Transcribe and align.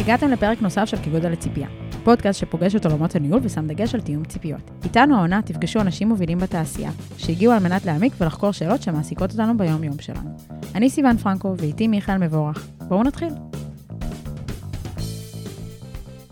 הגעתם 0.00 0.30
לפרק 0.30 0.62
נוסף 0.62 0.84
של 0.84 0.96
כגודל 0.96 1.30
לציפייה, 1.30 1.68
פודקאסט 2.04 2.40
שפוגש 2.40 2.74
את 2.74 2.86
עולמות 2.86 3.16
הניהול 3.16 3.40
ושם 3.42 3.66
דגש 3.66 3.94
על 3.94 4.00
תיאום 4.00 4.24
ציפיות. 4.24 4.70
איתנו 4.84 5.16
העונה 5.16 5.42
תפגשו 5.42 5.80
אנשים 5.80 6.08
מובילים 6.08 6.38
בתעשייה, 6.38 6.90
שהגיעו 7.18 7.52
על 7.52 7.62
מנת 7.62 7.84
להעמיק 7.84 8.12
ולחקור 8.20 8.52
שאלות 8.52 8.82
שמעסיקות 8.82 9.30
אותנו 9.30 9.56
ביום-יום 9.58 9.98
שלנו. 9.98 10.30
אני 10.74 10.90
סיון 10.90 11.16
פרנקו 11.16 11.54
ואיתי 11.58 11.88
מיכאל 11.88 12.18
מבורך. 12.18 12.68
בואו 12.88 13.02
נתחיל. 13.02 13.28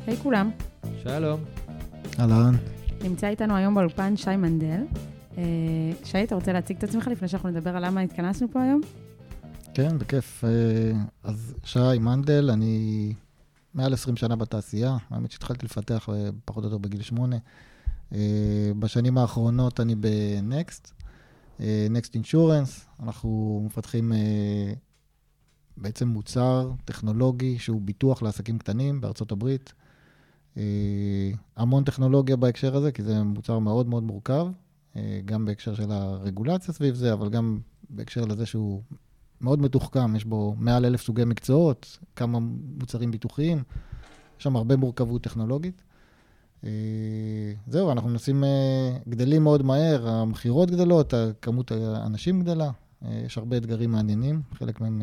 היי 0.07 0.17
hey, 0.17 0.23
כולם. 0.23 0.51
שלום. 1.03 1.41
אהלן. 2.19 2.55
נמצא 3.05 3.27
איתנו 3.27 3.57
היום 3.57 3.75
באולפן 3.75 4.17
שי 4.17 4.37
מנדל. 4.37 4.83
אה, 5.39 5.43
שי, 6.05 6.25
אתה 6.25 6.35
רוצה 6.35 6.53
להציג 6.53 6.77
את 6.77 6.85
עצמך 6.85 7.07
לפני 7.07 7.29
שאנחנו 7.29 7.49
נדבר 7.49 7.77
על 7.77 7.87
למה 7.87 8.01
התכנסנו 8.01 8.49
פה 8.53 8.63
היום? 8.63 8.81
כן, 9.75 9.99
בכיף. 9.99 10.45
אה, 10.45 10.51
אז 11.25 11.55
שי 11.65 11.99
מנדל, 12.01 12.51
אני 12.53 13.13
מעל 13.79 13.93
20 13.93 14.17
שנה 14.17 14.37
בתעשייה, 14.37 14.97
האמת 15.11 15.31
שהתחלתי 15.31 15.67
לפתח 15.67 16.09
אה, 16.09 16.29
פחות 16.45 16.65
או 16.65 16.69
יותר 16.69 16.79
בגיל 16.79 17.03
שמונה. 17.03 17.37
בשנים 18.79 19.19
האחרונות 19.19 19.81
אני 19.81 19.95
בנקסט, 19.95 20.93
נקסט 21.91 22.15
אינשורנס, 22.15 22.87
אנחנו 23.03 23.63
מפתחים 23.67 24.13
בעצם 25.77 26.09
מוצר 26.09 26.73
טכנולוגי 26.85 27.59
שהוא 27.59 27.81
ביטוח 27.81 28.23
לעסקים 28.23 28.59
קטנים 28.59 29.01
בארצות 29.01 29.33
הברית. 29.33 29.73
המון 31.57 31.85
טכנולוגיה 31.85 32.37
בהקשר 32.37 32.77
הזה, 32.77 32.93
כי 32.93 33.03
זה 33.03 33.23
מוצר 33.23 33.59
מאוד 33.59 33.87
מאוד 33.87 34.03
מורכב, 34.03 34.47
גם 35.25 35.45
בהקשר 35.45 35.75
של 35.75 35.91
הרגולציה 35.93 36.75
סביב 36.75 36.95
זה, 36.95 37.13
אבל 37.13 37.29
גם 37.29 37.59
בהקשר 37.91 38.25
לזה 38.25 38.47
שהוא 38.47 38.83
מאוד 39.41 39.63
מתוחכם, 39.63 40.17
יש 40.17 40.25
בו 40.25 40.55
מעל 40.59 40.85
אלף 40.85 41.03
סוגי 41.03 41.25
מקצועות, 41.25 41.99
כמה 42.17 42.39
מוצרים 42.79 43.11
ביטוחיים, 43.11 43.63
יש 44.39 44.45
שם 44.45 44.57
הרבה 44.57 44.77
מורכבות 44.77 45.23
טכנולוגית. 45.23 45.83
אה, 46.65 46.71
זהו, 47.67 47.93
אנחנו 47.93 48.11
מנסים, 48.11 48.45
אה, 48.45 48.99
גדלים 49.09 49.43
מאוד 49.43 49.63
מהר, 49.63 50.09
המכירות 50.09 50.71
גדלות, 50.71 51.15
כמות 51.43 51.73
האנשים 51.73 52.41
גדלה, 52.41 52.71
אה, 53.05 53.23
יש 53.27 53.39
הרבה 53.39 53.57
אתגרים 53.57 53.91
מעניינים, 53.91 54.43
חלק 54.55 54.81
מהם 54.81 55.03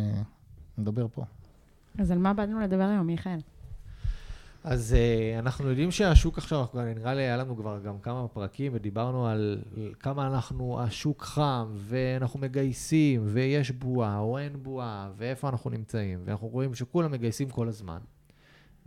נדבר 0.77 1.07
פה. 1.13 1.23
אז 1.97 2.11
על 2.11 2.17
מה 2.17 2.33
באנו 2.33 2.59
לדבר 2.59 2.83
היום, 2.83 3.07
מיכאל? 3.07 3.39
אז 4.67 4.95
uh, 4.95 5.39
אנחנו 5.39 5.69
יודעים 5.69 5.91
שהשוק 5.91 6.37
עכשיו, 6.37 6.65
נראה 6.95 7.13
לי 7.13 7.21
היה 7.21 7.37
לנו 7.37 7.57
כבר 7.57 7.79
גם 7.79 7.99
כמה 7.99 8.27
פרקים 8.27 8.71
ודיברנו 8.75 9.27
על 9.27 9.61
כמה 9.99 10.27
אנחנו, 10.27 10.81
השוק 10.81 11.23
חם, 11.23 11.73
ואנחנו 11.75 12.39
מגייסים, 12.39 13.21
ויש 13.25 13.71
בועה 13.71 14.19
או 14.19 14.37
אין 14.37 14.63
בועה, 14.63 15.11
ואיפה 15.17 15.49
אנחנו 15.49 15.69
נמצאים, 15.69 16.19
ואנחנו 16.25 16.47
רואים 16.47 16.75
שכולם 16.75 17.11
מגייסים 17.11 17.49
כל 17.49 17.67
הזמן. 17.67 17.99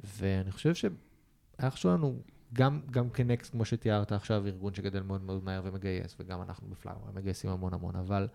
ואני 0.04 0.50
חושב 0.50 0.72
חשוב 1.62 1.92
לנו, 1.92 2.22
גם, 2.52 2.80
גם 2.90 3.10
כנקסט, 3.10 3.52
כמו 3.52 3.64
שתיארת 3.64 4.12
עכשיו, 4.12 4.46
ארגון 4.46 4.74
שגדל 4.74 5.02
מאוד 5.02 5.22
מאוד 5.22 5.44
מהר 5.44 5.60
ומגייס, 5.64 6.16
וגם 6.20 6.42
אנחנו 6.42 6.68
בפלאגר 6.68 6.98
מגייסים 7.14 7.50
המון 7.50 7.74
המון, 7.74 7.96
אבל... 7.96 8.28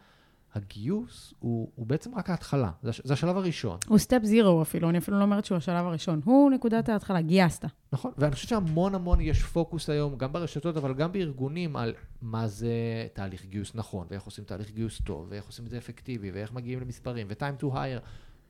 הגיוס 0.55 1.33
הוא, 1.39 1.71
הוא 1.75 1.85
בעצם 1.85 2.15
רק 2.15 2.29
ההתחלה, 2.29 2.71
זה, 2.83 2.91
זה 3.03 3.13
השלב 3.13 3.37
הראשון. 3.37 3.77
הוא 3.87 3.97
סטפ 3.97 4.19
זירו 4.23 4.61
אפילו, 4.61 4.89
אני 4.89 4.97
אפילו 4.97 5.19
לא 5.19 5.23
אומרת 5.23 5.45
שהוא 5.45 5.57
השלב 5.57 5.85
הראשון. 5.85 6.21
הוא 6.25 6.51
נקודת 6.51 6.89
ההתחלה, 6.89 7.21
גייסת. 7.21 7.65
נכון, 7.93 8.11
ואני 8.17 8.31
חושב 8.31 8.47
שהמון 8.47 8.95
המון 8.95 9.21
יש 9.21 9.43
פוקוס 9.43 9.89
היום, 9.89 10.17
גם 10.17 10.33
ברשתות, 10.33 10.77
אבל 10.77 10.93
גם 10.93 11.11
בארגונים, 11.11 11.75
על 11.75 11.93
מה 12.21 12.47
זה 12.47 13.07
תהליך 13.13 13.45
גיוס 13.45 13.75
נכון, 13.75 14.07
ואיך 14.09 14.23
עושים 14.23 14.43
תהליך 14.43 14.71
גיוס 14.71 15.01
טוב, 15.01 15.27
ואיך 15.29 15.45
עושים 15.45 15.65
את 15.65 15.69
זה 15.69 15.77
אפקטיבי, 15.77 16.31
ואיך 16.31 16.53
מגיעים 16.53 16.79
למספרים, 16.79 17.27
ו-time 17.29 17.63
to 17.63 17.65
hire, 17.65 18.01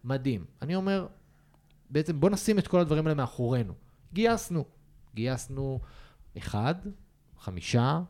מדהים. 0.03 0.45
אני 0.61 0.75
אומר, 0.75 1.07
בעצם 1.89 2.19
בוא 2.19 2.29
נשים 2.29 2.59
את 2.59 2.67
כל 2.67 2.79
הדברים 2.79 3.07
האלה 3.07 3.15
מאחורינו. 3.15 3.73
גייסנו. 4.13 4.65
גייסנו 5.15 5.79
אחד, 6.37 6.75
חמישה, 7.39 8.01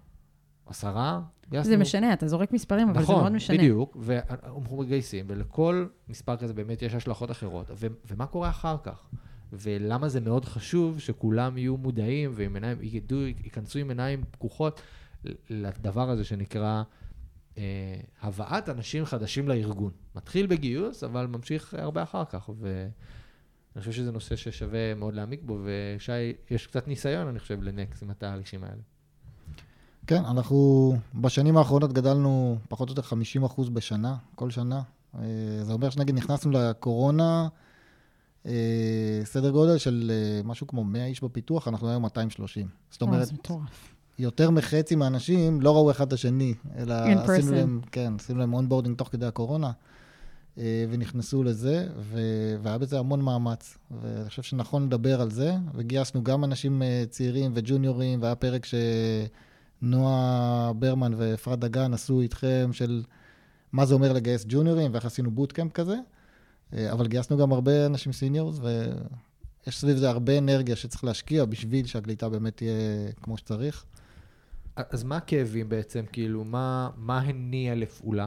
עשרה, 0.65 1.21
גייסנו... 1.49 1.71
זה 1.71 1.77
משנה, 1.77 2.13
אתה 2.13 2.27
זורק 2.27 2.51
מספרים, 2.51 2.89
אבל 2.89 3.01
נכון, 3.01 3.15
זה 3.15 3.21
מאוד 3.21 3.33
משנה. 3.33 3.55
נכון, 3.55 3.65
בדיוק, 3.65 3.97
ואנחנו 3.99 4.77
מגייסים, 4.77 5.25
ולכל 5.27 5.85
מספר 6.09 6.37
כזה 6.37 6.53
באמת 6.53 6.81
יש 6.81 6.93
השלכות 6.93 7.31
אחרות. 7.31 7.71
ו- 7.75 7.87
ומה 8.07 8.25
קורה 8.25 8.49
אחר 8.49 8.75
כך? 8.83 9.07
ולמה 9.53 10.09
זה 10.09 10.19
מאוד 10.19 10.45
חשוב 10.45 10.99
שכולם 10.99 11.57
יהיו 11.57 11.77
מודעים 11.77 12.31
ועם 12.33 12.55
עיניים, 12.55 12.77
ידעו, 12.81 13.21
ייכנסו 13.21 13.79
עם 13.79 13.89
עיניים 13.89 14.23
פקוחות 14.31 14.81
לדבר 15.49 16.09
הזה 16.09 16.23
שנקרא 16.23 16.83
אה, 17.57 17.63
הבאת 18.21 18.69
אנשים 18.69 19.05
חדשים 19.05 19.47
לארגון. 19.47 19.91
מתחיל 20.15 20.47
בגיוס, 20.47 21.03
אבל 21.03 21.25
ממשיך 21.25 21.73
הרבה 21.73 22.03
אחר 22.03 22.25
כך. 22.25 22.49
ואני 22.59 22.89
חושב 23.79 23.91
שזה 23.91 24.11
נושא 24.11 24.35
ששווה 24.35 24.93
מאוד 24.93 25.13
להעמיק 25.13 25.41
בו, 25.43 25.59
ושי, 25.63 26.11
יש 26.49 26.67
קצת 26.67 26.87
ניסיון, 26.87 27.27
אני 27.27 27.39
חושב, 27.39 27.63
לנקס 27.63 28.03
עם 28.03 28.09
התהליכים 28.09 28.63
האלה. 28.63 28.81
כן, 30.07 30.25
אנחנו 30.25 30.95
בשנים 31.15 31.57
האחרונות 31.57 31.93
גדלנו 31.93 32.57
פחות 32.69 32.89
או 32.89 32.91
יותר 32.91 33.01
50 33.01 33.43
אחוז 33.43 33.69
בשנה, 33.69 34.15
כל 34.35 34.49
שנה. 34.49 34.81
אה, 35.19 35.23
זה 35.61 35.73
אומר 35.73 35.89
שנגיד 35.89 36.15
נכנסנו 36.15 36.51
לקורונה, 36.51 37.47
אה, 38.45 39.21
סדר 39.23 39.49
גודל 39.49 39.77
של 39.77 40.11
אה, 40.13 40.41
משהו 40.43 40.67
כמו 40.67 40.83
100 40.83 41.05
איש 41.05 41.23
בפיתוח, 41.23 41.67
אנחנו 41.67 41.89
היום 41.89 42.03
230. 42.03 42.67
זאת 42.91 43.01
אומרת. 43.01 43.27
יותר 44.19 44.49
מחצי 44.49 44.95
מהאנשים 44.95 45.61
לא 45.61 45.75
ראו 45.75 45.91
אחד 45.91 46.07
את 46.07 46.13
השני, 46.13 46.53
אלא 46.77 46.93
עשינו 46.93 47.51
להם, 47.51 47.81
כן, 47.91 48.13
עשינו 48.19 48.39
להם 48.39 48.53
onboarding 48.53 48.97
תוך 48.97 49.07
כדי 49.11 49.25
הקורונה, 49.25 49.71
ונכנסו 50.57 51.43
לזה, 51.43 51.87
והיה 52.61 52.77
בזה 52.77 52.99
המון 52.99 53.21
מאמץ. 53.21 53.77
ואני 54.01 54.29
חושב 54.29 54.41
שנכון 54.41 54.85
לדבר 54.85 55.21
על 55.21 55.31
זה, 55.31 55.55
וגייסנו 55.75 56.23
גם 56.23 56.43
אנשים 56.43 56.81
צעירים 57.09 57.51
וג'וניורים, 57.55 58.21
והיה 58.21 58.35
פרק 58.35 58.65
ש... 58.65 58.75
נועה 59.83 60.71
ברמן 60.75 61.13
ואפרת 61.17 61.59
דגן 61.59 61.93
עשו 61.93 62.21
איתכם 62.21 62.69
של 62.71 63.03
מה 63.71 63.85
זה 63.85 63.93
אומר 63.93 64.13
לגייס 64.13 64.45
ג'וניורים 64.47 64.93
ואיך 64.93 65.05
עשינו 65.05 65.31
bootcamp 65.31 65.71
כזה, 65.71 65.95
אה, 66.73 66.91
אבל 66.91 67.07
גייסנו 67.07 67.37
גם 67.37 67.51
הרבה 67.51 67.85
אנשים 67.85 68.11
seniors, 68.11 68.59
ויש 68.59 69.79
סביב 69.79 69.97
זה 69.97 70.09
הרבה 70.09 70.37
אנרגיה 70.37 70.75
שצריך 70.75 71.03
להשקיע 71.03 71.45
בשביל 71.45 71.85
שהקליטה 71.85 72.29
באמת 72.29 72.57
תהיה 72.57 72.73
כמו 73.21 73.37
שצריך. 73.37 73.85
אז 74.75 75.03
מה 75.03 75.17
הכאבים 75.17 75.69
בעצם? 75.69 76.03
כאילו, 76.11 76.43
מה, 76.43 76.89
מה 76.97 77.19
הניע 77.19 77.75
לפעולה? 77.75 78.25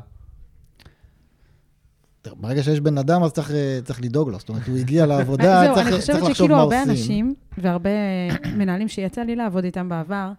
ברגע 2.35 2.63
שיש 2.63 2.81
בן 2.81 2.99
אדם, 2.99 3.23
אז 3.23 3.33
צריך, 3.33 3.51
אה, 3.51 3.79
צריך 3.85 4.03
לדאוג 4.03 4.29
לו. 4.29 4.39
זאת 4.39 4.49
אומרת, 4.49 4.69
הוא 4.69 4.77
הגיע 4.77 5.07
לעבודה, 5.11 5.73
צריך, 5.75 5.89
צריך 5.89 6.23
לחשוב 6.23 6.23
מה 6.23 6.23
עושים. 6.23 6.23
אני 6.23 6.27
חושבת 6.27 6.37
שכאילו 6.37 6.57
הרבה 6.57 6.83
אנשים 6.83 7.35
והרבה 7.59 7.91
מנהלים 8.57 8.89
שיצא 8.89 9.23
לי 9.23 9.37
לעבוד 9.37 9.65
איתם 9.65 9.89
בעבר, 9.89 10.33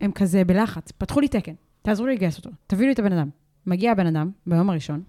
הם 0.00 0.12
כזה 0.14 0.44
בלחץ, 0.44 0.92
פתחו 0.92 1.20
לי 1.20 1.28
תקן, 1.28 1.52
תעזרו 1.82 2.06
לי 2.06 2.14
לגייס 2.14 2.38
אותו, 2.38 2.50
תביאו 2.66 2.86
לי 2.86 2.92
את 2.92 2.98
הבן 2.98 3.12
אדם. 3.12 3.28
מגיע 3.66 3.92
הבן 3.92 4.06
אדם 4.06 4.30
ביום 4.46 4.70
הראשון. 4.70 5.02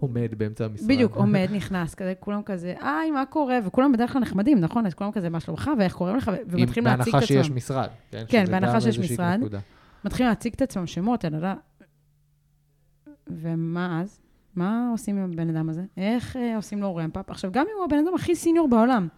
עומד 0.00 0.34
באמצע 0.36 0.64
המשרד. 0.64 0.88
בדיוק, 0.88 1.16
עומד, 1.20 1.48
נכנס, 1.52 1.94
כזה, 1.94 2.14
כולם 2.20 2.42
כזה, 2.42 2.74
היי, 2.80 3.10
מה 3.10 3.26
קורה? 3.26 3.58
וכולם 3.64 3.92
בדרך 3.92 4.12
כלל 4.12 4.22
נחמדים, 4.22 4.60
נכון? 4.60 4.86
אז 4.86 4.94
כולם 4.94 5.12
כזה, 5.12 5.30
מה 5.30 5.40
שלומך, 5.40 5.70
ואיך 5.78 5.94
קוראים 5.94 6.16
לך, 6.16 6.30
ומתחילים 6.46 6.86
להציג 6.86 7.16
את 7.16 7.22
עצמם. 7.22 7.36
בהנחה 7.36 7.44
שיש 7.44 7.50
משרד. 7.50 7.88
כן, 8.10 8.24
כן 8.28 8.44
בהנחה 8.50 8.80
שיש 8.80 8.98
משרד. 8.98 9.40
מתחילים 10.04 10.28
להציג 10.28 10.52
את 10.52 10.62
עצמם 10.62 10.86
שמות, 10.86 11.24
אני 11.24 11.36
יודע. 11.36 11.54
ומה 13.26 14.00
אז? 14.02 14.20
מה 14.56 14.88
עושים 14.92 15.18
עם 15.18 15.32
הבן 15.32 15.56
אדם 15.56 15.68
הזה? 15.68 15.84
איך 15.96 16.36
אה, 16.36 16.56
עושים 16.56 16.80
לו 16.80 16.96
רמפאפ? 16.96 17.30
עכשיו, 17.30 17.50
גם 17.52 17.66
אם 17.66 17.76
הוא 17.76 17.84
הבן 17.84 17.98
אדם 17.98 18.14
הכי 18.14 18.34
סיניור 18.34 18.68
בעולם, 18.68 19.08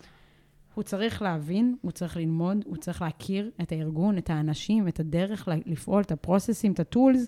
הוא 0.79 0.83
צריך 0.83 1.23
להבין, 1.23 1.77
הוא 1.81 1.93
צריך 1.93 2.17
ללמוד, 2.17 2.57
הוא 2.67 2.77
צריך 2.77 3.03
להכיר 3.03 3.51
את 3.63 3.73
הארגון, 3.73 4.19
את 4.19 4.31
האנשים, 4.31 4.89
את 4.89 5.01
הדרך 5.01 5.49
לפעול, 5.67 6.03
את 6.03 6.13
הפרוססים, 6.13 6.73
את 6.73 6.81
הטולס. 6.81 7.27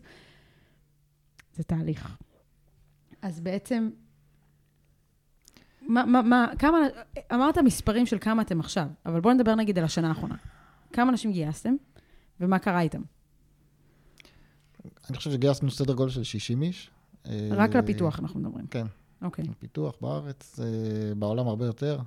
זה 1.54 1.62
תהליך. 1.62 2.16
אז 3.22 3.40
בעצם, 3.40 3.90
מה, 5.82 6.06
מה, 6.06 6.22
מה, 6.22 6.50
כמה, 6.58 6.78
אמרת 7.32 7.58
מספרים 7.58 8.06
של 8.06 8.18
כמה 8.20 8.42
אתם 8.42 8.60
עכשיו, 8.60 8.86
אבל 9.06 9.20
בואו 9.20 9.34
נדבר 9.34 9.54
נגיד 9.54 9.78
על 9.78 9.84
השנה 9.84 10.08
האחרונה. 10.08 10.36
כמה 10.92 11.10
אנשים 11.10 11.32
גייסתם, 11.32 11.74
ומה 12.40 12.58
קרה 12.58 12.80
איתם? 12.80 13.02
אני 15.10 15.16
חושב 15.16 15.30
שגייסנו 15.30 15.70
סדר 15.70 15.94
גודל 15.94 16.10
של 16.10 16.22
60 16.22 16.62
איש. 16.62 16.90
רק 17.50 17.76
אה, 17.76 17.80
לפיתוח 17.80 18.20
אנחנו 18.20 18.40
מדברים. 18.40 18.66
כן. 18.66 18.86
אוקיי. 19.22 19.44
Okay. 19.44 19.54
פיתוח 19.58 19.94
בארץ, 20.00 20.60
אה, 20.60 21.14
בעולם 21.14 21.48
הרבה 21.48 21.66
יותר. 21.66 21.98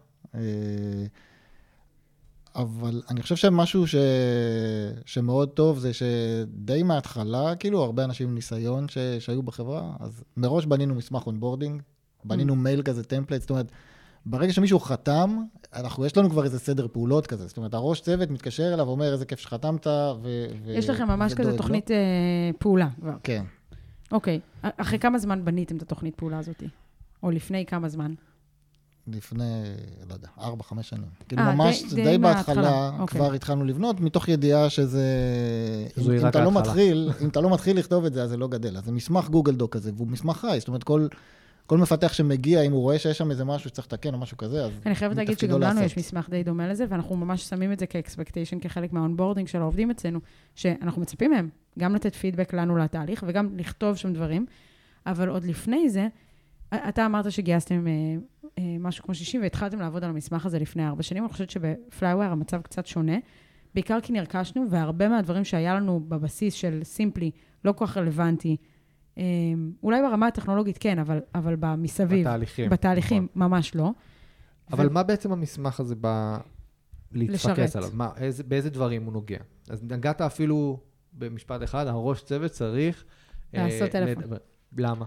אבל 2.56 3.02
אני 3.10 3.22
חושב 3.22 3.36
שמשהו 3.36 3.88
ש... 3.88 3.96
שמאוד 5.06 5.50
טוב 5.50 5.80
זה 5.80 5.92
שדי 5.94 6.84
מההתחלה, 6.84 7.56
כאילו, 7.56 7.84
הרבה 7.84 8.04
אנשים 8.04 8.28
עם 8.30 8.36
ניסיון 8.36 8.88
ש... 8.90 8.98
שהיו 9.20 9.44
בחברה, 9.44 9.94
אז 10.00 10.24
מראש 10.38 10.66
בנינו 10.66 10.96
מסמך 10.96 11.28
onboarding, 11.28 11.82
בנינו 12.26 12.54
mm. 12.54 12.58
מייל 12.58 12.82
כזה, 12.82 13.04
template, 13.04 13.42
זאת 13.42 13.50
אומרת, 13.50 13.72
ברגע 14.26 14.54
שמישהו 14.54 14.80
חתם, 14.80 15.38
אנחנו, 15.74 16.06
יש 16.06 16.18
לנו 16.18 16.30
כבר 16.30 16.44
איזה 16.44 16.60
סדר 16.60 16.88
פעולות 16.92 17.28
כזה. 17.28 17.48
זאת 17.48 17.58
אומרת, 17.58 17.74
הראש 17.74 18.02
צוות 18.02 18.30
מתקשר 18.30 18.74
אליו 18.74 18.88
ואומר, 18.88 19.14
איזה 19.14 19.26
כיף 19.26 19.40
שחתמת, 19.40 19.88
ו... 19.88 20.46
יש 20.66 20.90
לכם 20.90 21.08
ממש 21.08 21.34
כזה 21.34 21.58
תוכנית 21.58 21.90
לא? 21.90 21.96
פעולה 22.60 22.90
כבר. 23.02 23.14
כן. 23.24 23.44
אוקיי. 24.12 24.40
אחרי 24.62 25.00
כמה 25.00 25.18
זמן 25.20 25.46
בניתם 25.46 25.78
את 25.78 25.82
התוכנית 25.82 26.16
פעולה 26.16 26.40
הזאת? 26.40 26.64
או 27.24 27.32
לפני 27.32 27.66
כמה 27.66 27.90
זמן? 27.90 28.14
לפני, 29.08 29.64
לא 30.10 30.14
יודע, 30.14 30.28
ארבע, 30.40 30.64
חמש 30.64 30.90
שנים. 30.90 31.08
כאילו 31.28 31.42
אה, 31.42 31.56
ממש, 31.56 31.84
די- 31.84 31.96
די, 31.96 32.04
די 32.04 32.18
בהתחלה, 32.18 32.62
מההתחלה, 32.62 33.00
אוקיי. 33.00 33.20
כבר 33.20 33.34
התחלנו 33.34 33.66
לבנות, 33.66 34.00
מתוך 34.00 34.30
ידיעה 34.30 34.70
שזה... 34.70 35.08
זו 35.96 36.12
אם, 36.12 36.18
אם 36.18 36.28
אתה 36.28 36.44
לא. 36.44 36.52
מתחיל, 36.52 37.10
אם 37.22 37.30
אתה 37.30 37.42
לא 37.42 37.54
מתחיל 37.54 37.78
לכתוב 37.78 38.06
את 38.06 38.14
זה, 38.14 38.24
אז 38.24 38.30
זה 38.30 38.38
לא 38.38 38.48
גדל. 38.48 38.78
אז 38.78 38.86
זה 38.86 38.92
מסמך 38.92 39.30
Google 39.30 39.56
Doc 39.56 39.74
כזה, 39.74 39.92
והוא 39.96 40.08
מסמך 40.08 40.38
חי, 40.38 40.56
זאת 40.60 40.68
אומרת, 40.68 40.84
כל, 40.84 41.08
כל 41.68 41.78
מפתח 41.78 42.14
שמגיע, 42.14 42.62
אם 42.62 42.72
הוא 42.72 42.82
רואה 42.82 43.00
שיש 43.00 43.18
שם 43.18 43.32
איזה 43.32 43.46
משהו 43.46 43.70
שצריך 43.70 43.88
לתקן 43.88 44.14
או 44.14 44.20
משהו 44.20 44.38
כזה, 44.38 44.66
אז 44.66 44.72
אני 44.86 44.96
חייבת 44.96 45.18
להגיד 45.18 45.40
שגם 45.40 45.50
לנו 45.52 45.60
לעשות. 45.60 45.84
יש 45.84 45.98
מסמך 45.98 46.30
די 46.30 46.44
דומה 46.44 46.68
לזה, 46.68 46.86
ואנחנו 46.90 47.16
ממש 47.16 47.44
שמים 47.44 47.72
את 47.72 47.80
זה 47.80 47.86
כ 47.86 47.96
expectation, 47.96 48.60
כחלק 48.60 48.94
מה 48.94 49.03
onboarding 49.03 49.48
של 49.48 49.62
העובדים 49.62 49.92
אצלנו, 49.92 50.20
שאנחנו 50.56 51.02
מצפים 51.02 51.32
מהם 51.32 51.50
גם 51.80 51.96
לתת 51.96 52.16
פידבק 52.16 52.54
לנו 52.54 52.78
לתהליך 52.78 53.24
וגם 53.28 53.50
לכתוב 53.58 53.96
שם 53.96 54.14
דברים, 54.14 54.46
אבל 55.06 55.30
עוד 55.30 55.44
לפני 55.44 55.90
זה, 55.90 56.08
אתה 56.76 57.06
אמרת 57.06 57.32
שגייסתם 57.32 57.88
אה, 57.88 57.92
אה, 58.58 58.76
משהו 58.80 59.04
כמו 59.04 59.14
60 59.16 59.42
והתחלתם 59.42 59.80
לעבוד 59.80 60.04
על 60.04 60.10
המסמך 60.10 60.46
הזה 60.46 60.60
לפני 60.60 60.88
ארבע 60.88 61.04
שנים, 61.04 61.24
אני 61.24 61.32
חושבת 61.32 61.50
שבפלייווייר 61.50 62.32
המצב 62.32 62.62
קצת 62.62 62.86
שונה, 62.86 63.18
בעיקר 63.74 64.00
כי 64.04 64.14
נרכשנו, 64.14 64.66
והרבה 64.70 65.10
מהדברים 65.10 65.44
שהיה 65.44 65.76
לנו 65.76 66.00
בבסיס 66.08 66.54
של 66.54 66.80
סימפלי 66.84 67.32
לא 67.66 67.72
כל 67.72 67.86
כך 67.88 67.98
רלוונטי, 67.98 68.58
אה, 69.18 69.24
אולי 69.84 70.02
ברמה 70.02 70.28
הטכנולוגית 70.28 70.78
כן, 70.78 71.00
אבל, 71.00 71.20
אבל 71.36 71.56
במסביב, 71.60 72.28
בתהליכים. 72.28 72.70
בתהליכים 72.70 73.28
ממש 73.36 73.76
לא. 73.76 73.92
אבל 74.72 74.88
ו- 74.88 74.94
מה 74.94 75.04
בעצם 75.04 75.32
המסמך 75.32 75.80
הזה 75.80 75.96
בא 75.96 76.38
להתפקס. 77.12 77.76
עליו? 77.76 77.90
מה, 77.94 78.10
איזה, 78.18 78.44
באיזה 78.44 78.70
דברים 78.70 79.04
הוא 79.04 79.14
נוגע? 79.14 79.38
אז 79.70 79.84
נגעת 79.84 80.22
אפילו 80.22 80.80
במשפט 81.14 81.64
אחד, 81.64 81.88
הראש 81.88 82.24
צוות 82.24 82.52
צריך... 82.52 83.04
אה, 83.56 83.64
לעשות 83.68 83.90
טלפון. 83.90 84.24
לדבר. 84.24 84.38
למה? 84.78 85.06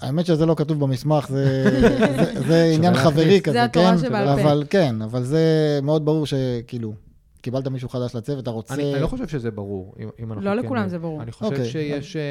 האמת 0.00 0.26
שזה 0.26 0.46
לא 0.46 0.54
כתוב 0.54 0.80
במסמך, 0.80 1.28
זה, 1.28 1.64
זה, 2.16 2.40
זה 2.46 2.64
עניין. 2.74 2.94
חברי 2.94 3.40
כזה, 3.40 3.52
זה 3.52 3.64
התורה 3.64 3.92
כן? 3.92 3.98
שבעל 3.98 4.26
פה. 4.26 4.42
אבל 4.42 4.64
כן, 4.70 5.02
אבל 5.02 5.22
זה 5.22 5.78
מאוד 5.82 6.04
ברור 6.04 6.26
שכאילו, 6.26 6.94
קיבלת 7.40 7.66
מישהו 7.68 7.88
חדש 7.88 8.14
לצוות, 8.14 8.42
אתה 8.42 8.50
רוצה... 8.50 8.74
אני, 8.74 8.94
אני 8.94 9.02
לא 9.02 9.06
חושב 9.06 9.28
שזה 9.28 9.50
ברור, 9.50 9.94
אם, 9.98 10.08
אם 10.18 10.32
אנחנו 10.32 10.44
לא 10.44 10.60
כן... 10.60 10.66
לכולם 10.66 10.88
זה 10.88 10.98
ברור. 10.98 11.22
אני 11.22 11.32
חושב 11.32 11.44
אוקיי. 11.44 11.64
שיש... 11.64 12.16
אה, 12.16 12.22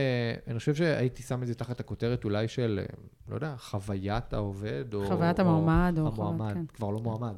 אני 0.47 0.59
חושב 0.59 0.75
שהייתי 0.75 1.23
שם 1.23 1.43
את 1.43 1.47
זה 1.47 1.55
תחת 1.55 1.79
הכותרת 1.79 2.23
אולי 2.23 2.47
של, 2.47 2.79
אה, 2.81 2.95
לא 3.29 3.35
יודע, 3.35 3.55
חוויית 3.57 4.33
העובד, 4.33 4.93
או... 4.93 5.07
חוויית 5.07 5.39
או 5.39 5.45
המועמד, 5.45 5.99
או 5.99 6.07
המועמד, 6.07 6.53
כן. 6.53 6.65
כבר 6.73 6.89
לא 6.89 6.99
מועמד. 6.99 7.35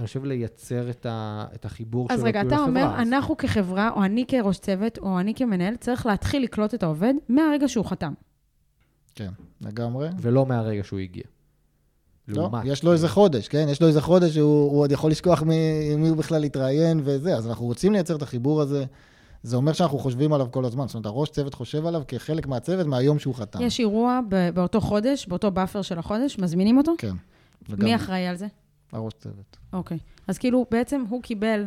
אני 0.00 0.06
חושב 0.06 0.24
לייצר 0.24 0.90
את, 0.90 1.06
ה, 1.06 1.44
את 1.54 1.64
החיבור 1.64 2.06
אז 2.10 2.18
שלו 2.18 2.28
רגע, 2.28 2.40
כאילו 2.42 2.54
אתה 2.54 2.62
אומר. 2.64 2.84
אז- 2.94 3.08
אנחנו 3.08 3.36
כחברה, 3.36 3.90
או 3.96 4.04
אני 4.04 4.24
כראש 4.28 4.58
צוות, 4.58 4.98
או 4.98 5.20
אני 5.20 5.34
כמנהל, 5.34 5.76
צריך 5.76 6.06
להתחיל 6.06 6.42
לקלוט 6.42 6.74
את 6.74 6.82
העובד 6.82 7.14
מהרגע 7.28 7.68
שהוא 7.68 7.84
חתם. 7.84 8.12
כן, 9.14 9.30
לגמרי. 9.60 10.08
ולא 10.20 10.46
מהרגע 10.46 10.84
שהוא 10.84 10.98
הגיע. 10.98 11.22
לא, 12.28 12.42
לעומת. 12.42 12.62
יש 12.64 12.84
לו 12.84 12.92
איזה 12.92 13.08
חודש, 13.08 13.48
כן? 13.48 13.66
יש 13.70 13.82
לו 13.82 13.88
איזה 13.88 14.00
חודש 14.00 14.34
שהוא 14.34 14.70
הוא 14.70 14.80
עוד 14.80 14.92
יכול 14.92 15.10
לשכוח 15.10 15.42
מ- 15.42 15.46
מי 16.02 16.08
הוא 16.08 16.16
בכלל 16.16 16.44
התראיין 16.44 17.00
וזה, 17.04 17.36
אז 17.36 17.48
אנחנו 17.48 17.66
רוצים 17.66 17.92
לייצר 17.92 18.16
את 18.16 18.22
החיבור 18.22 18.60
הזה. 18.60 18.84
זה 19.42 19.56
אומר 19.56 19.72
שאנחנו 19.72 19.98
חושבים 19.98 20.32
עליו 20.32 20.46
כל 20.50 20.64
הזמן. 20.64 20.86
זאת 20.86 20.94
אומרת, 20.94 21.06
הראש 21.06 21.28
צוות 21.30 21.54
חושב 21.54 21.86
עליו 21.86 22.02
כחלק 22.08 22.46
מהצוות 22.46 22.86
מהיום 22.86 23.18
שהוא 23.18 23.34
חתם. 23.34 23.62
יש 23.62 23.80
אירוע 23.80 24.20
באותו 24.54 24.80
חודש, 24.80 25.26
באותו 25.26 25.50
buffer 25.50 25.82
של 25.82 25.98
החודש, 25.98 26.38
מזמינים 26.38 26.78
אותו? 26.78 26.92
כן. 26.98 27.08
מי 27.68 27.74
לגמרי. 27.74 27.94
אחראי 27.94 28.26
על 28.26 28.36
זה? 28.36 28.46
הראש 28.92 29.12
צוות. 29.12 29.56
אוקיי. 29.72 29.98
אז 30.28 30.38
כאילו, 30.38 30.66
בעצם 30.70 31.04
הוא 31.08 31.22
קיבל... 31.22 31.66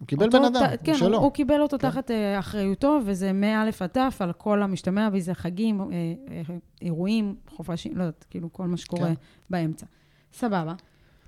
הוא 0.00 0.06
קיבל 0.08 0.28
בן 0.28 0.44
אדם, 0.44 0.66
ת- 0.66 0.70
הוא 0.70 0.78
כן, 0.84 0.94
שלו. 0.94 1.16
הוא, 1.16 1.24
הוא 1.24 1.32
קיבל 1.32 1.60
אותו 1.62 1.78
כן. 1.78 1.90
תחת 1.90 2.10
אה, 2.10 2.38
אחריותו, 2.38 2.98
וזה 3.06 3.32
מא' 3.32 3.62
עד 3.80 3.86
ת' 3.86 4.20
על 4.20 4.32
כל 4.32 4.62
המשתמע, 4.62 5.08
וזה 5.12 5.34
חגים, 5.34 5.80
אה, 5.80 5.86
אה, 6.30 6.42
אירועים, 6.82 7.36
חופשים, 7.48 7.96
לא 7.96 8.02
יודעת, 8.02 8.24
כאילו, 8.30 8.52
כל 8.52 8.66
מה 8.66 8.76
שקורה 8.76 9.06
כן. 9.08 9.14
באמצע. 9.50 9.86
סבבה. 10.32 10.74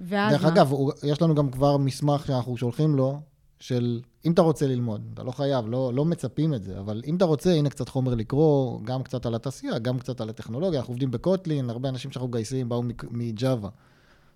ואז 0.00 0.32
דרך 0.32 0.42
מה? 0.44 0.48
אגב, 0.48 0.70
הוא- 0.72 0.92
יש 1.02 1.22
לנו 1.22 1.34
גם 1.34 1.50
כבר 1.50 1.76
מסמך 1.76 2.26
שאנחנו 2.26 2.56
שולחים 2.56 2.94
לו, 2.94 3.20
של 3.60 4.00
אם 4.24 4.32
אתה 4.32 4.42
רוצה 4.42 4.66
ללמוד, 4.66 5.10
אתה 5.14 5.22
לא 5.22 5.30
חייב, 5.30 5.64
לא, 5.68 5.92
לא 5.94 6.04
מצפים 6.04 6.54
את 6.54 6.62
זה, 6.62 6.78
אבל 6.80 7.02
אם 7.06 7.16
אתה 7.16 7.24
רוצה, 7.24 7.50
הנה 7.54 7.70
קצת 7.70 7.88
חומר 7.88 8.14
לקרוא, 8.14 8.80
גם 8.84 9.02
קצת 9.02 9.26
על 9.26 9.34
התעשייה, 9.34 9.78
גם 9.78 9.98
קצת 9.98 10.20
על 10.20 10.28
הטכנולוגיה, 10.28 10.80
אנחנו 10.80 10.92
עובדים 10.92 11.10
בקוטלין, 11.10 11.70
הרבה 11.70 11.88
אנשים 11.88 12.10
שאנחנו 12.10 12.28
מגייסים 12.28 12.68
באו 12.68 12.82
מג'אווה. 13.10 13.70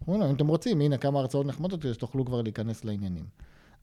אומרים 0.07 0.23
לו, 0.23 0.31
אם 0.31 0.35
אתם 0.35 0.47
רוצים, 0.47 0.81
הנה 0.81 0.97
כמה 0.97 1.19
הרצאות 1.21 1.47
נחמדות, 1.47 1.83
כדי 1.83 1.95
שתוכלו 1.95 2.25
כבר 2.25 2.43
להיכנס 2.43 2.85
לעניינים. 2.85 3.25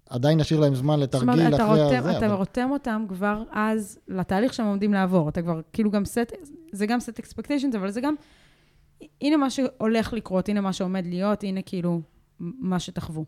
עדיין 0.09 0.39
נשאיר 0.39 0.59
להם 0.59 0.75
זמן 0.75 0.99
זאת 0.99 1.03
לתרגיל 1.15 1.55
אחרי 1.55 1.83
רותם, 1.83 1.99
הזה, 1.99 2.17
אתה 2.17 2.25
אבל... 2.25 2.35
רותם 2.35 2.69
אותם 2.71 3.05
כבר 3.09 3.43
אז 3.51 3.99
לתהליך 4.07 4.53
שהם 4.53 4.65
עומדים 4.65 4.93
לעבור. 4.93 5.29
אתה 5.29 5.41
כבר, 5.41 5.61
כאילו 5.73 5.91
גם 5.91 6.05
סט, 6.05 6.31
זה 6.71 6.85
גם 6.85 6.99
סט 6.99 7.19
אקספקטיישנס, 7.19 7.75
אבל 7.75 7.91
זה 7.91 8.01
גם, 8.01 8.15
הנה 9.21 9.37
מה 9.37 9.49
שהולך 9.49 10.13
לקרות, 10.13 10.49
הנה 10.49 10.61
מה 10.61 10.73
שעומד 10.73 11.05
להיות, 11.05 11.43
הנה 11.43 11.61
כאילו 11.61 12.01
מה 12.39 12.79
שתחוו. 12.79 13.25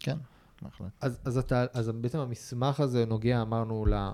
כן, 0.00 0.16
בהחלט. 0.62 0.88
אז, 1.00 1.18
אז, 1.24 1.38
אתה, 1.38 1.64
אז 1.72 1.88
בעצם 1.88 2.18
המסמך 2.18 2.80
הזה 2.80 3.04
נוגע, 3.06 3.42
אמרנו, 3.42 3.86
ל- 3.86 4.10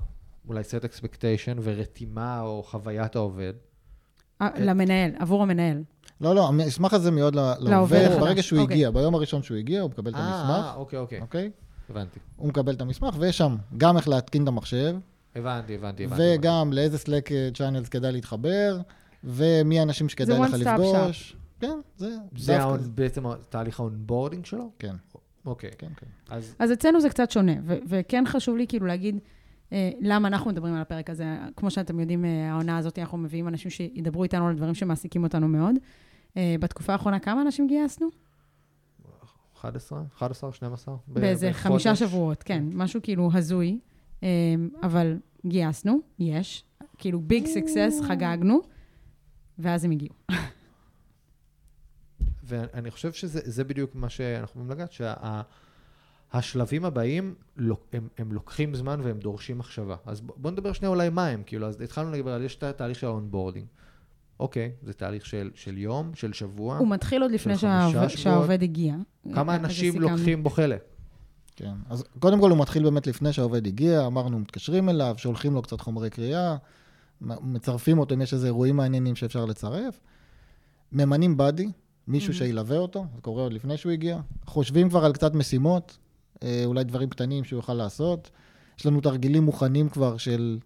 אולי 0.49 0.61
set 0.63 0.85
expectation 0.85 1.59
ורתימה 1.63 2.41
או 2.41 2.63
חוויית 2.63 3.17
העובד. 3.17 3.53
אה, 4.43 4.49
למנהל, 4.59 5.11
עבור 5.19 5.43
המנהל. 5.43 5.83
לא, 6.21 6.35
לא, 6.35 6.49
המסמך 6.49 6.95
הזה 6.95 7.11
מיועד 7.11 7.35
לעובד 7.59 8.09
ברגע 8.21 8.43
שהוא 8.43 8.61
אוקיי. 8.61 8.75
הגיע, 8.75 8.91
ביום 8.91 9.15
הראשון 9.15 9.43
שהוא 9.43 9.57
הגיע, 9.57 9.81
הוא 9.81 9.91
מקבל 9.91 10.11
את 10.11 10.17
אה, 10.17 10.21
המסמך, 10.21 10.77
אוקיי, 10.77 10.99
אוקיי. 10.99 11.21
אוקיי? 11.21 11.51
הבנתי. 11.91 12.21
הוא 12.37 12.49
מקבל 12.49 12.75
את 12.75 12.81
המסמך, 12.81 13.15
ויש 13.19 13.39
שם 13.39 13.57
גם 13.77 13.97
איך 13.97 14.09
להתקין 14.09 14.43
את 14.43 14.49
המחשב, 14.49 14.97
הבנתי, 15.37 15.75
הבנתי, 15.75 16.05
הבנתי. 16.05 16.23
וגם 16.35 16.73
לאיזה 16.73 16.97
Slack 16.97 17.55
channels 17.55 17.89
כדאי 17.89 18.13
להתחבר, 18.13 18.79
ומי 19.25 19.81
האנשים 19.81 20.09
שכדאי 20.09 20.37
זה 20.37 20.43
לך 20.43 20.55
לפגוש. 20.55 21.37
כן, 21.61 21.79
זה 21.97 22.17
זה. 22.37 22.59
בעצם 22.95 23.25
תהליך 23.49 23.81
ה 23.81 23.87
onboarding 23.87 24.45
שלו? 24.45 24.71
כן, 24.79 24.95
אוקיי. 25.47 25.71
כן, 25.79 25.89
כן. 25.97 26.07
אז 26.31 26.55
אז 26.59 26.73
אצלנו 26.73 27.01
זה 27.01 27.09
קצת 27.09 27.31
שונה, 27.31 27.53
ו- 27.65 27.79
וכן 27.89 28.25
חשוב 28.27 28.57
לי 28.57 28.67
כאילו 28.67 28.87
להגיד 28.87 29.19
אה, 29.73 29.91
למה 30.01 30.29
אנחנו 30.29 30.51
מדברים 30.51 30.75
על 30.75 30.81
הפרק 30.81 31.11
הזה. 31.11 31.25
כמו 31.57 31.71
שאתם 31.71 32.01
יודעים, 32.01 32.25
אה, 32.25 32.51
העונה 32.51 32.79
הזאת, 32.79 32.99
אנחנו 32.99 33.19
מביאים 33.19 33.49
אנשים 33.49 33.71
שידברו 33.71 34.23
איתנו 34.23 34.49
על 34.49 34.57
דברים 34.57 34.75
שמעסיקים 34.75 35.25
אותנו 35.25 35.49
מאוד. 35.49 35.75
אה, 36.37 36.57
בתקופה 36.61 36.93
האחרונה, 36.93 37.19
כמה 37.19 37.43
אנשים 37.43 37.67
גייסנו? 37.67 38.09
11? 39.57 40.03
11? 40.17 40.53
12? 40.53 40.95
ב- 41.09 41.21
באיזה? 41.21 41.53
חמישה 41.53 41.97
שבועות, 41.97 42.43
כן, 42.43 42.65
משהו 42.73 43.01
כאילו 43.03 43.31
הזוי, 43.35 43.79
אה, 44.23 44.29
אבל 44.83 45.19
גייסנו, 45.47 45.99
יש, 46.19 46.65
כאילו 46.99 47.21
big 47.21 47.47
success, 47.47 48.01
חגגנו, 48.09 48.61
ואז 49.59 49.85
הם 49.85 49.91
הגיעו. 49.91 50.15
ואני 52.45 52.91
חושב 52.91 53.13
שזה 53.13 53.41
זה 53.45 53.65
בדיוק 53.65 53.95
מה 53.95 54.09
שאנחנו 54.09 54.63
יכולים 54.63 54.71
לגעת, 54.71 54.93
שהשלבים 56.33 56.85
הבאים, 56.85 57.35
הם, 57.93 58.09
הם 58.19 58.33
לוקחים 58.33 58.75
זמן 58.75 59.01
והם 59.03 59.19
דורשים 59.19 59.59
מחשבה. 59.59 59.97
אז 60.07 60.21
בואו 60.21 60.53
נדבר 60.53 60.73
שנייה 60.73 60.91
אולי 60.91 61.09
מה 61.09 61.27
הם, 61.27 61.43
כאילו, 61.47 61.67
אז 61.67 61.81
התחלנו 61.81 62.13
לדבר 62.13 62.43
יש 62.43 62.57
את 62.57 62.63
התהליך 62.63 62.99
של 62.99 63.07
ה 63.07 63.12
onboarding. 63.12 63.67
אוקיי, 64.41 64.73
זה 64.83 64.93
תהליך 64.93 65.27
של, 65.27 65.51
של 65.55 65.79
יום, 65.79 66.11
של 66.15 66.33
שבוע. 66.33 66.79
הוא 66.79 66.89
מתחיל 66.89 67.23
עוד 67.23 67.31
לפני 67.31 67.59
שהעובד-. 67.59 68.09
שהעובד 68.09 68.63
הגיע. 68.63 68.95
כמה 69.35 69.53
אה, 69.53 69.59
אנשים. 69.59 70.01
לוקחים 70.01 70.43
בו 70.43 70.51
חלק? 70.51 70.83
כן. 71.57 71.75
אז 71.91 72.05
קודם 72.19 72.41
כל 72.41 72.51
הוא 72.51 72.59
מתחיל 72.59 72.83
באמת 72.83 73.07
לפני 73.07 73.33
שהעובד 73.33 73.67
הגיע, 73.67 74.07
אמרנו, 74.07 74.39
מתקשרים 74.39 74.89
אליו, 74.89 75.15
שולחים 75.19 75.55
לו 75.55 75.63
קצת 75.63 75.81
חומרי 75.81 76.11
קריאה, 76.11 76.57
מצרפים 77.21 77.99
אותו 77.99 78.15
אם 78.15 78.23
יש 78.23 78.35
איזה 78.35 78.47
אירועים 78.47 78.77
מעניינים 78.77 79.17
שאפשר 79.17 79.45
לצרף. 79.45 80.01
ממנים 80.93 81.37
באדי, 81.37 81.69
מישהו 82.09 82.33
Mhm. 82.33 82.37
שילווה 82.37 82.79
אותו, 82.79 83.07
זה 83.15 83.21
קורה 83.21 83.43
עוד 83.43 83.53
לפני 83.53 83.77
שהוא 83.77 83.93
הגיע. 83.93 84.21
חושבים 84.47 84.89
כבר 84.89 85.05
על 85.05 85.13
קצת 85.13 85.35
משימות, 85.35 85.99
אה, 86.43 86.63
אולי 86.65 86.85
דברים 86.85 87.09
קטנים 87.09 87.45
שהוא 87.45 87.59
יוכל 87.59 87.75
לעשות. 87.75 88.31
יש 88.79 88.87
לנו 88.87 89.01
תרגילים 89.01 89.43
מוכנים 89.43 89.89
כבר 89.89 90.17
של 90.17 90.59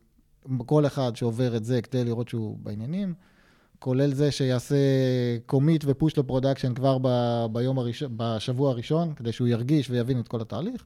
כל 0.67 0.87
אחד 0.87 1.17
שעובר 1.17 1.57
את 1.57 1.65
זה 1.65 1.83
כדי 1.83 2.05
לראות 2.05 2.29
שהוא 2.29 2.59
בעניינים. 2.63 3.15
כולל 3.79 4.15
זה 4.15 4.31
שיעשה 4.31 4.77
commit 5.47 5.85
ו 5.87 5.93
push 5.93 6.19
ל 6.19 6.24
production 6.24 6.75
כבר 6.75 6.99
ב- 7.03 7.47
ביום 7.53 7.79
הראשון, 7.79 8.13
בשבוע 8.17 8.71
הראשון, 8.71 9.15
כדי 9.15 9.33
שהוא 9.33 9.49
ירגיש 9.49 9.91
ויבין 9.91 10.21
את 10.21 10.29
כל 10.29 10.41
התהליך. 10.41 10.85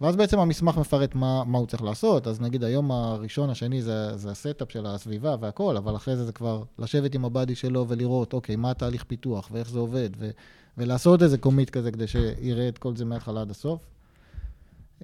ואז 0.00 0.16
בעצם 0.16 0.38
המסמך 0.38 0.78
מפרט 0.78 1.14
מה, 1.14 1.44
מה 1.44 1.58
הוא 1.58 1.66
צריך 1.66 1.82
לעשות. 1.82 2.26
אז 2.26 2.40
נגיד 2.40 2.64
היום 2.64 2.90
הראשון, 2.90 3.50
השני, 3.50 3.82
זה, 3.82 4.16
זה 4.16 4.30
ה 4.30 4.37
setup 4.37 4.72
של 4.72 4.86
הסביבה 4.86 5.36
והכל, 5.40 5.76
אבל 5.76 5.96
אחרי 5.96 6.16
זה 6.16 6.24
זה 6.24 6.32
כבר 6.32 6.62
לשבת 6.78 7.14
עם 7.14 7.24
ה 7.24 7.29
buddy 7.29 7.54
שלו 7.54 7.88
ולראות, 7.88 8.32
אוקיי, 8.32 8.56
מה 8.56 8.70
התהליך 8.70 9.04
פיתוח 9.04 9.48
ואיך 9.52 9.70
זה 9.70 9.78
עובד, 9.78 10.10
ו, 10.18 10.30
ולעשות 10.78 11.22
איזה 11.22 11.38
commit 11.38 11.70
כזה 11.70 11.92
כדי 11.92 12.06
שיראה 12.06 12.68
את 12.68 12.78
כל 12.78 12.96
זה 12.96 13.04
מההתחלה 13.04 13.40
עד 13.40 13.50
הסוף. 13.50 13.93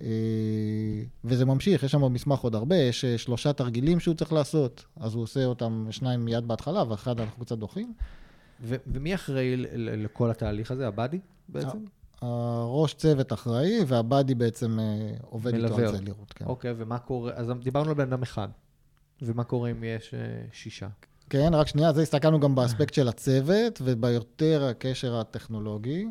אה, 0.01 0.07
וזה 1.25 1.45
ממשיך, 1.45 1.83
יש 1.83 1.93
שם 1.93 2.01
במסמך 2.01 2.41
עוד 2.41 2.55
הרבה, 2.55 2.77
יש 2.77 3.05
אה, 3.05 3.19
שלושה 3.19 3.53
תרגילים 3.53 4.01
שהוא 4.01 4.15
צריך 4.15 4.33
לעשות, 4.33 4.85
אז 4.97 5.15
הוא 5.15 5.23
עושה 5.23 5.45
אותם 5.45 5.87
שניים 5.91 6.25
מיד 6.25 6.49
בהתחלה, 6.49 6.85
ואחד 6.89 7.21
אנחנו 7.21 7.45
קצת 7.45 7.59
דוחים. 7.59 7.95
ו- 8.63 8.77
ומי 8.87 9.15
אחראי 9.15 9.57
לכל 9.77 10.31
התהליך 10.31 10.71
הזה? 10.71 10.89
הבאדי 10.89 11.19
בעצם? 11.49 11.79
הראש 12.21 12.95
צוות 12.95 13.33
אחראי, 13.33 13.79
והבאדי 13.87 14.35
בעצם 14.35 14.81
אה, 14.81 14.85
עובד 15.21 15.55
איתו 15.55 15.79
על 15.79 15.87
זה. 15.87 16.01
לראות. 16.03 16.33
כן. 16.33 16.45
אוקיי, 16.45 16.75
ומה 16.77 16.99
קורה? 16.99 17.33
אז 17.35 17.53
דיברנו 17.63 17.89
על 17.89 17.95
בן 17.95 18.13
אדם 18.13 18.23
אחד. 18.23 18.49
ומה 19.23 19.45
קורה 19.45 19.71
אם 19.71 19.85
יש 19.85 20.15
שישה? 20.53 20.89
כן, 21.31 21.55
רק 21.55 21.67
שנייה, 21.67 21.93
זה 21.93 22.03
הסתכלנו 22.03 22.41
גם 22.41 22.55
באספקט 22.55 22.95
של 22.95 23.09
הצוות 23.09 23.81
וביותר 23.85 24.65
הקשר 24.71 25.17
הטכנולוגי. 25.17 26.07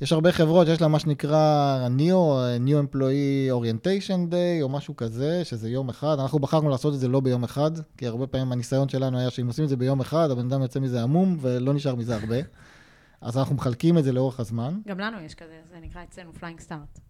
יש 0.00 0.12
הרבה 0.12 0.32
חברות 0.32 0.66
שיש 0.66 0.80
להן 0.80 0.90
מה 0.90 0.98
שנקרא 0.98 1.88
NEO, 1.98 2.34
New 2.66 2.94
Employee 2.94 3.52
Orientation 3.52 4.30
Day, 4.30 4.62
או 4.62 4.68
משהו 4.68 4.96
כזה, 4.96 5.44
שזה 5.44 5.70
יום 5.70 5.88
אחד. 5.88 6.16
אנחנו 6.20 6.38
בחרנו 6.38 6.68
לעשות 6.68 6.94
את 6.94 7.00
זה 7.00 7.08
לא 7.08 7.20
ביום 7.20 7.44
אחד, 7.44 7.70
כי 7.96 8.06
הרבה 8.06 8.26
פעמים 8.26 8.52
הניסיון 8.52 8.88
שלנו 8.88 9.18
היה 9.18 9.30
שאם 9.30 9.46
עושים 9.46 9.64
את 9.64 9.68
זה 9.68 9.76
ביום 9.76 10.00
אחד, 10.00 10.30
הבן 10.30 10.46
אדם 10.46 10.62
יוצא 10.62 10.80
מזה 10.80 11.02
עמום, 11.02 11.36
ולא 11.40 11.74
נשאר 11.74 11.94
מזה 11.94 12.16
הרבה. 12.16 12.36
אז 13.20 13.38
אנחנו 13.38 13.54
מחלקים 13.54 13.98
את 13.98 14.04
זה 14.04 14.12
לאורך 14.12 14.40
הזמן. 14.40 14.80
גם 14.88 15.00
לנו 15.00 15.20
יש 15.20 15.34
כזה, 15.34 15.60
זה 15.70 15.76
נקרא 15.80 16.02
אצלנו 16.02 16.32
flying 16.32 16.60
start. 16.60 17.00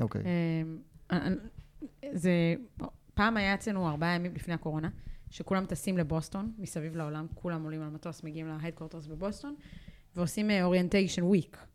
אוקיי. 0.00 0.22
אמ, 1.10 1.18
זה, 2.12 2.54
פעם 3.14 3.36
היה 3.36 3.54
אצלנו 3.54 3.88
ארבעה 3.88 4.14
ימים 4.14 4.34
לפני 4.34 4.54
הקורונה, 4.54 4.88
שכולם 5.30 5.66
טסים 5.66 5.98
לבוסטון, 5.98 6.52
מסביב 6.58 6.96
לעולם, 6.96 7.26
כולם 7.34 7.62
עולים 7.62 7.82
על 7.82 7.88
מטוס, 7.88 8.24
מגיעים 8.24 8.48
ל 8.48 8.52
headquarters 8.52 9.06
בבוסטון, 9.06 9.54
ועושים 10.16 10.50
orientation 10.50 11.22
uh, 11.22 11.24
week. 11.24 11.69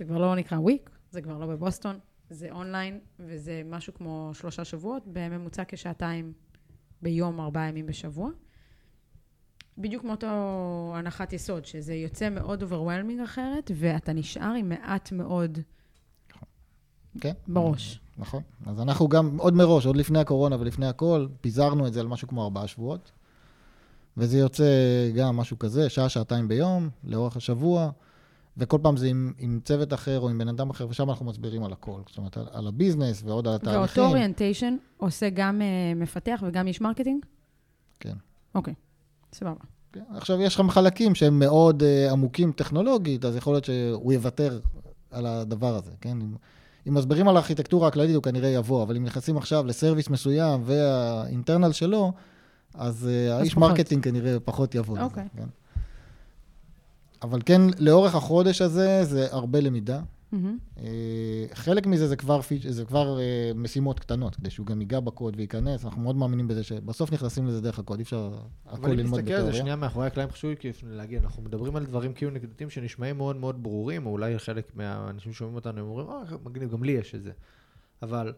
זה 0.00 0.04
כבר 0.04 0.18
לא 0.18 0.36
נקרא 0.36 0.58
week, 0.58 0.90
זה 1.10 1.22
כבר 1.22 1.38
לא 1.38 1.46
בבוסטון, 1.46 1.98
זה 2.30 2.48
אונליין, 2.50 2.98
וזה 3.18 3.62
משהו 3.66 3.94
כמו 3.94 4.30
שלושה 4.34 4.64
שבועות, 4.64 5.02
בממוצע 5.06 5.62
כשעתיים 5.68 6.32
ביום, 7.02 7.40
ארבעה 7.40 7.68
ימים 7.68 7.86
בשבוע. 7.86 8.30
בדיוק 9.78 10.04
מאותו 10.04 10.26
הנחת 10.96 11.32
יסוד, 11.32 11.64
שזה 11.64 11.94
יוצא 11.94 12.30
מאוד 12.30 12.62
overwhelming 12.62 13.20
אחרת, 13.20 13.70
ואתה 13.74 14.12
נשאר 14.12 14.52
עם 14.52 14.68
מעט 14.68 15.12
מאוד 15.12 15.58
כן. 17.20 17.32
בראש. 17.48 18.00
נכון. 18.18 18.42
אז 18.66 18.80
אנחנו 18.80 19.08
גם 19.08 19.36
עוד 19.38 19.54
מראש, 19.54 19.86
עוד 19.86 19.96
לפני 19.96 20.18
הקורונה 20.18 20.56
ולפני 20.60 20.86
הכל, 20.86 21.26
פיזרנו 21.40 21.86
את 21.86 21.92
זה 21.92 22.00
על 22.00 22.06
משהו 22.06 22.28
כמו 22.28 22.44
ארבעה 22.44 22.66
שבועות. 22.66 23.12
וזה 24.16 24.38
יוצא 24.38 24.64
גם 25.14 25.36
משהו 25.36 25.58
כזה, 25.58 25.88
שעה, 25.88 26.08
שעתיים 26.08 26.48
ביום, 26.48 26.88
לאורך 27.04 27.36
השבוע, 27.36 27.90
וכל 28.60 28.78
פעם 28.82 28.96
זה 28.96 29.06
עם, 29.06 29.32
עם 29.38 29.60
צוות 29.64 29.92
אחר 29.92 30.20
או 30.20 30.28
עם 30.28 30.38
בן 30.38 30.48
אדם 30.48 30.70
אחר, 30.70 30.86
ושם 30.88 31.10
אנחנו 31.10 31.26
מסבירים 31.26 31.64
על 31.64 31.72
הכל. 31.72 32.00
זאת 32.08 32.18
אומרת, 32.18 32.36
על, 32.36 32.46
על 32.52 32.66
ה 32.66 32.72
business 32.72 33.22
ועוד 33.24 33.48
על 33.48 33.54
התהליכים. 33.54 33.80
ואותו 33.80 34.06
orientation 34.06 34.76
עושה 34.96 35.28
גם 35.30 35.60
uh, 35.60 35.98
מפתח 35.98 36.42
וגם 36.46 36.66
איש 36.66 36.80
marketing? 36.80 37.24
כן. 38.00 38.14
אוקיי, 38.54 38.74
סבבה. 39.32 39.60
כן. 39.92 40.00
עכשיו, 40.14 40.40
יש 40.40 40.60
לך 40.60 40.70
חלקים 40.70 41.14
שהם 41.14 41.38
מאוד 41.38 41.82
uh, 41.82 42.12
עמוקים 42.12 42.52
טכנולוגית, 42.52 43.24
אז 43.24 43.36
יכול 43.36 43.54
להיות 43.54 43.64
שהוא 43.64 44.12
יוותר 44.12 44.60
על 45.10 45.26
הדבר 45.26 45.74
הזה, 45.74 45.90
כן? 46.00 46.20
אם, 46.20 46.34
אם 46.88 46.94
מסבירים 46.94 47.28
על 47.28 47.36
הארכיטקטורה 47.36 47.88
הכללית, 47.88 48.14
הוא 48.14 48.22
כנראה 48.22 48.48
יבוא, 48.48 48.82
אבל 48.82 48.96
אם 48.96 49.04
נכנסים 49.04 49.36
עכשיו 49.36 49.66
ל 49.66 49.71
service 49.71 50.08
מסוים 50.08 50.60
וה 50.64 50.86
internal 50.86 51.72
שלו, 51.72 52.12
אז, 52.74 52.96
אז 52.96 53.08
האיש 53.30 53.54
פחות. 53.54 53.70
marketing 53.70 54.04
כנראה 54.04 54.40
פחות 54.40 54.74
יבוא 54.74 54.98
אוקיי. 55.00 55.22
לזה. 55.22 55.42
כן? 55.42 55.48
אבל 57.22 57.40
כן, 57.46 57.60
לאורך 57.78 58.14
החודש 58.14 58.62
הזה, 58.62 59.04
זה 59.04 59.26
הרבה 59.30 59.60
למידה. 59.60 60.00
Mm-hmm. 60.32 60.80
חלק 61.54 61.86
מזה 61.86 62.08
זה 62.08 62.16
כבר, 62.16 62.40
זה 62.68 62.84
כבר 62.84 63.18
uh, 63.18 63.58
משימות 63.58 64.00
קטנות, 64.00 64.34
כדי 64.36 64.50
שהוא 64.50 64.66
גם 64.66 64.80
ייגע 64.80 65.00
בקוד 65.00 65.36
וייכנס. 65.36 65.84
אנחנו 65.84 66.02
מאוד 66.02 66.16
מאמינים 66.16 66.48
בזה 66.48 66.62
שבסוף 66.62 67.12
נכנסים 67.12 67.46
לזה 67.46 67.60
דרך 67.60 67.78
הקוד, 67.78 67.98
אי 67.98 68.02
אפשר 68.02 68.32
הכל 68.66 68.88
ללמוד 68.88 68.96
בתיאוריה. 68.96 68.96
אבל 68.96 69.10
אם 69.10 69.22
תסתכל 69.22 69.32
על 69.32 69.52
זה 69.52 69.52
שנייה 69.52 69.76
מאחורי 69.76 70.06
הקלעים, 70.06 70.30
חשוב 70.30 70.50
לי 70.64 70.72
להגיד, 70.82 71.22
אנחנו 71.22 71.42
מדברים 71.42 71.76
על 71.76 71.86
דברים 71.86 72.12
כאילו 72.12 72.30
נקודתיים 72.30 72.70
שנשמעים 72.70 73.16
מאוד 73.16 73.36
מאוד 73.36 73.62
ברורים, 73.62 74.06
או 74.06 74.10
אולי 74.10 74.38
חלק 74.38 74.76
מהאנשים 74.76 75.32
שומעים 75.32 75.56
אותנו, 75.56 75.80
הם 75.80 75.86
אומרים, 75.86 76.10
אה, 76.10 76.36
מגניב, 76.44 76.70
גם 76.70 76.84
לי 76.84 76.92
יש 76.92 77.14
את 77.14 77.22
זה. 77.22 77.32
אבל 78.02 78.32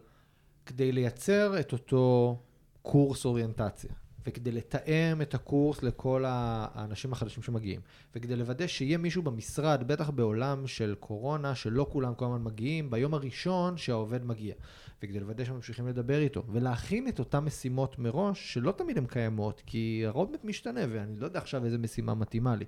כדי 0.65 0.91
לייצר 0.91 1.59
את 1.59 1.73
אותו 1.73 2.37
קורס 2.81 3.25
אוריינטציה, 3.25 3.91
וכדי 4.27 4.51
לתאם 4.51 5.21
את 5.21 5.33
הקורס 5.33 5.83
לכל 5.83 6.23
האנשים 6.27 7.13
החדשים 7.13 7.43
שמגיעים, 7.43 7.81
וכדי 8.15 8.35
לוודא 8.35 8.67
שיהיה 8.67 8.97
מישהו 8.97 9.21
במשרד, 9.21 9.83
בטח 9.87 10.09
בעולם 10.09 10.67
של 10.67 10.95
קורונה, 10.99 11.55
שלא 11.55 11.87
כולם 11.89 12.13
כל 12.15 12.25
הזמן 12.25 12.43
מגיעים, 12.43 12.89
ביום 12.89 13.13
הראשון 13.13 13.77
שהעובד 13.77 14.25
מגיע, 14.25 14.53
וכדי 15.03 15.19
לוודא 15.19 15.45
שממשיכים 15.45 15.87
לדבר 15.87 16.19
איתו, 16.19 16.43
ולהכין 16.51 17.07
את 17.07 17.19
אותן 17.19 17.39
משימות 17.39 17.99
מראש, 17.99 18.53
שלא 18.53 18.71
תמיד 18.71 18.97
הן 18.97 19.05
קיימות, 19.05 19.61
כי 19.65 20.03
ה 20.05 20.10
roadmap 20.10 20.43
משתנה, 20.43 20.81
ואני 20.89 21.15
לא 21.19 21.25
יודע 21.25 21.39
עכשיו 21.39 21.65
איזה 21.65 21.77
משימה 21.77 22.13
מתאימה 22.15 22.55
לי. 22.55 22.65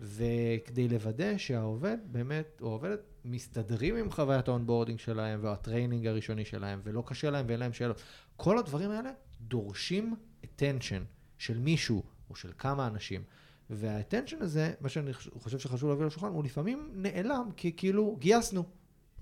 וכדי 0.00 0.88
לוודא 0.88 1.38
שהעובד 1.38 1.98
באמת, 2.04 2.58
או 2.60 2.68
העובדת, 2.68 3.00
מסתדרים 3.24 3.96
עם 3.96 4.10
חוויית 4.10 4.48
ה 4.48 4.52
onboarding 4.52 4.98
שלהם, 4.98 5.40
וה 5.42 5.55
training 5.55 6.06
הראשוני 6.06 6.44
שלהם, 6.44 6.80
ולא 6.84 7.02
קשה 7.06 7.30
להם 7.30 7.46
ואין 7.48 7.60
להם 7.60 7.72
שאלות. 7.72 8.02
כל 8.36 8.58
הדברים 8.58 8.90
האלה 8.90 9.10
דורשים 9.40 10.14
attention 10.58 11.02
של 11.38 11.58
מישהו 11.58 12.02
או 12.30 12.36
של 12.36 12.52
כמה 12.58 12.86
אנשים. 12.86 13.22
והאטנשן 13.70 14.42
הזה, 14.42 14.72
מה 14.80 14.88
שאני 14.88 15.12
חושב 15.12 15.58
שחשוב 15.58 15.90
להביא 15.90 16.06
לשולחן, 16.06 16.28
הוא 16.28 16.44
לפעמים 16.44 16.90
נעלם 16.94 17.50
כי 17.56 17.72
כאילו 17.76 18.16
גייסנו, 18.18 18.64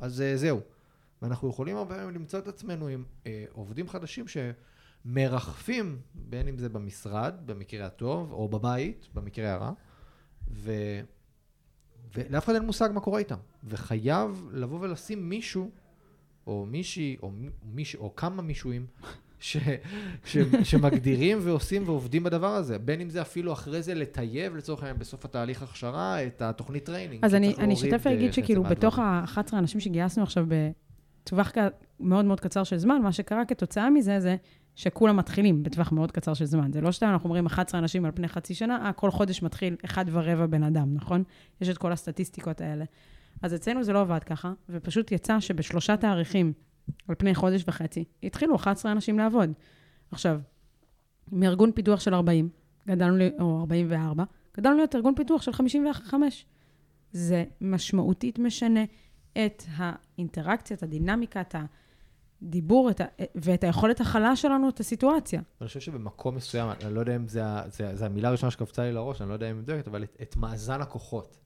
אז 0.00 0.20
uh, 0.20 0.38
זהו. 0.38 0.60
ואנחנו 1.22 1.50
יכולים 1.50 1.76
הרבה 1.76 1.94
פעמים 1.94 2.14
למצוא 2.14 2.38
את 2.38 2.48
עצמנו 2.48 2.88
עם 2.88 3.04
uh, 3.24 3.26
עובדים 3.52 3.88
חדשים 3.88 4.24
שמרחפים, 4.28 5.98
בין 6.14 6.48
אם 6.48 6.58
זה 6.58 6.68
במשרד, 6.68 7.34
במקרה 7.46 7.86
הטוב, 7.86 8.32
או 8.32 8.48
בבית, 8.48 9.08
במקרה 9.14 9.52
הרע, 9.52 9.72
ו... 10.50 10.72
ולאף 12.14 12.44
אחד 12.44 12.54
אין 12.54 12.66
מושג 12.66 12.88
מה 12.94 13.00
קורה 13.00 13.18
איתם. 13.18 13.38
וחייב 13.64 14.48
לבוא 14.52 14.80
ולשים 14.80 15.28
מישהו, 15.28 15.70
או 16.46 16.66
מישהי, 16.66 17.16
או, 17.22 17.32
מיש... 17.64 17.94
או 17.94 18.16
כמה 18.16 18.42
מישהוים, 18.42 18.86
ש, 19.40 19.56
ש, 20.24 20.36
שמגדירים 20.62 21.38
ועושים 21.42 21.82
ועובדים 21.86 22.22
בדבר 22.24 22.54
הזה. 22.54 22.78
בין 22.78 23.00
אם 23.00 23.10
זה 23.10 23.22
אפילו 23.22 23.52
אחרי 23.52 23.82
זה 23.82 23.94
לטייב, 23.94 24.56
לצורך 24.56 24.82
העניין, 24.82 24.98
בסוף 24.98 25.24
התהליך 25.24 25.62
הכשרה, 25.62 26.26
את 26.26 26.42
התוכנית 26.42 26.84
training. 26.84 27.24
אז 27.24 27.34
אני, 27.34 27.54
אני 27.58 27.74
אשתף 27.74 28.02
ואגיד 28.04 28.32
שכאילו, 28.32 28.62
בתוך 28.62 28.98
ה-11 28.98 29.38
אנשים 29.52 29.80
שגייסנו 29.80 30.22
עכשיו 30.22 30.46
בטווח 31.22 31.52
מאוד 32.00 32.24
מאוד 32.24 32.40
קצר 32.40 32.64
של 32.64 32.76
זמן, 32.76 33.02
מה 33.02 33.12
שקרה 33.12 33.44
כתוצאה 33.44 33.90
מזה 33.90 34.20
זה 34.20 34.36
שכולם 34.74 35.16
מתחילים 35.16 35.62
בטווח 35.62 35.92
מאוד 35.92 36.12
קצר 36.12 36.34
של 36.34 36.44
זמן. 36.44 36.72
זה 36.72 36.80
לא 36.80 36.92
שאנחנו 36.92 37.24
אומרים 37.24 37.46
11 37.46 37.80
אנשים 37.80 38.04
על 38.04 38.10
פני 38.14 38.28
חצי 38.28 38.54
שנה, 38.54 38.86
אה, 38.86 38.92
כל 38.92 39.10
חודש 39.10 39.42
מתחיל 39.42 39.76
אחד 39.84 40.04
ורבע 40.12 40.46
בן 40.46 40.62
אדם, 40.62 40.94
נכון? 40.94 41.22
יש 41.60 41.68
את 41.68 41.78
כל 41.78 41.92
הסטטיסטיקות 41.92 42.60
האלה. 42.60 42.84
אז 43.42 43.54
אצלנו 43.54 43.84
זה 43.84 43.92
לא 43.92 44.00
עבד 44.00 44.24
ככה, 44.24 44.52
ופשוט 44.68 45.12
יצא 45.12 45.40
שבשלושה 45.40 45.96
תאריכים 45.96 46.52
על 47.08 47.14
פני 47.14 47.34
חודש 47.34 47.64
וחצי, 47.68 48.04
התחילו 48.22 48.56
11 48.56 48.92
אנשים 48.92 49.18
לעבוד. 49.18 49.52
עכשיו, 50.10 50.40
מארגון 51.32 51.72
פיתוח 51.72 52.00
של 52.00 52.14
40, 52.14 52.48
גדלנו, 52.88 53.24
או 53.40 53.60
44, 53.60 54.24
גדלנו 54.56 54.76
להיות 54.76 54.94
ארגון 54.94 55.14
פיתוח 55.14 55.42
של 55.42 55.52
55. 55.52 56.46
זה 57.12 57.44
משמעותית 57.60 58.38
משנה 58.38 58.84
את 59.32 59.62
האינטראקציה, 59.76 60.76
את 60.76 60.82
הדינמיקה, 60.82 61.40
את 61.40 61.54
הדיבור 62.42 62.90
את 62.90 63.00
ה... 63.00 63.04
ואת 63.34 63.64
היכולת 63.64 64.00
הכלה 64.00 64.36
שלנו 64.36 64.68
את 64.68 64.80
הסיטואציה. 64.80 65.40
אני 65.60 65.68
חושב 65.68 65.80
שבמקום 65.80 66.34
מסוים, 66.34 66.70
אני 66.84 66.94
לא 66.94 67.00
יודע 67.00 67.16
אם 67.16 67.28
זה, 67.28 67.42
זה, 67.66 67.96
זה 67.96 68.06
המילה 68.06 68.28
הראשונה 68.28 68.50
שקפצה 68.50 68.82
לי 68.82 68.92
לראש, 68.92 69.20
אני 69.20 69.28
לא 69.28 69.34
יודע 69.34 69.50
אם 69.50 69.56
היא 69.56 69.62
מדויקת, 69.62 69.88
אבל 69.88 70.02
את, 70.02 70.16
את 70.22 70.36
מאזן 70.36 70.80
הכוחות. 70.80 71.38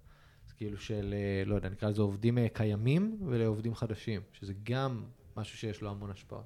כאילו 0.56 0.76
של, 0.76 1.14
אה, 1.16 1.42
לא 1.46 1.54
יודע, 1.54 1.68
נקרא 1.68 1.88
לזה 1.88 2.02
עובדים 2.02 2.38
אה, 2.38 2.46
קיימים 2.52 3.18
ולעובדים 3.26 3.74
חדשים, 3.74 4.20
שזה 4.32 4.52
גם 4.62 5.04
משהו 5.36 5.58
שיש 5.58 5.82
לו 5.82 5.90
המון 5.90 6.10
השפעות. 6.10 6.44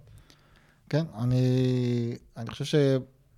כן, 0.89 1.05
אני, 1.19 1.43
אני 2.37 2.51
חושב 2.51 2.65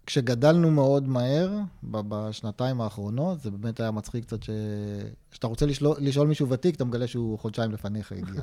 שכשגדלנו 0.05 0.71
מאוד 0.71 1.09
מהר, 1.09 1.59
בשנתיים 1.83 2.81
האחרונות, 2.81 3.41
זה 3.41 3.51
באמת 3.51 3.81
היה 3.81 3.91
מצחיק 3.91 4.25
קצת 4.25 4.43
ש... 4.43 4.51
שאתה 5.33 5.47
רוצה 5.47 5.67
לשאול, 5.67 5.97
לשאול 6.01 6.27
מישהו 6.29 6.49
ותיק, 6.49 6.75
אתה 6.75 6.85
מגלה 6.85 7.07
שהוא 7.07 7.39
חודשיים 7.39 7.73
לפניך 7.73 8.13
הגיע, 8.13 8.43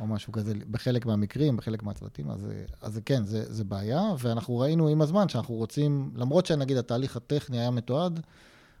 או 0.00 0.06
משהו 0.06 0.32
כזה, 0.32 0.54
בחלק 0.70 1.06
מהמקרים, 1.06 1.56
בחלק 1.56 1.82
מהצוותים, 1.82 2.30
אז, 2.30 2.46
אז 2.80 3.00
כן, 3.04 3.24
זה, 3.24 3.54
זה 3.54 3.64
בעיה, 3.64 4.02
ואנחנו 4.18 4.58
ראינו 4.58 4.88
עם 4.88 5.02
הזמן 5.02 5.28
שאנחנו 5.28 5.54
רוצים, 5.54 6.10
למרות 6.16 6.46
שנגיד 6.46 6.76
התהליך 6.76 7.16
הטכני 7.16 7.58
היה 7.58 7.70
מתועד, 7.70 8.20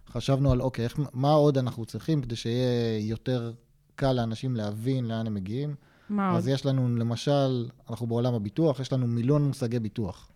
חשבנו 0.08 0.52
על, 0.52 0.60
אוקיי, 0.60 0.84
איך, 0.84 1.00
מה 1.12 1.32
עוד 1.32 1.58
אנחנו 1.58 1.84
צריכים 1.84 2.22
כדי 2.22 2.36
שיהיה 2.36 2.98
יותר 2.98 3.52
קל 3.94 4.12
לאנשים 4.12 4.56
להבין 4.56 5.04
לאן 5.04 5.26
הם 5.26 5.34
מגיעים. 5.34 5.74
מה 6.10 6.36
אז 6.36 6.48
יש 6.48 6.66
לנו, 6.66 6.96
למשל, 6.96 7.68
אנחנו 7.90 8.06
בעולם 8.06 8.34
הביטוח, 8.34 8.80
יש 8.80 8.92
לנו 8.92 9.06
מיליון 9.06 9.44
מושגי 9.44 9.78
ביטוח. 9.78 10.30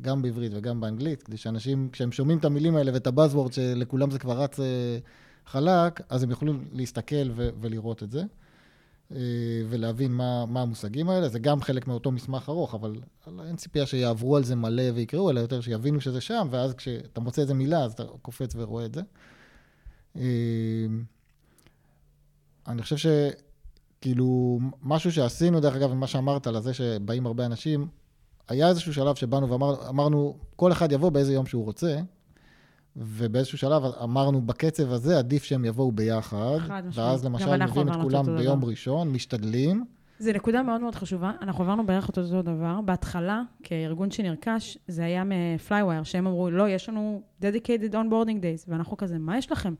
גם 0.00 0.22
בעברית 0.22 0.52
וגם 0.54 0.80
באנגלית, 0.80 1.22
כדי 1.22 1.36
שאנשים, 1.36 1.88
כשהם 1.92 2.12
שומעים 2.12 2.38
את 2.38 2.44
המילים 2.44 2.76
האלה 2.76 2.92
ואת 2.94 3.06
הבאזוורד, 3.06 3.52
שלכולם 3.52 4.10
זה 4.10 4.18
כבר 4.18 4.42
רץ 4.42 4.60
אה, 4.60 4.98
חלק, 5.46 6.00
אז 6.08 6.22
הם 6.22 6.30
יכולים 6.30 6.64
להסתכל 6.72 7.30
ו- 7.36 7.48
ולראות 7.60 8.02
את 8.02 8.10
זה, 8.10 8.22
אה, 9.12 9.18
ולהבין 9.68 10.12
מה, 10.12 10.46
מה 10.46 10.62
המושגים 10.62 11.08
האלה. 11.08 11.28
זה 11.28 11.38
גם 11.38 11.60
חלק 11.60 11.86
מאותו 11.86 12.10
מסמך 12.10 12.48
ארוך, 12.48 12.74
אבל 12.74 13.00
אין 13.46 13.56
ציפייה 13.56 13.86
שיעברו 13.86 14.36
על 14.36 14.44
זה 14.44 14.56
מלא 14.56 14.82
ויקראו, 14.94 15.30
אלא 15.30 15.40
יותר 15.40 15.60
שיבינו 15.60 16.00
שזה 16.00 16.20
שם, 16.20 16.48
ואז 16.50 16.74
כשאתה 16.74 17.20
מוצא 17.20 17.42
איזה 17.42 17.54
מילה, 17.54 17.84
אז 17.84 17.92
אתה 17.92 18.04
קופץ 18.22 18.52
ורואה 18.56 18.84
את 18.84 18.94
זה. 18.94 19.00
אה, 20.16 20.86
אני 22.66 22.82
חושב 22.82 22.96
ש... 22.96 23.06
כאילו, 24.00 24.58
משהו 24.82 25.12
שעשינו, 25.12 25.60
דרך 25.60 25.76
אגב, 25.76 25.92
ממה 25.92 26.06
שאמרת 26.06 26.46
על 26.46 26.62
זה 26.62 26.74
שבאים 26.74 27.26
הרבה 27.26 27.46
אנשים, 27.46 27.86
היה 28.48 28.68
איזשהו 28.68 28.94
שלב 28.94 29.14
שבאנו 29.14 29.50
ואמרנו, 29.50 30.36
כל 30.56 30.72
אחד 30.72 30.92
יבוא 30.92 31.10
באיזה 31.10 31.32
יום 31.32 31.46
שהוא 31.46 31.64
רוצה, 31.64 31.96
ובאיזשהו 32.96 33.58
שלב 33.58 33.82
אמרנו, 34.02 34.40
בקצב 34.42 34.92
הזה 34.92 35.18
עדיף 35.18 35.44
שהם 35.44 35.64
יבואו 35.64 35.92
ביחד. 35.92 36.58
חד 36.58 36.82
משמעית. 36.86 37.08
ואז 37.08 37.24
למשל 37.24 37.64
מביאים 37.66 37.88
את 37.88 37.96
כולם 38.02 38.24
ביום 38.36 38.60
דבר. 38.60 38.68
ראשון, 38.68 39.12
משתדלים. 39.12 39.84
זו 40.18 40.32
נקודה 40.32 40.62
מאוד 40.62 40.80
מאוד 40.80 40.94
חשובה. 40.94 41.32
אנחנו 41.42 41.64
עברנו 41.64 41.86
בערך 41.86 42.08
אותו 42.08 42.20
אותו 42.20 42.42
דבר. 42.42 42.80
בהתחלה, 42.84 43.42
כארגון 43.62 44.10
שנרכש, 44.10 44.78
זה 44.88 45.04
היה 45.04 45.22
מפלייווייר, 45.24 46.02
שהם 46.02 46.26
אמרו, 46.26 46.50
לא, 46.50 46.68
יש 46.68 46.88
לנו 46.88 47.22
dedicated 47.42 47.92
onboarding 47.92 48.40
days, 48.40 48.64
ואנחנו 48.68 48.96
כזה, 48.96 49.18
מה 49.18 49.38
יש 49.38 49.52
לכם? 49.52 49.74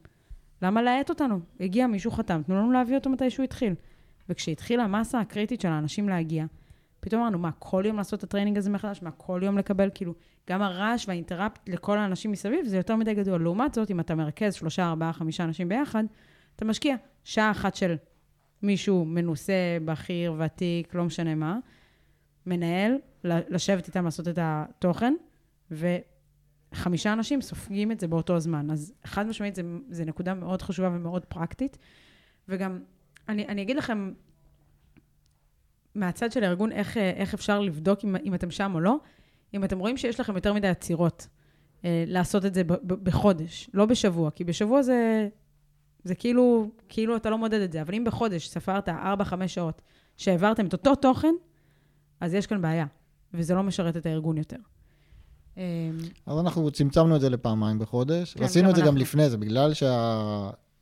למה 0.63 0.83
להאט 0.83 1.11
אותנו? 1.11 1.41
הגיע 1.61 1.87
מישהו 1.87 2.11
חתם, 2.11 2.43
תנו 2.47 2.57
לנו 2.57 2.73
להביא 2.73 2.97
אותו 2.97 3.11
מתי 3.11 3.31
שהוא 3.31 3.45
התחיל. 3.45 3.75
וכשהתחילה 4.29 4.85
המסה 4.85 5.21
הקריטית 5.21 5.61
של 5.61 5.69
האנשים 5.69 6.09
להגיע, 6.09 6.45
פתאום 7.01 7.23
אמרנו, 7.23 7.39
מה, 7.39 7.51
כל 7.59 7.83
יום 7.87 7.97
לעשות 7.97 8.19
את 8.19 8.25
ה 8.25 8.28
training 8.28 8.59
הזה 8.59 8.71
מחדש? 8.71 9.03
מה, 9.03 9.11
כל 9.11 9.41
יום 9.45 9.59
לקבל, 9.59 9.91
כאילו, 9.95 10.15
גם 10.51 10.63
הרעש 10.63 11.09
וה 11.09 11.20
interrupt 11.20 11.69
לכל 11.69 11.99
האנשים 11.99 12.33
מסביב, 12.33 12.67
זה 12.67 12.77
יותר 12.77 12.97
מדי 12.97 13.15
גדול. 13.15 13.43
לעומת 13.43 13.75
זאת, 13.75 13.91
אם 13.91 14.01
אתה 14.01 14.15
מרכז 14.15 14.55
שלושה, 14.55 14.89
ארבעה, 14.89 15.13
חמישה 15.13 15.45
אנשים 15.45 15.69
ביחד, 15.69 16.05
אתה 16.57 16.65
משקיע 16.65 16.97
שעה 17.25 17.51
אחת 17.51 17.75
של 17.75 17.97
מישהו 18.63 19.05
מנוסה, 19.05 19.79
בכיר, 19.85 20.35
ותיק, 20.39 20.95
לא 20.95 21.05
משנה 21.05 21.35
מה, 21.35 21.59
מנהל, 22.47 22.95
לשבת 23.25 23.87
איתם 23.87 24.05
לעשות 24.05 24.29
את 24.29 24.39
התוכן, 24.43 25.15
וחמישה 25.71 27.13
אנשים 27.13 27.43
סופגים 27.43 27.93
את 27.93 28.01
זה 28.01 28.09
באותו 28.09 28.41
זמן. 28.41 28.71
אז 28.71 28.93
חד 29.05 29.27
משמעית, 29.27 29.59
זה 29.91 30.05
נקודה 30.05 30.35
מאוד 30.35 30.63
חשובה 30.63 30.89
ומאוד 30.89 31.25
פרקטית. 31.25 31.79
וגם, 32.49 32.79
אני, 33.29 33.47
אני 33.47 33.63
אגיד 33.63 33.77
לכם, 33.77 34.13
מהצד 35.95 36.33
של 36.33 36.45
הארגון, 36.45 36.73
איך, 36.73 36.97
איך 36.97 37.35
אפשר 37.35 37.61
לבדוק 37.61 38.05
אם, 38.05 38.17
אם 38.25 38.35
אתם 38.35 38.51
שם 38.51 38.73
או 38.75 38.81
לא, 38.81 38.97
אם 39.55 39.65
אתם 39.65 39.79
רואים 39.79 39.97
שיש 39.97 40.21
לכם 40.21 40.35
יותר 40.35 40.53
מדי 40.53 40.69
עצירות, 40.69 41.27
אה, 41.85 42.05
לעשות 42.07 42.45
את 42.45 42.55
זה 42.55 42.65
ב, 42.65 42.73
ב, 42.73 42.93
בחודש, 42.93 43.71
לא 43.75 43.87
בשבוע, 43.87 44.31
כי 44.31 44.45
בשבוע 44.45 44.83
זה, 44.83 45.29
זה 46.05 46.15
כאילו, 46.15 46.71
כאילו 46.89 47.17
אתה 47.17 47.31
לא 47.31 47.39
מודד 47.39 47.61
את 47.61 47.73
זה, 47.73 47.83
אבל 47.83 47.95
אם 47.95 48.05
בחודש 48.05 48.49
ספרת 48.49 48.89
4-5 48.89 48.93
שעות 49.47 49.83
שהעברתם 50.17 50.67
את 50.67 50.73
אותו 50.73 50.95
תוכן, 50.95 51.35
אז 52.21 52.35
יש 52.35 52.47
כאן 52.47 52.63
בעיה, 52.63 52.87
וזה 53.35 53.55
לא 53.55 53.63
משרת 53.63 53.97
את 53.97 54.07
הארגון 54.07 54.37
יותר. 54.37 54.57
אה, 55.59 55.63
אז 56.27 56.39
אנחנו 56.39 56.71
צמצמנו 56.71 57.17
את 57.17 57.21
זה 57.21 57.31
לפעמיים 57.31 57.79
בחודש, 57.79 58.35
כן, 58.35 58.43
ועשינו 58.43 58.65
גם 58.65 58.71
את 58.71 58.77
זה 58.77 58.81
גם 58.81 58.87
אנחנו. 58.89 59.01
לפני 59.01 59.31
זה, 59.31 59.37
בגלל 59.37 59.75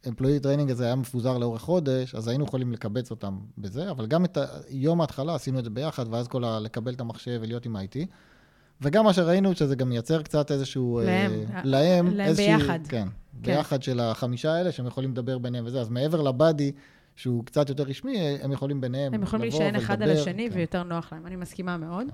שה-employee 0.05 0.45
training 0.45 0.73
הזה 0.73 0.85
היה 0.85 0.95
מפוזר 0.95 1.39
לאורך 1.39 1.63
חודש, 1.63 2.15
אז 2.15 2.29
היינו 2.29 2.45
יכולים 2.45 2.73
לקבץ 2.73 3.11
אותם 3.11 3.39
בזה, 3.59 3.91
אבל 3.91 4.07
גם 4.07 4.25
את 4.25 4.39
יום 4.71 5.01
ההתחלה 5.01 5.35
עשינו 5.35 5.59
את 5.59 5.65
זה 5.65 5.71
ביחד, 5.71 6.05
ואז 6.11 6.29
כל 6.29 6.45
ה... 6.45 6.61
לקבל 6.61 6.93
את 6.95 7.01
המחשב 7.01 7.39
ולהיות 7.43 7.67
עם 7.67 7.77
IT. 7.77 7.97
וגם 8.81 9.05
מה 9.05 9.13
שראינו, 9.13 9.55
שזה 9.55 9.77
גם 9.77 9.89
מייצר 9.89 10.23
קצת 10.23 10.51
איזשהו... 10.51 10.99
אה, 10.99 11.05
להם. 11.05 11.33
להם. 11.65 12.07
להם 12.07 12.21
איזושהי- 12.21 12.57
ביחד. 12.57 12.79
כן, 12.89 13.09
ביחד 13.33 13.83
של 13.83 14.01
החמישה 14.01 14.53
האלה, 14.53 14.73
שהם 14.73 14.87
יכולים 14.87 15.11
לדבר 15.11 15.39
ביניהם 15.39 15.65
וזה. 15.67 15.81
אז 15.81 15.89
מעבר 15.91 16.23
לבאדי, 16.23 16.73
שהוא 17.17 17.45
קצת 17.45 17.69
יותר 17.69 17.83
רשמי, 17.83 18.19
הם 18.43 18.53
יכולים 18.53 18.81
ביניהם 18.81 19.15
הם 19.15 19.23
יכולים 19.23 19.47
לבוא 19.49 19.59
להישען 19.61 19.77
אחד 19.77 20.03
על 20.03 20.09
ולדבר, 20.09 20.23
השני 20.23 20.51
כן. 20.51 20.57
ויותר 20.57 20.83
נוח 20.83 21.13
להם, 21.13 21.27
אני 21.27 21.37
מסכימה 21.37 21.77
מאוד. 21.77 22.07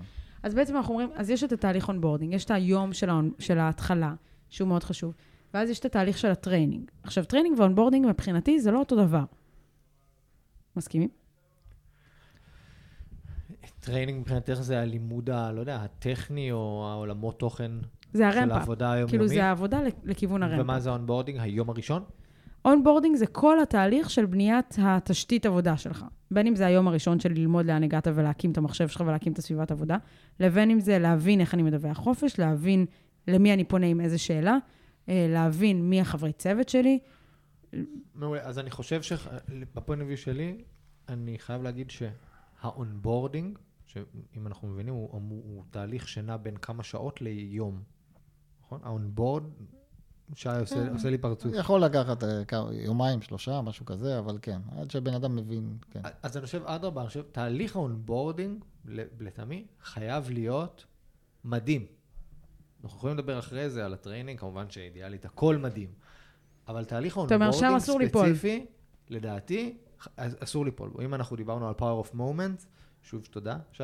אז 0.42 0.54
בעצם 0.54 0.76
אנחנו 0.76 0.94
אומרים, 0.94 1.10
אז 1.14 1.30
יש 1.30 1.44
את 1.44 1.52
התהליך 1.52 1.88
onboarding, 1.88 2.32
יש 2.34 2.44
את 2.44 2.50
היום 2.50 2.90
של 3.38 3.58
ההתחלה, 3.58 4.14
שהוא 4.48 4.68
מאוד 4.68 4.84
חשוב, 4.84 5.14
ואז 5.54 5.70
יש 5.70 5.78
את 5.78 5.84
התהליך 5.84 6.18
של 6.18 6.28
ה 6.30 6.36
training. 6.36 6.90
עכשיו, 7.02 7.24
training 7.24 7.58
ו 7.58 7.63
onboarding 7.63 8.06
מבחינתי 8.06 8.60
זה 8.60 8.70
לא 8.70 8.78
אותו 8.78 8.96
דבר. 8.96 9.24
מסכימים? 10.76 11.08
training 13.80 14.20
מבחינתך 14.20 14.54
זה 14.54 14.80
הלימוד, 14.80 15.30
ה, 15.30 15.52
לא 15.52 15.60
יודע, 15.60 15.76
הטכני 15.76 16.52
או 16.52 16.88
העולמות 16.90 17.38
תוכן 17.38 17.72
זה 18.12 18.30
של 18.32 18.38
ה 18.38 18.41
ramp 18.41 18.51
up. 18.51 18.58
העבודה 18.58 18.92
היומיומית? 18.92 19.10
כאילו, 19.10 19.28
זה 19.28 19.44
העבודה 19.44 19.80
לכיוון 20.04 20.42
ה 20.42 20.45
ramp 20.45 20.56
up. 20.56 20.64
ומה 20.64 20.80
זה 20.80 20.90
ה 20.90 20.94
onboarding? 20.94 21.38
היום 21.40 21.70
הראשון? 21.70 22.02
onboarding 22.64 23.16
זה 23.16 23.26
כל 23.26 23.60
התהליך 23.60 24.10
של 24.10 24.26
בניית 24.26 24.76
התשתית 24.82 25.46
עבודה 25.46 25.76
שלך. 25.76 26.04
בין 26.30 26.46
אם 26.46 26.56
זה 26.56 26.66
היום 26.66 26.88
הראשון 26.88 27.20
של 27.20 27.32
ללמוד 27.32 27.66
לאן 27.66 27.82
הגעת 27.82 28.08
ולהקים 28.14 28.52
את 28.52 28.58
המחשב 28.58 28.88
שלך 28.88 29.00
ולהקים 29.06 29.32
את 29.32 29.38
הסביבת 29.38 29.70
עבודה, 29.70 29.96
לבין 30.40 30.70
אם 30.70 30.80
זה 30.80 30.98
להבין 30.98 31.40
איך 31.40 31.54
אני 31.54 31.62
מדווח 31.62 31.96
חופש, 31.96 32.38
להבין 32.38 32.86
למי 33.28 33.54
אני 33.54 33.64
פונה 33.64 33.86
עם 33.86 34.00
איזה 34.00 34.18
שאלה, 34.18 34.56
להבין 35.08 35.90
מי 35.90 36.00
החברי 36.00 36.32
צוות 36.32 36.68
שלי. 36.68 36.98
מעולה. 38.14 38.42
אז 38.42 38.58
אני 38.58 38.70
חושב 38.70 39.02
שב 39.02 39.40
point 39.40 40.02
of 40.02 40.07
view 40.07 40.16
שלי, 40.16 40.64
אני 41.08 41.38
חייב 41.38 41.62
להגיד 41.62 41.90
שה 41.90 42.26
onboarding, 42.26 43.58
שאם 43.86 44.46
אנחנו 44.46 44.68
מבינים, 44.68 44.94
הוא, 44.94 45.08
הוא, 45.12 45.20
הוא 45.30 45.64
תהליך 45.70 46.08
שנע 46.08 46.36
בין 46.36 46.56
כמה 46.56 46.82
שעות 46.82 47.20
ליום. 47.20 47.82
נכון? 48.62 48.80
ה 48.82 48.89
onboard, 48.89 49.42
שי 50.34 50.48
עושה, 50.60 50.74
כן. 50.74 50.92
עושה 50.92 51.10
לי 51.10 51.18
פרצוף. 51.18 51.52
יכול 51.56 51.84
לקחת 51.84 52.24
אה, 52.24 52.42
יומיים, 52.72 53.22
שלושה, 53.22 53.60
משהו 53.60 53.86
כזה, 53.86 54.18
אבל 54.18 54.38
כן, 54.42 54.60
עד 54.78 54.90
שבן 54.90 55.14
אדם 55.14 55.36
מבין, 55.36 55.76
כן. 55.90 56.00
אז 56.22 56.36
אני 56.36 56.46
חושב, 56.46 56.62
אדרבה, 56.64 57.00
אני 57.00 57.08
חושב, 57.08 57.22
תהליך 57.32 57.76
ה 57.76 57.84
onboarding, 57.84 58.64
לטעמי, 59.20 59.66
חייב 59.82 60.30
להיות 60.30 60.84
מדהים. 61.44 61.86
אנחנו 62.84 62.98
יכולים 62.98 63.18
לדבר 63.18 63.38
אחרי 63.38 63.70
זה 63.70 63.84
על 63.84 63.92
ה 63.92 63.97
training, 63.97 64.40
כמובן 64.40 64.70
שאידיאלית, 64.70 65.24
הכל 65.24 65.56
מדהים. 65.56 65.90
אבל 66.68 66.84
תהליך 66.84 67.16
ה 67.16 67.19
onboarding. 67.19 67.52
ספציפי, 68.30 68.66
לדעתי, 69.08 69.76
אסור 70.16 70.64
ליפול 70.64 70.88
בו. 70.88 71.00
אם 71.00 71.14
אנחנו 71.14 71.36
דיברנו 71.36 71.68
על 71.68 71.74
power 71.78 72.06
of 72.06 72.14
moment, 72.14 72.64
שוב 73.02 73.26
תודה, 73.30 73.58
שי, 73.72 73.82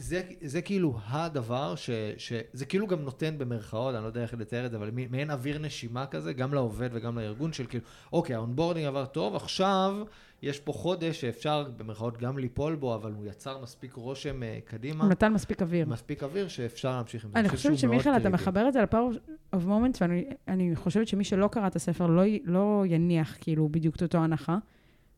זה, 0.00 0.22
זה 0.40 0.62
כאילו 0.62 0.98
הדבר 1.06 1.74
ש, 1.74 1.90
שזה 2.16 2.64
כאילו 2.66 2.86
גם 2.86 3.00
נותן 3.00 3.38
במרכאות, 3.38 3.94
אני 3.94 4.02
לא 4.02 4.08
יודע 4.08 4.22
איך 4.22 4.34
לתאר 4.34 4.66
את 4.66 4.70
זה, 4.70 4.76
אבל 4.76 4.90
מעין 5.10 5.30
אוויר 5.30 5.58
נשימה 5.58 6.06
כזה, 6.06 6.32
גם 6.32 6.54
לעובד 6.54 6.88
וגם 6.92 7.18
לארגון 7.18 7.52
של 7.52 7.66
כאילו, 7.66 7.84
אוקיי, 8.12 8.34
ה 8.34 8.39
onboarding 8.39 8.86
עבר 8.86 9.06
טוב, 9.06 9.36
עכשיו 9.36 9.96
יש 10.42 10.60
פה 10.60 10.72
חודש 10.72 11.20
שאפשר 11.20 11.70
במרכאות 11.76 12.18
גם 12.18 12.38
ליפול 12.38 12.74
בו, 12.74 12.94
אבל 12.94 13.12
הוא 13.12 13.26
יצר 13.26 13.62
מספיק 13.62 13.94
רושם 13.94 14.42
uh, 14.42 14.70
קדימה, 14.70 15.04
הוא 15.04 15.10
נתן 15.10 15.32
מספיק 15.32 15.62
אוויר. 15.62 15.86
מספיק 15.88 16.22
אוויר 16.22 16.48
שאפשר 16.48 16.90
להמשיך 16.90 17.24
עם 17.24 17.30
זה. 17.30 17.38
אני 17.38 17.48
חושב 17.48 17.68
חושבת 17.68 17.78
שמיכאל, 17.78 18.16
אתה. 18.16 18.28
מחבר 18.28 18.68
את 18.68 18.72
זה 18.72 18.82
ל-Power 18.82 19.16
of 19.54 19.58
Moments, 19.58 19.98
ואני 20.00 20.24
אני 20.48 20.76
חושבת 20.76 21.08
שמי 21.08 21.24
שלא 21.24 21.48
קרא 21.48 21.66
את 21.66 21.76
הספר 21.76 22.06
לא, 22.06 22.22
לא 22.44 22.84
יניח 22.86 23.36
כאילו 23.40 23.68
בדיוק 23.68 23.96
את 23.96 24.02
אותו 24.02 24.18
הנחה, 24.18 24.58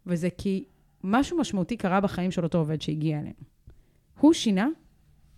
וזה 0.06 0.28
כי 0.38 0.64
משהו 1.04 1.38
משמעותי 1.38 1.76
קרה 1.76 2.00
בחיים 2.00 2.30
של 2.30 2.44
אותו 2.44 2.58
עובד 2.58 2.82
שהגיע 2.82 3.18
אליהם. 3.18 3.50
הוא 4.20 4.32
שינה 4.32 4.68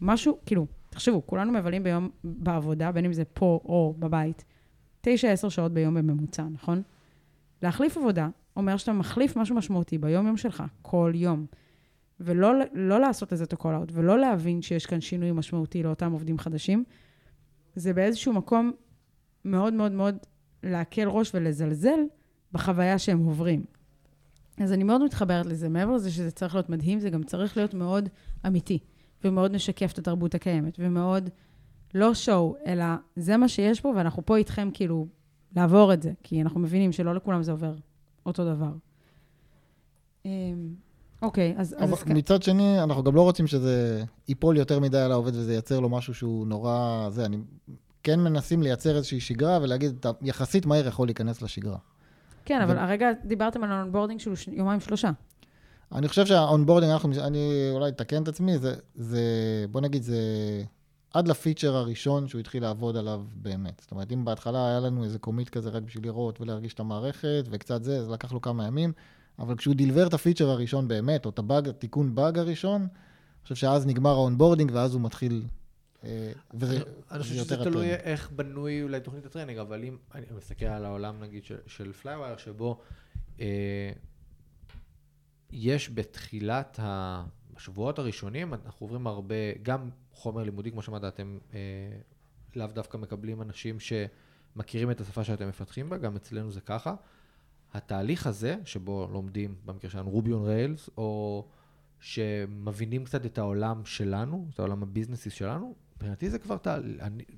משהו, 0.01 0.39
כאילו, 0.47 0.67
תחשבו, 0.91 1.27
כולנו 1.27 1.53
מבלים 1.53 1.83
ביום 1.83 2.11
בעבודה, 2.25 2.93
בין 2.93 3.05
אם 3.05 3.13
זה 3.13 3.25
פה 3.25 3.61
או 3.65 3.95
בבית, 3.99 4.45
תשע, 5.01 5.31
עשר 5.31 5.49
שעות 5.49 5.73
ביום 5.73 5.95
בממוצע, 5.95 6.43
נכון? 6.43 6.83
להחליף 7.63 7.97
עבודה 7.97 8.29
אומר 8.57 8.77
שאתה 8.77 8.93
מחליף 8.93 9.37
משהו 9.37 9.57
משמעותי 9.57 9.99
ביום-יום 9.99 10.37
שלך, 10.37 10.63
כל 10.83 11.13
יום. 11.15 11.47
ולא 12.21 12.53
לא 12.73 13.01
לעשות 13.01 13.33
לזה 13.33 13.45
את 13.45 13.53
ה-call 13.53 13.89
out, 13.89 13.91
ולא 13.93 14.19
להבין 14.19 14.63
שיש 14.63 14.87
כאן 14.87 15.01
שינוי 15.01 15.33
משמעותי 15.33 15.83
לאותם 15.83 16.13
עובדים 16.13 16.39
חדשים, 16.39 16.85
זה 17.75 17.93
באיזשהו 17.93 18.33
מקום 18.33 18.73
מאוד 19.45 19.73
מאוד 19.73 19.93
מאוד 19.93 20.17
להקל 20.63 21.09
ראש 21.09 21.35
ולזלזל 21.35 22.01
בחוויה 22.53 22.99
שהם 22.99 23.19
עוברים. 23.19 23.65
אז 24.59 24.73
אני 24.73 24.85
מאוד 24.85 25.05
מתחברת 25.05 25.47
לזה. 25.47 25.69
מעבר 25.69 25.93
לזה 25.93 26.11
שזה 26.11 26.31
צריך 26.31 26.55
להיות 26.55 26.71
מדהים, 26.71 27.01
זה 27.01 27.11
גם 27.11 27.23
צריך 27.23 27.57
להיות 27.57 27.75
מאוד 27.75 28.09
אמיתי, 28.47 28.79
ומאוד 29.25 29.53
משקף 29.53 29.93
את 29.93 29.99
התרבות 29.99 30.35
הקיימת, 30.35 30.77
ומאוד 30.79 31.31
לא 31.95 32.15
שואו, 32.15 32.57
אלא 32.67 32.85
זה 33.17 33.37
מה 33.37 33.49
שיש 33.49 33.81
פה, 33.81 33.93
ואנחנו 33.97 34.27
פה 34.27 34.37
איתכם 34.37 34.69
כאילו 34.75 35.07
לעבור 35.57 35.93
את 35.93 36.03
זה, 36.03 36.13
כי 36.23 36.43
אנחנו 36.43 36.61
מבינים 36.61 36.93
שלא 36.93 37.15
לכולם 37.15 37.43
זה 37.43 37.53
עובר 37.53 37.75
אותו 38.27 38.45
דבר. 38.45 38.73
אמ, 40.25 40.31
אוקיי, 41.23 41.55
אז... 41.57 41.75
אז 41.79 41.83
אבל 41.83 41.93
הזכר- 41.93 42.15
מצד 42.15 42.43
שני, 42.43 42.83
אנחנו 42.83 43.03
גם 43.03 43.15
לא 43.15 43.23
רוצים 43.23 43.47
שזה 43.47 44.05
ייפול 44.29 44.57
יותר 44.57 44.81
מדי 44.81 44.99
על 44.99 45.13
העובד 45.13 45.37
וזה 45.37 45.55
ייצר 45.55 45.81
לו 45.81 45.89
משהו 45.89 46.15
שהוא 46.15 46.47
נורא... 46.47 47.09
זה, 47.11 47.25
אני... 47.25 47.37
כן 48.03 48.21
מנסים 48.21 48.63
לייצר 48.63 48.97
איזושהי 48.97 49.21
שגרה 49.21 49.59
ולהגיד, 49.63 49.97
אתה 50.01 50.11
יחסית 50.23 50.67
מהר 50.67 50.87
יכול 50.87 51.09
להיכנס 51.09 51.43
לשגרה. 51.43 51.79
כן, 52.45 52.61
אבל 52.63 52.79
הרגע 52.79 53.09
דיברתם 53.25 53.65
על 53.65 53.73
ה 53.73 53.77
onboarding 53.77 54.21
שהוא 54.21 54.37
ש- 54.37 54.49
יומיים 54.49 54.81
שלושה. 54.81 55.11
אני 55.93 56.09
חושב 56.09 56.27
שה 56.27 56.41
onboarding, 56.41 56.93
אנחנו, 56.93 57.11
אני 57.21 57.69
אולי 57.73 57.89
אתקן 57.89 58.23
את 58.23 58.29
עצמי, 58.29 58.59
זה, 58.59 58.75
זה, 58.95 59.21
בוא 59.71 59.81
נגיד, 59.81 60.03
זה 60.03 60.17
עד 61.15 61.29
ל 61.29 61.35
feature 61.35 61.77
הראשון 61.77 62.29
שהוא 62.29 62.41
התחיל 62.41 62.63
לעבוד 62.63 62.97
עליו 62.97 63.23
באמת. 63.35 63.81
זאת 63.81 63.91
אומרת, 63.91 64.13
אם 64.13 64.25
בהתחלה 64.25 64.69
היה 64.69 64.81
לנו 64.81 65.05
איזה 65.05 65.19
commit 65.19 65.49
כזה 65.49 65.71
רק 65.71 65.83
בשביל 65.83 66.05
לראות 66.05 66.41
ולהרגיש 66.41 66.75
את 66.75 66.81
המערכת 66.81 67.45
וקצת 67.51 67.83
זה, 67.83 68.05
זה 68.05 68.11
לקח 68.13 68.33
לו 68.33 68.41
כמה 68.41 68.67
ימים, 68.67 68.93
אבל 69.39 69.57
כשהוא 69.57 69.75
deliver 69.75 70.07
את 70.07 70.15
ה 70.15 70.19
feature 70.19 70.51
הראשון 70.51 70.89
באמת, 70.89 71.25
או 71.25 71.31
את 71.31 71.39
הבאג, 71.39 71.69
התיקון 71.69 72.15
באג 72.15 72.39
הראשון, 72.39 72.81
אני 72.81 72.89
חושב 73.43 73.55
שאז 73.55 73.87
נגמר 73.87 74.11
ה 74.11 74.16
onboarding 74.16 74.71
ואז 74.75 74.95
הוא 74.95 75.01
מתחיל... 75.01 75.43
אה, 76.05 76.33
אני 77.11 77.23
חושב 77.23 77.35
זה 77.35 77.45
שזה 77.45 77.57
תלוי. 77.65 77.91
איך 77.91 78.31
בנוי 78.31 78.83
אולי 78.83 79.01
תוכנית 79.01 79.27
ה 79.27 79.30
training, 79.30 79.59
אבל 79.59 79.85
אם 79.85 79.97
אני 80.15 80.27
מסתכל 80.37 80.65
על 80.65 80.85
העולם 80.85 81.21
נגיד 81.21 81.45
של, 81.67 81.93
Playwire, 81.93 82.37
שבו 82.37 82.81
אה, 83.41 83.93
יש 85.51 85.91
בתחילת 85.91 86.79
השבועות 86.83 87.99
הראשונים, 87.99 88.55
אנחנו 88.55 88.85
עוברים 88.85 89.07
הרבה, 89.07 89.35
גם 89.63 89.91
חומר 90.13 90.43
לימודי, 90.43 90.71
כמו 90.71 90.83
שאמרת, 90.83 91.05
אתם 91.05 91.39
אה, 91.55 91.59
לאו 92.57 92.67
דווקא 92.67 92.97
מקבלים 92.97 93.43
אנשים 93.43 93.77
שמכירים 93.81 94.91
את 94.91 95.01
השפה 95.01 95.25
שאתם 95.25 95.49
מפתחים 95.49 95.89
בה, 95.89 95.99
גם 95.99 96.17
אצלנו 96.17 96.53
זה 96.53 96.61
ככה. 96.61 96.95
התהליך 97.75 98.27
הזה, 98.27 98.57
שבו 98.65 99.09
לומדים, 99.13 99.55
במקרה 99.65 99.91
שלנו, 99.91 100.11
Ruby 100.11 100.33
on 100.33 100.45
Rails, 100.45 100.91
או 100.97 101.49
שמבינים 102.01 103.05
קצת 103.05 103.27
את 103.27 103.39
העולם 103.39 103.85
שלנו, 103.85 104.49
את 104.55 104.59
העולם 104.59 104.83
הביזנסי 104.83 105.31
שלנו, 105.31 105.75
מבחינתי 106.03 106.31
זה 106.31 106.39
כבר 106.39 106.57
תה, 106.57 106.79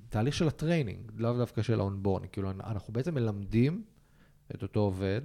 תהליך 0.08 0.34
של 0.34 0.48
ה 0.48 0.54
training, 0.54 1.10
לאו 1.16 1.32
דווקא 1.32 1.62
של 1.62 1.80
ה 1.80 1.84
onboarding. 1.84 2.32
כאילו, 2.32 2.50
אנחנו 2.50 2.92
בעצם 2.92 3.14
מלמדים 3.14 3.84
את 4.54 4.62
אותו 4.62 4.80
עובד 4.80 5.20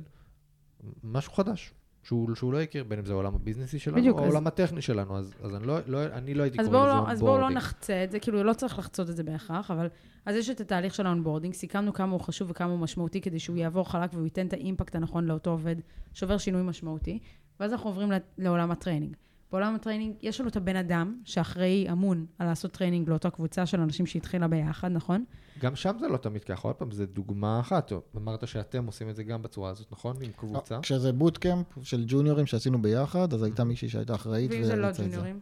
משהו 1.04 1.34
חדש. 1.34 1.74
שהוא, 2.04 2.36
שהוא 2.36 2.54
לא 2.54 2.62
הכיר, 2.62 2.84
בין 2.84 3.00
אם 3.00 3.06
זה 3.06 3.14
העולם 3.14 3.36
הביזנסי 3.36 3.80
שלנו, 3.80 3.98
בדיוק, 3.98 4.18
או 4.18 4.24
העולם 4.24 4.48
אז... 4.48 4.54
הטכני 4.54 4.82
שלנו, 4.82 5.18
אז, 5.18 5.34
אז 5.44 5.56
אני, 5.56 5.68
לא, 5.68 5.78
לא, 5.88 6.06
אני 6.06 6.34
לא 6.34 6.44
הייתי 6.44 6.58
קורא 6.58 6.68
לזה 6.68 6.78
onboarding. 6.78 7.08
לא, 7.08 7.12
אז 7.12 7.20
בואו 7.20 7.38
לא 7.38 7.50
נחצה 7.50 8.04
את 8.04 8.12
זה, 8.12 8.20
כאילו, 8.20 8.44
לא 8.44 8.54
צריך 8.54 8.80
לחצות 8.80 9.10
את 9.10 9.16
זה 9.16 9.24
בהכרח, 9.24 9.72
אבל... 9.72 9.88
אז 10.26 10.36
יש 10.36 10.50
את 10.50 10.62
התהליך 10.62 10.96
של 10.96 11.06
ה 11.06 11.10
onboarding, 11.10 11.54
סיכמנו 11.54 11.94
כמה 11.94 12.12
הוא 12.12 12.22
חשוב 12.22 12.50
וכמה 12.52 12.72
הוא 12.72 12.80
משמעותי, 12.80 13.22
כדי 13.22 13.40
שהוא 13.40 13.58
יעבור 13.58 13.92
חלק 13.92 14.10
והוא 14.14 14.26
ייתן 14.26 14.48
את 14.48 14.54
ה 14.54 14.60
impact 14.60 14.96
הנכון 14.96 15.26
לאותו 15.26 15.50
עובד, 15.50 15.76
שובר 16.14 16.38
שינוי 16.38 16.62
משמעותי, 16.62 17.20
ואז 17.60 17.72
אנחנו 17.72 17.90
עוברים 17.90 18.12
לעולם 18.38 18.72
ה 18.72 18.76
training. 18.76 19.16
בעולם 19.52 19.76
ה 19.76 19.80
training, 19.80 20.16
יש 20.22 20.40
לנו 20.40 20.50
את 20.50 20.56
הבן 20.56 20.76
אדם 20.76 21.16
שאחראי, 21.24 21.88
אמון 21.92 22.26
על 22.40 22.48
לעשות 22.48 22.72
training 22.72 23.10
לאותה 23.10 23.30
קבוצה 23.30 23.66
של 23.66 23.82
אנשים 23.82 24.06
שהתחילה 24.06 24.48
ביחד, 24.48 24.92
נכון? 24.92 25.24
גם 25.60 25.76
שם 25.76 25.98
זה 26.00 26.08
לא 26.08 26.18
תמיד 26.18 26.44
ככה, 26.44 26.68
עוד 26.68 26.76
פעם, 26.76 26.92
זו 26.92 27.06
דוגמה 27.06 27.60
אחת. 27.60 27.92
אמרת 28.16 28.48
שאתם 28.48 28.86
עושים 28.86 29.10
את 29.10 29.16
זה 29.16 29.24
גם 29.24 29.42
בצורה 29.42 29.70
הזאת, 29.70 29.92
נכון? 29.92 30.16
עם 30.22 30.32
קבוצה? 30.36 30.80
כשזה 30.82 31.14
bootcamp 31.14 31.66
של 31.82 32.04
ג'וניורים 32.08 32.46
שעשינו 32.46 32.82
ביחד, 32.82 33.34
אז 33.34 33.44
הייתה 33.44 33.64
מישהי 33.64 33.90
שהייתה 33.90 34.16
אחראית. 34.16 34.52
ואם 34.52 34.64
זה 34.64 34.76
לא 34.76 34.88
ג'וניורים? 34.92 35.40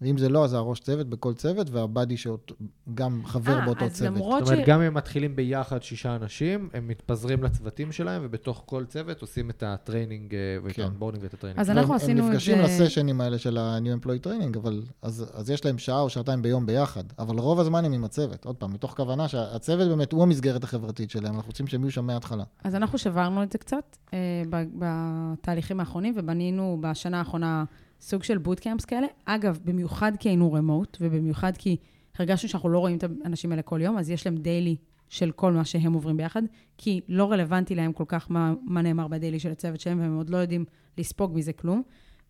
ואם 0.00 0.18
זה 0.18 0.28
לא, 0.28 0.44
אז 0.44 0.54
הראש 0.54 0.80
צוות 0.80 1.06
בכל 1.06 1.34
צוות, 1.34 1.70
וה 1.70 1.83
buddy 1.83 2.16
שגם 2.16 3.20
חבר 3.24 3.58
아, 3.62 3.64
באותו 3.64 3.90
צוות. 3.90 4.16
זאת 4.16 4.42
אומרת, 4.42 4.46
ש... 4.46 4.68
גם 4.68 4.80
אם 4.80 4.86
הם 4.86 4.94
מתחילים 4.94 5.36
ביחד 5.36 5.82
שישה 5.82 6.16
אנשים, 6.16 6.68
הם 6.74 6.88
מתפזרים 6.88 7.42
לצוותים 7.42 7.92
שלהם, 7.92 8.22
ובתוך 8.24 8.62
כל 8.66 8.84
צוות 8.84 9.20
עושים 9.20 9.50
את 9.50 9.62
ה 9.62 9.70
training 9.70 10.34
אה, 10.34 10.40
ואת 10.62 10.72
כן. 10.72 10.82
ה 10.82 10.86
onboarding 10.86 11.24
ואת 11.24 11.34
ה 11.34 11.37
training. 11.37 11.60
אז 11.60 11.70
אנחנו 11.70 11.94
עשינו 11.94 12.20
את 12.20 12.24
זה... 12.24 12.30
הם 12.30 12.34
נפגשים 12.34 12.58
לסשנים 12.58 13.20
האלה 13.20 13.38
של 13.38 13.58
ה-New 13.58 14.04
Employee 14.04 14.26
Training, 14.26 14.58
אבל 14.58 14.82
אז, 15.02 15.30
אז 15.34 15.50
יש 15.50 15.64
להם 15.64 15.78
שעה 15.78 16.00
או 16.00 16.10
שעתיים 16.10 16.42
ביום 16.42 16.66
ביחד, 16.66 17.04
אבל 17.18 17.38
רוב 17.38 17.60
הזמן 17.60 17.84
הם 17.84 17.92
עם 17.92 18.04
הצוות. 18.04 18.44
עוד 18.44 18.56
פעם, 18.56 18.72
מתוך 18.72 18.94
כוונה 18.96 19.28
שהצוות 19.28 19.88
באמת 19.88 20.12
הוא 20.12 20.22
המסגרת 20.22 20.64
החברתית 20.64 21.10
שלהם, 21.10 21.34
אנחנו 21.34 21.48
רוצים 21.48 21.66
שהם 21.66 21.82
יהיו 21.82 21.90
שם 21.90 22.06
מההתחלה. 22.06 22.44
אז 22.64 22.74
אנחנו 22.74 22.98
שברנו 22.98 23.42
את 23.42 23.52
זה 23.52 23.58
קצת 23.58 23.96
אה, 24.14 24.42
בתהליכים 24.78 25.80
האחרונים, 25.80 26.14
ובנינו 26.16 26.78
בשנה 26.80 27.18
האחרונה... 27.18 27.64
סוג 28.00 28.22
של 28.22 28.38
בוטקאמפס 28.38 28.84
כאלה. 28.84 29.06
אגב, 29.24 29.58
במיוחד 29.64 30.12
כי 30.18 30.28
היינו 30.28 30.52
רמוט, 30.52 30.96
ובמיוחד 31.00 31.52
כי 31.56 31.76
הרגשנו 32.18 32.48
שאנחנו 32.48 32.68
לא 32.68 32.78
רואים 32.78 32.96
את 32.96 33.04
האנשים 33.24 33.50
האלה 33.50 33.62
כל 33.62 33.80
יום, 33.82 33.98
אז 33.98 34.10
יש 34.10 34.26
להם 34.26 34.36
דיילי 34.36 34.76
של 35.08 35.30
כל 35.30 35.52
מה 35.52 35.64
שהם 35.64 35.92
עוברים 35.92 36.16
ביחד, 36.16 36.42
כי 36.78 37.00
לא 37.08 37.32
רלוונטי 37.32 37.74
להם 37.74 37.92
כל 37.92 38.04
כך 38.08 38.30
מה, 38.30 38.54
מה 38.62 38.82
נאמר 38.82 39.08
בדיילי 39.08 39.38
של 39.38 39.50
הצוות 39.50 39.80
שלהם, 39.80 40.00
והם 40.00 40.16
עוד 40.16 40.30
לא 40.30 40.36
יודעים 40.36 40.64
לספוג 40.98 41.32
מזה 41.34 41.52
כלום. 41.52 41.82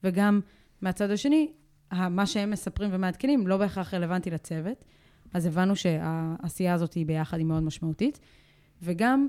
וגם 0.04 0.40
מהצד 0.80 1.10
השני, 1.10 1.52
מה 1.92 2.26
שהם 2.26 2.50
מספרים 2.50 2.90
ומעדכנים 2.92 3.46
לא 3.46 3.56
בהכרח 3.56 3.94
רלוונטי 3.94 4.30
לצוות. 4.30 4.84
אז 5.34 5.46
הבנו 5.46 5.76
שהעשייה 5.76 6.74
הזאת 6.74 6.94
היא 6.94 7.06
ביחד 7.06 7.38
היא 7.38 7.46
מאוד 7.46 7.62
משמעותית. 7.62 8.18
וגם 8.82 9.26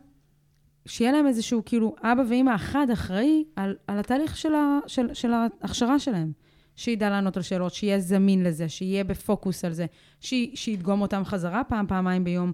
שיהיה 0.88 1.12
להם 1.12 1.28
איזשהו, 1.28 1.62
כאילו, 1.66 1.96
אבא 2.02 2.24
ואימא 2.30 2.56
אחד 2.56 2.88
אחראי 2.94 3.44
על, 3.56 3.76
על 3.88 4.00
התהליך 4.00 4.38
של, 4.38 4.54
ה, 4.54 4.80
של, 4.88 5.14
של 5.14 5.32
ההכשרה 5.34 6.00
שלהם. 6.00 6.32
שידע 6.76 7.10
לענות 7.10 7.38
על 7.38 7.44
שאלות, 7.44 7.74
שיהיה 7.74 8.00
זמין 8.00 8.44
לזה, 8.44 8.70
שיהיה 8.70 9.04
בפוקוס 9.04 9.66
על 9.66 9.74
זה, 9.74 9.86
ש, 10.20 10.34
שידגום 10.54 11.02
אותם 11.02 11.26
חזרה 11.26 11.64
פעם, 11.64 11.88
פעמיים 11.88 12.24
ביום. 12.24 12.52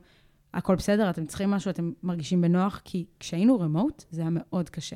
הכל 0.54 0.76
בסדר, 0.76 1.10
אתם 1.10 1.26
צריכים 1.26 1.52
משהו, 1.52 1.72
אתם 1.72 1.92
מרגישים 2.04 2.42
בנוח, 2.42 2.82
כי 2.86 3.06
כשהיינו 3.20 3.60
רמוט, 3.60 4.04
זה 4.10 4.22
היה 4.22 4.30
מאוד 4.34 4.70
קשה. 4.70 4.96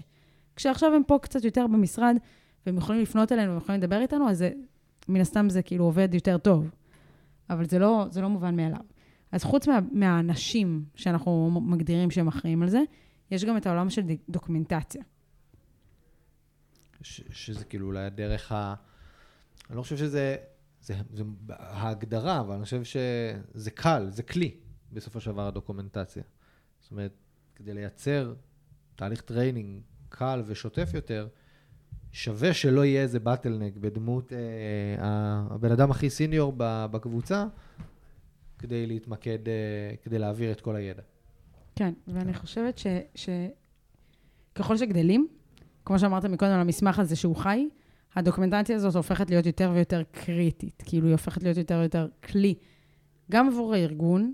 כשעכשיו 0.56 0.94
הם 0.94 1.02
פה 1.08 1.18
קצת 1.22 1.44
יותר 1.44 1.68
במשרד, 1.68 2.16
והם 2.66 2.78
יכולים 2.78 3.02
לפנות 3.02 3.32
אלינו, 3.32 3.50
והם 3.50 3.58
יכולים 3.58 3.82
לדבר 3.82 4.02
איתנו, 4.02 4.30
אז 4.30 4.38
זה, 4.38 4.52
מן 5.08 5.22
הסתם 5.22 5.50
זה 5.50 5.62
כאילו 5.62 5.86
עובד 5.86 6.14
יותר 6.14 6.38
טוב. 6.38 6.70
אבל 7.50 7.66
זה 7.66 7.80
לא, 7.80 8.06
זה 8.10 8.22
לא 8.22 8.30
מובן 8.30 8.56
מאליו. 8.56 8.80
אז 9.32 9.44
חוץ 9.44 9.68
מה, 9.68 9.80
מהאנשים 9.92 10.84
שאנחנו 10.96 11.62
מגדירים 11.66 12.12
שהם 12.12 12.28
אחראים 12.28 12.64
על 12.64 12.70
זה, 12.70 12.82
יש 13.32 13.46
גם 13.46 13.58
את 13.58 13.66
העולם 13.66 13.90
של 13.90 14.02
דוקומנטציה. 14.30 15.04
ש, 17.02 17.22
שזה 17.32 17.66
כאילו 17.66 17.88
אולי 17.88 18.06
הדרך 18.06 18.52
ה... 18.52 18.76
אני 19.70 19.78
לא 19.78 19.82
חושב 19.82 19.98
שזה... 19.98 20.36
זה, 20.82 20.96
זה 21.14 21.24
ההגדרה, 21.50 22.40
אבל 22.40 22.56
אני 22.56 22.64
חושב 22.64 22.84
שזה 22.84 23.72
קל, 23.72 24.08
זה 24.10 24.24
כלי, 24.24 24.56
בסופו 24.94 25.20
של 25.20 25.32
דבר, 25.32 25.48
הדוקומנטציה. 25.48 26.24
זאת 26.82 26.92
אומרת, 26.92 27.14
כדי 27.56 27.74
לייצר 27.74 28.34
תהליך 28.96 29.22
training 29.22 29.82
קל 30.10 30.44
ושוטף 30.46 30.90
יותר, 30.94 31.28
שווה 32.12 32.54
שלא 32.54 32.86
יהיה 32.86 33.02
איזה 33.02 33.20
bottleneck 33.20 33.78
בדמות 33.78 34.34
אה, 34.34 34.38
הבן 35.50 35.72
אדם 35.72 35.92
הכי 35.92 36.10
senior 36.10 36.54
בקבוצה, 36.58 37.46
כדי 38.60 38.88
להתמקד, 38.88 39.48
אה, 39.48 39.96
כדי 40.04 40.20
להעביר 40.20 40.52
את 40.52 40.62
כל 40.62 40.76
הידע. 40.76 41.02
כן, 41.78 41.94
ואני 42.08 42.34
חושבת 42.34 42.82
שככל 44.56 44.78
שגדלים, 44.78 45.28
כמו 45.86 46.00
שאמרת 46.00 46.26
מקודם 46.26 46.52
על 46.52 46.60
המסמך 46.60 47.00
הזה 47.00 47.16
שהוא 47.16 47.36
חי, 47.36 47.68
הדוקומנטציה 48.16 48.76
הזאת 48.76 48.96
הופכת 48.96 49.30
להיות 49.30 49.46
יותר 49.46 49.72
ויותר 49.74 50.04
קריטית. 50.12 50.84
כאילו, 50.86 51.08
היא 51.08 51.12
הופכת 51.12 51.44
להיות 51.44 51.58
יותר 51.58 51.78
ויותר 51.80 52.08
כלי, 52.24 52.56
גם 53.32 53.48
עבור 53.48 53.74
הארגון, 53.74 54.34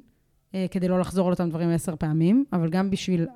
אה, 0.55 0.65
כדי 0.71 0.87
לא 0.87 0.99
לחזור 0.99 1.27
על 1.27 1.33
אותם 1.33 1.49
דברים 1.49 1.69
עשר 1.69 1.95
פעמים, 1.95 2.45
אבל 2.53 2.69
גם 2.69 2.89
בשביל 2.89 3.27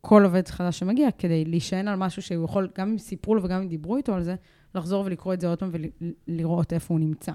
כל 0.00 0.24
עובד 0.24 0.48
חדש 0.48 0.78
שמגיע, 0.78 1.08
כדי 1.10 1.44
להישען 1.44 1.88
על 1.88 1.96
משהו 1.96 2.22
שהוא 2.22 2.44
יכול, 2.44 2.68
גם 2.78 2.90
אם 2.90 2.98
סיפרו 2.98 3.34
לו 3.34 3.42
וגם 3.42 3.60
אם 3.62 3.68
דיברו 3.68 3.96
איתו 3.96 4.14
על 4.14 4.22
זה, 4.22 4.34
לחזור 4.74 5.04
ולקרוא 5.04 5.34
את 5.34 5.40
זה 5.40 5.48
עוד 5.48 5.58
פעם 5.58 5.70
ולראות 6.28 6.72
איפה 6.72 6.94
הוא 6.94 7.00
נמצא. 7.00 7.32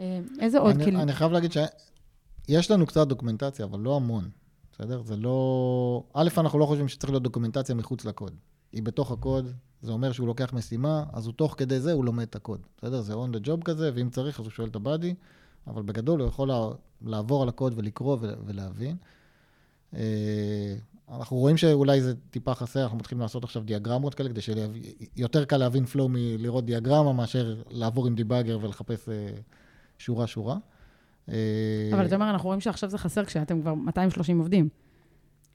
אה, 0.00 0.20
איזה 0.40 0.58
עוד 0.58 0.76
כלים? 0.82 1.00
אני 1.00 1.12
חייב 1.12 1.32
להגיד 1.32 1.52
שיש 1.52 2.70
לנו 2.70 2.86
קצת 2.86 3.08
דוקומנטציה, 3.08 3.64
אבל 3.64 3.80
לא 3.80 3.96
המון. 3.96 4.41
בסדר? 4.72 5.02
זה 5.02 5.16
לא... 5.16 6.04
א', 6.14 6.28
אנחנו 6.38 6.58
לא 6.58 6.66
חושבים 6.66 6.88
שצריך 6.88 7.10
להיות 7.12 7.22
דוקומנטציה 7.22 7.74
מחוץ 7.74 8.04
לקוד. 8.04 8.34
היא 8.72 8.82
בתוך 8.82 9.12
הקוד, 9.12 9.52
זה 9.82 9.92
אומר 9.92 10.12
שהוא 10.12 10.26
לוקח 10.26 10.52
משימה, 10.52 11.04
אז 11.12 11.26
הוא 11.26 11.34
תוך 11.34 11.54
כדי 11.58 11.80
זה, 11.80 11.92
הוא 11.92 12.04
לומד 12.04 12.22
את 12.22 12.36
הקוד. 12.36 12.60
בסדר? 12.78 13.00
זה 13.00 13.14
on 13.14 13.36
the 13.36 13.46
job 13.46 13.62
כזה, 13.64 13.90
ואם 13.94 14.10
צריך, 14.10 14.40
אז 14.40 14.46
הוא 14.46 14.52
שואל 14.52 14.68
את 14.68 14.76
הבאדי, 14.76 15.14
אבל 15.66 15.82
בגדול 15.82 16.20
הוא 16.20 16.28
יכול 16.28 16.50
לעבור 17.02 17.42
על 17.42 17.48
הקוד 17.48 17.74
ולקרוא 17.76 18.16
ולהבין. 18.20 18.96
אה, 19.94 20.74
אנחנו 21.12 21.36
רואים 21.36 21.56
שאולי 21.56 22.00
זה 22.00 22.14
טיפה 22.30 22.54
חסר, 22.54 22.82
אנחנו 22.82 22.98
מתחילים 22.98 23.22
לעשות 23.22 23.44
עכשיו 23.44 23.62
דיאגרמות 23.62 24.14
כאלה, 24.14 24.28
כדי 24.28 24.40
שיותר 24.40 25.44
קל 25.44 25.56
להבין 25.56 25.86
פלואו 25.86 26.08
מלראות 26.08 26.64
דיאגרמה, 26.64 27.12
מאשר 27.12 27.62
לעבור 27.70 28.06
עם 28.06 28.14
דיבאגר 28.14 28.58
ולחפש 28.62 29.08
שורה-שורה. 29.98 30.56
אה, 31.28 31.34
אבל 31.92 32.06
אתה 32.06 32.14
אומר, 32.14 32.30
אנחנו 32.30 32.46
רואים 32.46 32.60
שעכשיו 32.60 32.90
זה 32.90 32.98
חסר 32.98 33.24
כשאתם 33.24 33.60
כבר 33.60 33.74
230 33.74 34.38
עובדים. 34.38 34.68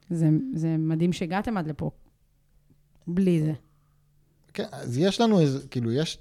זה, 0.09 0.29
זה 0.53 0.75
מדהים 0.77 1.13
שהגעתם 1.13 1.57
עד 1.57 1.67
לפה, 1.67 1.91
בלי 3.07 3.41
זה. 3.41 3.53
כן, 4.53 4.65
אז 4.71 4.97
יש 4.97 5.21
לנו 5.21 5.39
איזה, 5.39 5.67
כאילו, 5.67 5.91
יש, 5.91 6.17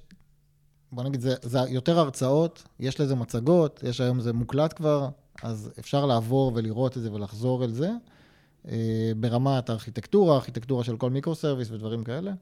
בוא 0.92 1.04
נגיד, 1.04 1.20
זה, 1.20 1.35
זה 1.42 1.59
יותר 1.68 1.98
הרצאות, 1.98 2.62
יש 2.80 3.00
לזה 3.00 3.14
מצגות, 3.14 3.80
יש 3.82 4.00
היום 4.00 4.20
זה 4.20 4.32
מוקלט 4.32 4.76
כבר, 4.76 5.09
אז 5.42 5.70
אפשר 5.78 6.06
לעבור 6.06 6.52
ולראות 6.54 6.96
את 6.96 7.02
זה 7.02 7.12
ולחזור 7.12 7.64
אל 7.64 7.72
זה. 7.72 7.90
אה, 8.68 9.12
ברמת 9.16 9.70
הארכיטקטורה, 9.70 10.35
ארכיטקטורה 10.35 10.85
של 10.85 10.96
כל 10.96 11.11
micro-service 11.11 11.70
ודברים 11.70 12.04
כאלה, 12.04 12.32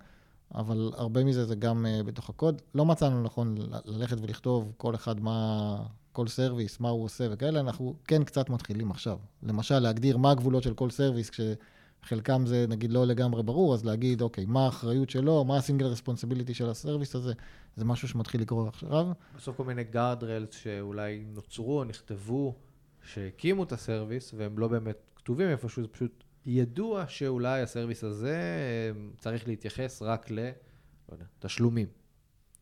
אבל 0.55 0.91
הרבה 0.97 1.25
מזה 1.25 1.45
זה 1.45 1.55
גם 1.55 1.87
אה, 1.87 2.03
בתוך 2.03 2.31
הקוד. 2.31 2.63
לא 2.75 2.85
מצאנו 2.85 3.23
נכון 3.23 3.55
ללכת 3.85 4.17
ולכתוב 4.21 4.73
כל 4.77 4.95
אחד 4.95 5.21
מה, 5.21 5.77
כל 6.15 6.29
service, 6.29 6.81
מה 6.81 6.89
הוא 6.89 7.05
עושה 7.05 7.27
וכאלה, 7.31 7.61
אנחנו 7.61 7.95
כן 8.05 8.25
קצת 8.25 8.51
מתחילים 8.51 8.91
עכשיו. 8.91 9.19
למשל, 9.43 9.79
להגדיר 9.79 10.17
מה 10.17 10.31
הגבולות 10.31 10.63
של 10.63 10.75
כל 10.75 10.91
service, 10.91 11.31
כשחלקם 11.31 12.47
זה 12.47 12.67
נגיד 12.69 12.93
לא 12.93 13.07
לגמרי 13.07 13.43
ברור, 13.43 13.75
אז 13.75 13.85
להגיד, 13.85 14.23
אוקיי, 14.23 14.45
מה 14.45 14.65
האחריות 14.65 15.11
שלו, 15.11 15.45
מה 15.45 15.57
ה 15.57 15.61
single 15.61 15.87
responsibility 15.87 16.55
של 16.55 16.69
ה 16.69 16.75
service 16.75 17.15
הזה, 17.15 17.33
זה 17.77 17.85
משהו 17.85 18.09
שמתחיל 18.09 18.41
לקרות 18.41 18.69
עכשיו. 18.69 19.07
בסוף 19.37 19.57
כל 19.57 19.65
מיני 19.65 19.85
גארדרלס 19.85 20.55
שאולי 20.55 21.25
נוצרו 21.35 21.79
או 21.79 21.85
נכתבו, 21.85 22.55
שהקימו 23.03 23.63
את 23.63 23.73
הסרוויס, 23.73 24.35
והם 24.37 24.59
לא 24.59 24.69
באמת 24.69 24.97
כתובים 25.17 25.49
איפשהו, 25.49 25.83
זה 25.83 25.89
פשוט 25.89 26.25
ידוע 26.47 27.05
שאולי 27.09 27.63
הסרוויס 27.63 28.05
הזה 28.05 28.37
אה, 28.37 29.01
צריך 29.19 29.49
להתייחס 29.49 30.03
רק 30.03 30.31
ל... 30.31 30.51
לא. 31.09 31.17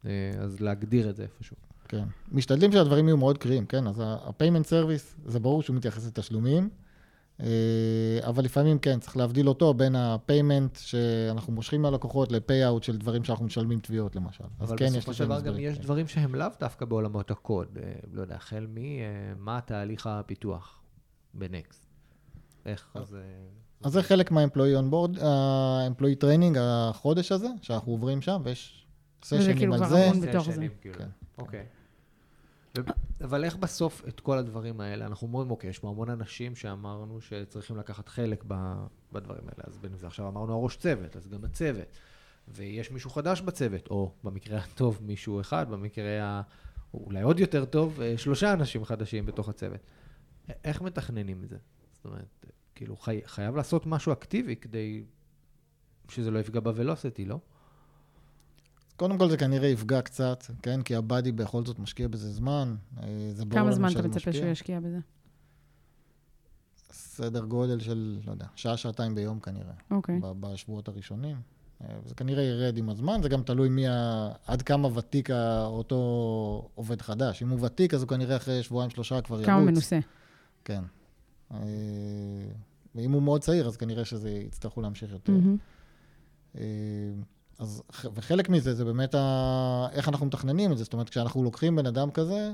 אה, 0.06 0.32
אז 0.38 0.60
להגדיר 0.60 1.10
את 1.10 1.16
זה 1.16 1.22
איפשהו. 1.22 1.71
כן. 1.92 2.04
משתדלים 2.32 2.72
שהדברים 2.72 3.08
יהיו 3.08 3.16
מאוד 3.16 3.38
קריאים, 3.38 3.66
כן? 3.66 3.86
אז 3.86 4.00
ה-payment 4.00 4.64
service, 4.64 5.30
זה 5.30 5.40
ברור 5.40 5.62
שהוא 5.62 5.76
מתייחס 5.76 6.06
לתשלומים, 6.06 6.68
אה, 7.40 7.46
אבל 8.22 8.44
לפעמים 8.44 8.78
כן, 8.78 9.00
צריך 9.00 9.16
להבדיל 9.16 9.48
אותו 9.48 9.74
בין 9.74 9.96
ה-payment 9.96 10.78
שאנחנו 10.78 11.52
מושכים 11.52 11.82
מהלקוחות 11.82 12.32
ל-payout 12.32 12.82
של 12.82 12.96
דברים 12.96 13.24
שאנחנו 13.24 13.44
משלמים 13.44 13.80
תביעות, 13.80 14.16
למשל. 14.16 14.44
אז 14.60 14.72
כן, 14.76 14.84
יש... 14.84 14.90
אבל 14.90 14.98
בסופו 14.98 15.14
של 15.14 15.24
דבר 15.24 15.40
גם 15.40 15.54
יש 15.58 15.76
כן. 15.76 15.82
דברים 15.82 16.08
שהם 16.08 16.34
לאו 16.34 16.46
דווקא 16.60 16.84
בעולמות 16.84 17.30
הקוד. 17.30 17.78
אה, 17.82 17.92
לא 18.12 18.22
יודע, 18.22 18.34
החל 18.34 18.66
ממה 18.70 19.54
אה, 19.54 19.60
תהליך 19.60 20.06
הפיתוח. 20.06 20.78
בנקסט. 21.34 21.86
איך 22.66 22.88
אז... 22.94 23.08
זה... 23.08 23.22
אז 23.84 23.92
זה 23.92 24.02
חלק 24.02 24.30
מה-employee 24.30 24.78
on 24.80 24.92
board, 24.92 25.24
ה-employee 25.24 26.24
training, 26.24 26.58
החודש 26.60 27.32
הזה, 27.32 27.48
שאנחנו 27.62 27.92
עוברים 27.92 28.22
שם, 28.22 28.40
ויש 28.44 28.86
סשנים 29.24 29.56
כאילו 29.56 29.74
על 29.74 29.78
כבר 29.78 29.88
זה. 29.88 30.04
המון 30.04 30.20
בתוך 30.20 30.50
זה. 30.50 30.66
כאילו. 30.80 30.98
כן. 30.98 31.08
אוקיי. 31.38 31.66
אבל 33.20 33.44
איך 33.44 33.56
בסוף 33.56 34.02
את 34.08 34.20
כל 34.20 34.38
הדברים 34.38 34.80
האלה, 34.80 35.06
אנחנו 35.06 35.26
אומרים, 35.26 35.50
אוקיי, 35.50 35.70
יש 35.70 35.78
פה 35.78 35.88
המון 35.88 36.10
אנשים 36.10 36.56
שאמרנו 36.56 37.20
שצריכים 37.20 37.76
לקחת 37.76 38.08
חלק 38.08 38.44
בדברים 39.12 39.42
האלה. 39.48 39.64
אז 39.64 39.78
בין 39.78 39.96
זה 39.96 40.06
עכשיו 40.06 40.28
אמרנו 40.28 40.52
הראש 40.52 40.76
צוות, 40.76 41.16
אז 41.16 41.28
גם 41.28 41.44
הצוות. 41.44 41.86
ויש 42.48 42.90
מישהו 42.90 43.10
חדש 43.10 43.40
בצוות, 43.40 43.88
או 43.90 44.12
במקרה 44.24 44.58
הטוב 44.58 44.98
מישהו 45.02 45.40
אחד, 45.40 45.70
במקרה 45.70 46.24
ה... 46.24 46.42
אולי 46.94 47.22
עוד 47.22 47.40
יותר 47.40 47.64
טוב, 47.64 48.00
אה, 48.00 48.18
שלושה 48.18 48.52
אנשים 48.52 48.84
חדשים 48.84 49.26
בתוך 49.26 49.48
הצוות. 49.48 49.80
איך 50.64 50.82
מתכננים 50.82 51.44
את 51.44 51.48
זה? 51.48 51.56
זאת 51.92 52.04
אומרת, 52.04 52.46
כאילו, 52.74 52.96
חי... 52.96 53.20
חייב 53.24 53.56
לעשות 53.56 53.86
משהו 53.86 54.12
אקטיבי 54.12 54.56
כדי 54.56 55.04
שזה 56.08 56.30
לא 56.30 56.38
יפגע 56.38 56.60
בוולוסיטי, 56.60 57.24
לא? 57.24 57.38
קודם 59.02 59.18
כל 59.18 59.28
זה 59.28 59.36
כנראה 59.36 59.68
יפגע 59.68 60.02
קצת, 60.02 60.44
כן? 60.62 60.82
כי 60.82 60.96
הבאדי 60.96 61.32
בכל 61.32 61.64
זאת 61.64 61.78
משקיע 61.78 62.08
בזה 62.08 62.30
זמן. 62.30 62.74
אה, 63.02 63.30
זה 63.32 63.44
ברור 63.44 63.62
כמה 63.62 63.72
זמן 63.72 63.88
אתה 63.92 64.08
מצפה. 64.08 64.32
שהוא 64.32 64.46
ישקיע 64.46 64.80
בזה? 64.80 64.98
סדר 66.92 67.44
גודל 67.44 67.80
של, 67.80 68.20
לא 68.26 68.32
יודע, 68.32 68.46
שעה, 68.56 68.76
שעתיים 68.76 69.14
ביום 69.14 69.40
כנראה, 69.40 69.72
אוקיי. 69.90 70.20
ב- 70.22 70.32
בשבועות 70.40 70.88
הראשונים. 70.88 71.36
אה, 71.80 71.94
זה 72.04 72.14
כנראה 72.14 72.42
ירד 72.42 72.76
עם 72.76 72.88
הזמן, 72.88 73.22
זה 73.22 73.28
גם 73.28 73.42
תלוי 73.42 73.68
מי 73.68 73.88
ה... 73.88 74.28
עד 74.46 74.62
כמה 74.62 74.98
ותיק 74.98 75.30
אותו 75.64 76.68
עובד 76.74 77.02
חדש. 77.02 77.42
אם 77.42 77.48
הוא 77.48 77.66
ותיק, 77.66 77.94
אז 77.94 78.02
הוא 78.02 78.08
כנראה 78.08 78.36
אחרי 78.36 78.62
שבועיים, 78.62 78.90
שלושה 78.90 79.20
כבר 79.20 79.36
ירוץ. 79.36 79.46
כמה 79.46 79.60
מנוסה. 79.60 79.98
כן. 80.64 80.82
אה, 81.52 81.58
ואם 82.94 83.12
הוא 83.12 83.22
מאוד 83.22 83.40
צעיר, 83.40 83.66
אז 83.66 83.76
כנראה 83.76 84.04
שזה 84.04 84.30
יצטרכו 84.30 84.80
להמשיך 84.80 85.12
יותר. 85.12 85.32
מהמם. 85.32 85.56
אז, 87.58 87.82
וחלק 88.14 88.48
מזה 88.48 88.74
זה 88.74 88.84
באמת 88.84 89.14
ה... 89.14 89.86
איך 89.92 90.08
אנחנו 90.08 90.26
מתכננים 90.26 90.72
את 90.72 90.78
זה. 90.78 90.84
זאת 90.84 90.92
אומרת, 90.92 91.08
כשאנחנו 91.08 91.42
לוקחים 91.42 91.76
בן 91.76 91.86
אדם 91.86 92.10
כזה, 92.10 92.52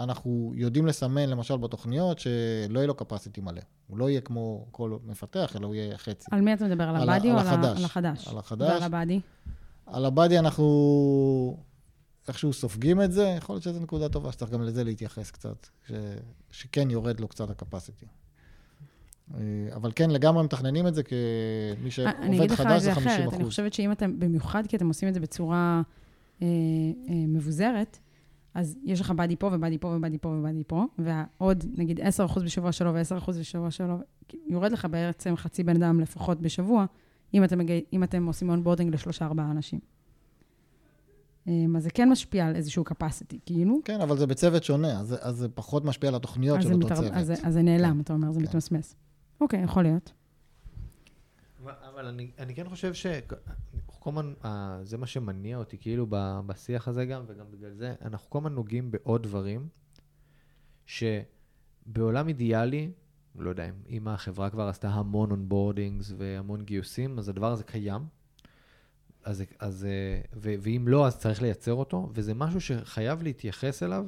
אנחנו 0.00 0.52
יודעים 0.54 0.86
לסמן, 0.86 1.28
למשל, 1.28 1.56
בתוכניות, 1.56 2.18
שלא 2.18 2.78
יהיה 2.78 2.86
לו 2.86 2.94
capacity 3.00 3.40
מלא. 3.40 3.60
הוא 3.86 3.98
לא 3.98 4.10
יהיה 4.10 4.20
כמו 4.20 4.66
כל 4.70 4.96
מפתח, 5.04 5.56
אלא 5.56 5.66
הוא 5.66 5.74
יהיה 5.74 5.98
חצי. 5.98 6.26
על 6.30 6.40
מי 6.40 6.54
אתה 6.54 6.64
מדבר? 6.64 6.84
על 6.84 6.96
הבאדי 6.96 7.30
או 7.30 7.38
על 7.38 7.46
החדש. 7.46 7.78
על 7.78 7.84
החדש? 7.84 8.28
על 8.28 8.38
החדש. 8.38 8.70
ועל 8.70 8.82
הבאדי? 8.82 9.20
על 9.86 10.04
הבאדי 10.04 10.38
אנחנו 10.38 11.56
איכשהו 12.28 12.52
סופגים 12.52 13.02
את 13.02 13.12
זה, 13.12 13.34
יכול 13.38 13.54
להיות 13.54 13.62
שזו 13.62 13.80
נקודה 13.80 14.08
טובה, 14.08 14.32
שצריך 14.32 14.50
גם 14.50 14.62
לזה 14.62 14.84
להתייחס 14.84 15.30
קצת, 15.30 15.66
ש... 15.86 15.92
שכן 16.50 16.90
יורד 16.90 17.20
לו 17.20 17.28
קצת 17.28 17.50
ה-capacity. 17.50 18.06
אה, 19.34 19.38
אבל 19.74 19.92
כן, 19.94 20.10
לגמרי 20.10 20.44
מתכננים 20.44 20.86
את 20.86 20.94
זה 20.94 21.02
כמי 21.02 21.16
אני 21.82 21.90
שעובד 21.90 22.10
אגיד 22.34 22.50
לך 22.50 22.60
את 22.60 22.66
חדש 22.66 22.82
זה 22.82 22.88
זה 22.88 22.94
50 22.94 23.08
אחרת. 23.10 23.34
אני 23.34 23.44
חושבת 23.44 23.72
שאם 23.72 23.92
אתם, 23.92 24.18
במיוחד 24.18 24.66
כי 24.66 24.76
אתם 24.76 24.88
עושים 24.88 25.08
את 25.08 25.14
זה 25.14 25.20
בצורה 25.20 25.82
אה, 26.42 26.46
אה, 27.08 27.14
מבוזרת, 27.28 27.98
אז 28.54 28.76
יש 28.84 29.00
לך 29.00 29.10
באדי 29.10 29.36
פה 29.36 29.50
ובאדי 29.52 29.78
פה 29.78 29.88
ובאדי 29.88 30.18
פה 30.18 30.28
ובאדי 30.28 30.62
פה, 30.66 30.84
ועוד 30.98 31.64
נגיד 31.76 32.00
10% 32.00 32.04
בשבוע 32.44 32.72
שלו 32.72 32.94
ו-10% 32.94 33.32
בשבוע 33.38 33.70
שלו, 33.70 33.96
יורד 34.48 34.72
לך 34.72 34.86
בעצם 34.90 35.36
חצי 35.36 35.62
בן 35.62 35.82
אדם 35.82 36.00
לפחות 36.00 36.40
בשבוע, 36.40 36.84
אם 37.34 37.44
אתם, 37.44 37.58
מגיע, 37.58 37.80
אם 37.92 38.02
אתם 38.04 38.26
עושים 38.26 38.50
onboarding 38.50 38.94
לשלושה-ארבעה 38.94 39.50
אנשים. 39.50 39.78
אה, 41.48 41.52
אז 41.76 41.82
זה 41.82 41.90
כן 41.90 42.08
משפיע 42.08 42.46
על 42.46 42.56
איזשהו 42.56 42.84
capacity, 42.90 43.36
כאילו. 43.46 43.78
כן, 43.84 44.00
אבל 44.00 44.18
זה 44.18 44.26
בצוות 44.26 44.64
שונה, 44.64 45.00
אז, 45.00 45.06
זה- 45.08 45.16
אז 45.20 45.36
זה 45.36 45.48
פחות 45.48 45.84
משפיע 45.84 46.08
על 46.08 46.14
התוכניות 46.14 46.62
של 46.62 46.68
זה, 46.68 46.74
אותו 46.74 46.86
מתערב, 46.86 47.00
צוות. 47.00 47.12
אז, 47.14 47.26
זה- 47.26 47.34
אז 47.42 47.52
זה 47.54 47.62
נעלם, 47.62 47.94
כן. 47.94 48.00
אתה 48.00 48.12
אומר, 48.12 48.32
זה 48.32 48.40
כן. 48.40 48.46
מתמסמס. 48.46 48.96
אוקיי, 49.44 49.62
יכול 49.62 49.82
להיות. 49.82 50.12
אבל- 51.64 52.06
אני, 52.06 52.30
אני 52.38 52.54
כן 52.54 52.68
חושב 52.68 52.94
ש... 52.94 53.06
כל 53.86 54.10
הזמן, 54.10 54.34
אה, 54.44 54.78
זה 54.82 54.98
מה 54.98 55.06
שמניע 55.06 55.56
אותי, 55.56 55.78
כאילו, 55.78 56.06
בשיח 56.46 56.88
הזה 56.88 57.04
גם, 57.04 57.22
וגם 57.26 57.46
בגלל 57.50 57.72
זה, 57.74 57.94
אנחנו 58.02 58.30
כל 58.30 58.38
הזמן 58.38 58.52
נוגעים 58.54 58.90
בעוד 58.90 59.22
דברים, 59.22 59.68
שבעולם 60.86 62.28
אידיאלי, 62.28 62.90
לא 63.38 63.50
יודע, 63.50 63.70
אם- 63.88 64.08
החברה 64.08 64.50
כבר 64.50 64.68
עשתה 64.68 64.88
המון 64.88 65.30
אונבורדינגס 65.30 66.12
והמון 66.16 66.62
גיוסים, 66.64 67.18
אז 67.18 67.28
הדבר 67.28 67.52
הזה 67.52 67.64
קיים. 67.64 68.02
אז, 69.24 69.42
אז, 69.58 69.84
אה, 69.84 70.20
ו, 70.34 70.54
ואם 70.60 70.84
לא, 70.88 71.06
אז 71.06 71.18
צריך 71.18 71.42
לייצר 71.42 71.72
אותו, 71.74 72.10
וזה 72.14 72.34
משהו 72.34 72.60
שחייב 72.60 73.22
להתייחס 73.22 73.82
אליו 73.82 74.06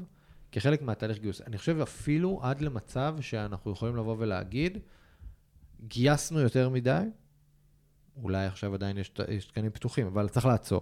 כחלק 0.52 0.82
מהתהליך 0.82 1.18
גיוס. 1.18 1.40
אני 1.40 1.58
חושב 1.58 1.80
אפילו 1.80 2.40
עד 2.42 2.60
למצב 2.60 3.16
שאנחנו 3.20 3.70
יכולים 3.70 3.96
לבוא 3.96 4.16
ולהגיד, 4.18 4.78
גייסנו 5.88 6.40
יותר 6.40 6.68
מדי, 6.68 7.00
אולי 8.22 8.46
עכשיו 8.46 8.74
עדיין 8.74 8.98
יש, 8.98 9.12
יש 9.28 9.44
תקנים 9.46 9.70
פתוחים, 9.70 10.06
אבל 10.06 10.28
צריך 10.28 10.46
לעצור. 10.46 10.80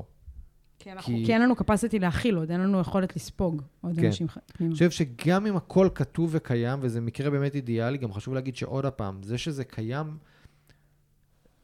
כי, 0.79 0.93
אנחנו, 0.93 1.15
כי- 1.17 1.23
כי 1.27 1.33
אין 1.33 1.43
לנו 1.43 1.55
capacity 1.55 1.99
להכיל 2.01 2.35
עוד, 2.37 2.51
אין 2.51 2.61
לנו 2.61 2.81
יכולת 2.81 3.17
לספוג 3.17 3.63
עוד 3.81 3.97
כן. 3.97 4.07
אנשים 4.07 4.29
ח- 4.29 4.39
פנימה. 4.47 4.69
אני 4.71 4.89
חושב 4.89 4.91
שגם 4.91 5.47
אם 5.47 5.57
הכל 5.57 5.89
כתוב 5.95 6.31
וקיים, 6.33 6.79
וזה 6.83 7.01
מקרה 7.01 7.31
באמת 7.31 7.55
אידיאלי, 7.55 7.99
גם 7.99 8.13
חשוב 8.13 8.35
להגיד 8.35 8.57
שעוד 8.57 8.85
הפעם, 8.87 9.23
זה 9.23 9.39
שזה 9.39 9.65
קיים, 9.65 10.17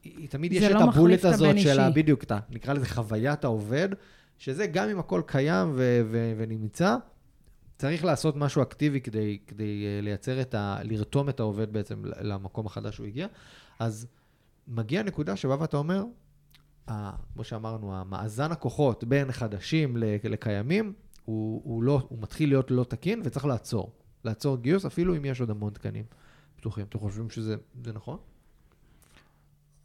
היא- 0.03 0.27
תמיד 0.29 0.53
יש 0.53 0.59
זה 0.63 0.67
את 0.67 0.71
לא 0.71 0.83
הבולט 0.83 1.25
הזאת 1.25 1.59
של 1.59 1.79
ה... 1.79 1.89
בדיוק, 1.89 2.23
נקרא 2.49 2.73
לזה 2.73 2.85
חוויית 2.89 3.43
העובד, 3.43 3.89
שזה 4.37 4.67
גם 4.67 4.89
אם 4.89 4.99
הכל 4.99 5.21
קיים 5.25 5.71
ו- 5.75 6.01
ו- 6.11 6.33
ונמצא, 6.37 6.95
צריך 7.81 8.05
לעשות 8.05 8.35
משהו 8.35 8.61
אקטיבי 8.61 9.01
כדי, 9.01 9.39
כדי 9.47 9.85
אה, 9.85 10.01
לייצר 10.01 10.41
את 10.41 10.53
ה... 10.53 10.77
לרתום 10.83 11.29
את 11.29 11.39
העובד 11.39 11.73
בעצם 11.73 12.01
למקום 12.05 12.65
החדש 12.65 12.95
שהוא 12.95 13.05
הגיע. 13.05 13.27
אז 13.79 14.07
מגיעה 14.67 15.03
נקודה 15.03 15.35
שבה 15.35 15.55
ואתה 15.59 15.77
אומר, 15.77 16.03
ה- 16.87 17.15
כמו 17.33 17.43
שאמרנו, 17.43 17.95
המאזן 17.95 18.51
הכוחות 18.51 19.03
בין 19.03 19.31
חדשים 19.31 19.97
לקיימים, 20.23 20.93
הוא, 21.25 21.61
הוא, 21.63 21.83
לא, 21.83 22.01
הוא 22.09 22.19
מתחיל 22.21 22.49
להיות 22.49 22.71
לא 22.71 22.83
תקין 22.83 23.21
וצריך 23.25 23.45
לעצור. 23.45 23.91
לעצור 24.23 24.57
גיוס, 24.57 24.85
אפילו 24.85 25.17
אם 25.17 25.25
יש 25.25 25.39
עוד 25.39 25.49
המון 25.49 25.73
תקנים 25.73 26.05
פתוחים. 26.55 26.85
אתם 26.89 26.99
חושבים 26.99 27.29
שזה 27.29 27.55
זה 27.83 27.93
נכון? 27.93 28.17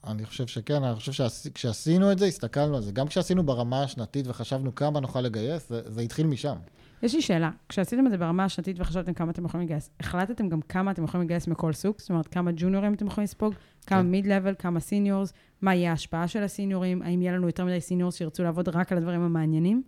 אני 0.04 0.26
חושב 0.26 0.46
שכן, 0.46 0.82
אני 0.82 0.94
חושב 0.94 1.12
שכשעשינו 1.12 2.12
את 2.12 2.18
זה, 2.18 2.26
הסתכלנו 2.26 2.76
על 2.76 2.82
זה. 2.82 2.92
גם 2.92 3.09
כשעשינו 3.09 3.42
ברמה 3.46 3.82
השנתית 3.82 4.26
וחשבנו 4.28 4.74
כמה 4.74 5.00
נוכל 5.00 5.20
לגייס, 5.20 5.68
זה, 5.68 5.82
זה 5.87 6.00
התחיל 6.00 6.26
משם. 6.26 6.56
יש 7.02 7.14
לי 7.14 7.22
שאלה, 7.22 7.50
כשעשיתם 7.68 8.06
את 8.06 8.11
זה 8.11 8.18
ברמה 8.18 8.44
השנתית 8.44 8.80
וחשבתם 8.80 9.14
כמה 9.14 9.30
אתם 9.30 9.44
יכולים 9.44 9.66
לגייס, 9.66 9.90
החלטתם 10.00 10.48
גם 10.48 10.61
כמה 10.61 10.90
אתם 10.90 11.04
יכולים 11.04 11.26
לגייס 11.26 11.46
מכל 11.46 11.72
סוג? 11.72 11.94
זאת 11.98 12.11
אומרת, 12.11 12.28
כמה 12.28 12.50
ג'וניורים 12.56 12.94
אתם 12.94 13.06
יכולים 13.06 13.24
לספוג, 13.24 13.54
כמה 13.87 14.02
כן. 14.02 14.06
mid-level, 14.07 14.55
כמה 14.59 14.80
seniors, 14.81 15.33
מה 15.62 15.74
יהיה 15.74 15.90
ההשפעה 15.90 16.28
של 16.28 16.42
הסיניורים, 16.42 17.02
האם 17.02 17.22
יהיה 17.22 17.32
לנו 17.32 17.46
יותר 17.46 17.64
מדי 17.64 17.80
seniors 17.81 18.14
שירצו 18.14 18.42
לעבוד 18.42 18.68
רק 18.68 18.92
על 18.92 18.98
הדברים 18.98 19.20
המעניינים? 19.20 19.82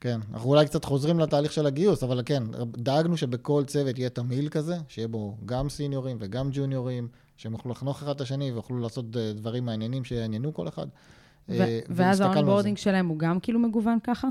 כן, 0.00 0.20
אנחנו 0.32 0.50
אולי 0.50 0.66
קצת 0.66 0.84
חוזרים 0.84 1.20
לתהליך 1.20 1.52
של 1.52 1.66
הגיוס, 1.66 2.02
אבל 2.02 2.22
כן, 2.26 2.42
דאגנו 2.72 3.16
שבכל 3.16 3.64
צוות 3.66 3.98
יהיה 3.98 4.10
תמהיל 4.10 4.48
כזה, 4.48 4.76
שיהיה 4.88 5.08
בו 5.08 5.36
גם 5.46 5.68
סיניורים 5.68 6.16
וגם 6.20 6.48
ג'וניורים, 6.52 7.08
שהם 7.36 7.52
יוכלו 7.52 7.70
לחנוך 7.70 8.02
אחד 8.02 8.14
את 8.14 8.20
השני 8.20 8.52
ויוכלו 8.52 8.78
לעשות 8.78 9.16
אה, 9.16 9.32
דברים 9.32 9.64
מעניינים 9.64 10.04
שיעניינו 10.04 10.54
כל 10.54 10.68
אחד. 10.68 10.86
ו- 11.48 11.52
אה, 11.52 11.80
ואז 11.88 12.20
על 12.20 12.28
זה. 12.28 12.34
ה 12.34 12.38
onboarding 12.38 12.76
שלהם 12.76 13.08
הוא 13.08 13.18
גם 13.18 13.40
כאילו 13.40 13.58
מגוון 13.58 13.98
ככה? 14.04 14.28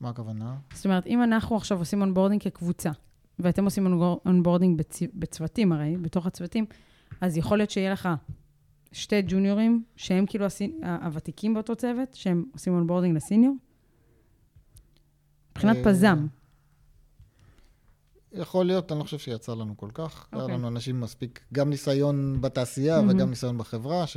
מה 0.00 0.08
הכוונה? 0.08 0.56
זאת 0.74 0.84
אומרת, 0.84 1.06
אם 1.06 1.22
אנחנו 1.22 1.56
עכשיו 1.56 1.78
עושים 1.78 2.00
onboarding 2.00 2.42
כקבוצה, 2.42 2.90
ואתם 3.38 3.64
עושים 3.64 4.02
onboarding 4.26 4.78
בצ... 4.78 5.02
בצוותים 5.14 5.72
הרי, 5.72 5.96
בתוך 5.96 6.26
הצוותים, 6.26 6.66
אז 7.20 7.36
יכול 7.36 7.58
להיות 7.58 7.70
שיהיה 7.70 7.92
לך 7.92 8.08
שתי 8.92 9.22
ג'וניורים, 9.28 9.84
שהם 9.96 10.26
כאילו 10.26 10.44
הסי... 10.44 10.72
הוותיקים 11.02 11.54
באותו 11.54 11.76
צוות, 11.76 12.14
שהם 12.14 12.44
עושים 12.52 12.74
onboarding 12.74 13.16
ל 13.16 13.21
senior? 13.21 13.54
מבחינת 15.50 15.76
אה, 15.76 15.84
פזם. 15.84 16.26
יכול 18.32 18.66
להיות, 18.66 18.92
אני 18.92 18.98
לא 18.98 19.04
חושב 19.04 19.18
שיצא 19.18 19.54
לנו 19.54 19.76
כל 19.76 19.90
כך. 19.94 20.26
היה 20.32 20.42
אוקיי. 20.42 20.56
לנו 20.56 20.68
אנשים 20.68 21.00
מספיק, 21.00 21.40
גם 21.52 21.70
ניסיון 21.70 22.40
בתעשייה 22.40 22.96
מהמם. 22.96 23.10
וגם 23.10 23.30
ניסיון 23.30 23.58
בחברה, 23.58 24.06
ש... 24.06 24.16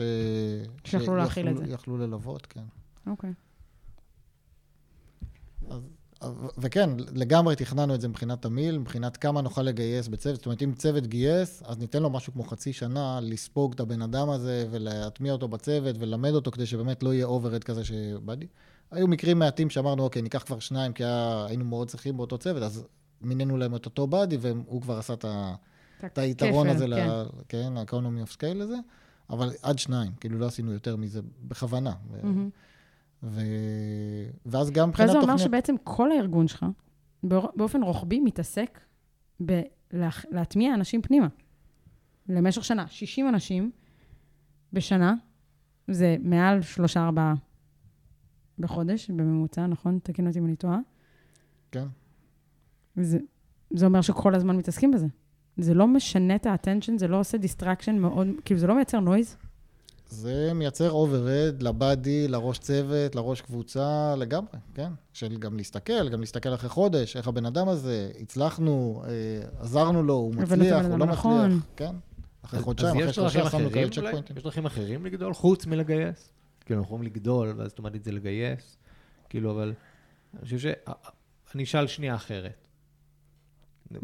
שיכלו 0.84 1.16
להכיל 1.16 1.50
את 1.50 1.58
זה. 1.58 1.64
יכלו 1.68 1.98
ללוות, 1.98 2.46
כן. 2.46 2.64
אוקיי. 3.08 3.30
אז, 3.30 3.36
אז- 6.22 6.52
וכן, 6.58 6.90
לגמרי 6.98 7.56
תכננו 7.56 7.96
את 7.96 8.02
זה 8.02 8.08
מבחינת 8.08 8.42
תמהיל, 8.42 8.78
מבחינת 8.80 9.18
כמה 9.18 9.42
נוכל 9.42 9.62
לגייס 9.62 10.08
בצוות. 10.08 10.36
זאת 10.36 10.46
אומרת, 10.46 10.64
אם 10.64 10.74
צוות 10.74 11.08
גייס, 11.08 11.64
אז 11.66 11.78
ניתן 11.78 12.04
לו 12.04 12.10
משהו 12.10 12.34
כמו 12.34 12.44
חצי 12.44 12.74
שנה 12.74 13.20
לספוג 13.22 13.74
את 13.74 13.80
הבן 13.80 14.02
אדם 14.02 14.30
הזה 14.30 14.68
ולהטמיע 14.72 15.34
אותו 15.34 15.48
בצוות 15.48 15.96
וללמד 16.00 16.32
אותו 16.32 16.52
כדי 16.52 16.66
שבאמת 16.66 17.04
לא 17.04 17.14
יהיה 17.14 17.26
overhead 17.26 17.64
כזה 17.64 17.86
ש 17.86 18.01
buddy. 18.01 18.48
היו 18.92 19.08
מקרים 19.08 19.40
מעטים 19.40 19.70
שאמרנו, 19.70 20.04
אוקיי, 20.04 20.22
ניקח 20.22 20.44
כבר 20.44 20.60
שניים, 20.60 20.94
כי 20.94 21.04
היה, 21.04 21.46
היינו 21.48 21.66
מאוד 21.66 21.88
צריכים 21.88 22.18
באותו 22.18 22.38
צוות, 22.38 22.64
אז 22.64 22.84
מינינו 23.22 23.58
להם 23.58 23.76
את 23.76 23.86
אותו 23.86 24.08
buddy, 24.08 24.38
והוא 24.42 24.82
כבר 24.82 24.98
עשה 24.98 25.14
את, 25.14 25.26
ה, 25.26 25.56
את 26.06 26.18
היתרון 26.18 26.68
כפל, 26.68 26.76
הזה, 26.76 26.86
כן. 26.86 27.10
ל, 27.10 27.26
כן, 27.50 27.78
ה-economy 27.78 28.30
of 28.30 28.32
scale 28.32 28.64
הזה, 28.64 28.78
אבל 29.30 29.52
עד 29.62 29.80
שניים, 29.80 30.12
כאילו 30.20 30.40
לא 30.40 30.46
עשינו 30.46 30.72
יותר 30.72 30.96
מזה 30.96 31.22
בכוונה. 31.48 31.94
מהמם. 32.12 32.50
ו... 33.24 33.42
ואז 34.46 34.72
גם 34.72 34.90
מבחינת 34.90 35.10
ואז 35.10 35.18
זה. 35.18 35.24
אומר 35.24 35.38
שבעצם 35.38 35.76
כל 35.84 36.12
הארגון 36.12 36.48
שלך, 36.48 36.66
באופן 37.24 37.84
רוחבי, 37.84 38.20
מתעסק 38.20 38.80
להטמיע 40.32 40.74
אנשים 40.74 41.02
פנימה. 41.02 41.28
למשך 42.30 42.64
שנה. 42.64 42.88
60 42.88 43.28
אנשים 43.28 43.72
בשנה, 44.74 45.16
זה 45.88 46.16
מעל 46.20 46.62
שלושה-ארבעה 46.62 47.34
בחודש, 48.60 49.10
בממוצע, 49.10 49.68
נכון? 49.68 50.00
תקן 50.04 50.28
אותי 50.28 50.40
אם 50.40 50.46
אני 50.46 50.56
טועה. 50.56 50.80
כן. 51.72 51.86
זה, 52.96 53.20
זה 53.74 53.86
אומר 53.86 54.02
שכל 54.02 54.36
הזמן 54.36 54.58
מתעסקים 54.58 54.92
בזה. 54.92 55.08
זה 55.58 55.74
לא 55.74 55.88
משנה 55.88 56.36
את 56.36 56.46
ה 56.46 56.50
attention, 56.50 56.98
זה 56.98 57.08
לא 57.08 57.20
עושה 57.20 57.38
distraction 57.38 57.98
מאוד, 57.98 58.28
כאילו 58.46 58.60
זה 58.60 58.68
לא 58.68 58.76
מייצר 58.76 59.00
noise. 59.00 59.38
זה 60.14 60.52
מייצר 60.54 60.92
overhead 60.92 61.64
ל 61.64 61.73
buddy, 61.73 62.28
לראש 62.28 62.60
צוות, 62.60 63.16
לראש 63.16 63.42
קבוצה, 63.42 64.16
לגמרי, 64.18 64.60
כן? 64.74 64.92
של 65.14 65.38
גם 65.38 65.58
להסתכל, 65.58 66.10
גם 66.10 66.20
להסתכל 66.20 66.54
אחרי 66.54 66.70
חודש, 66.70 67.18
איך 67.18 67.28
הבן 67.28 67.46
אדם 67.46 67.70
הזה, 67.70 68.12
הצלחנו, 68.20 69.04
אה, 69.06 69.12
עזרנו 69.60 70.04
לו, 70.04 70.14
הוא 70.14 70.36
מצליח, 70.36 70.86
הוא 70.86 71.00
לא 71.00 71.06
נכון. 71.06 71.46
מצליח, 71.46 71.64
כן? 71.76 71.96
אחרי 72.46 72.60
חודשיים, 72.60 73.00
אחרי 73.00 73.14
שלושה, 73.14 73.50
שמנו 73.50 73.72
כאלה 73.72 73.90
צ'ק 73.90 74.02
פוינטים. 74.12 74.38
יש 74.38 74.44
דרכים 74.44 74.66
אחרים 74.66 75.06
לגדול 75.06 75.34
חוץ 75.34 75.66
מלגייס? 75.66 76.32
כאילו, 76.66 76.80
אנחנו 76.80 76.96
יכולים 76.96 77.12
לגדול, 77.12 77.54
ואז 77.58 77.72
אוטומטית 77.72 78.04
זה 78.04 78.12
לגייס, 78.12 78.78
כאילו, 79.30 79.52
אבל 79.52 79.74
אני 80.34 80.42
חושב 80.44 80.60
ש... 80.60 80.66
אני 81.56 81.64
אשאל 81.64 81.88
שנייה 81.88 82.16
אחרת. 82.16 82.68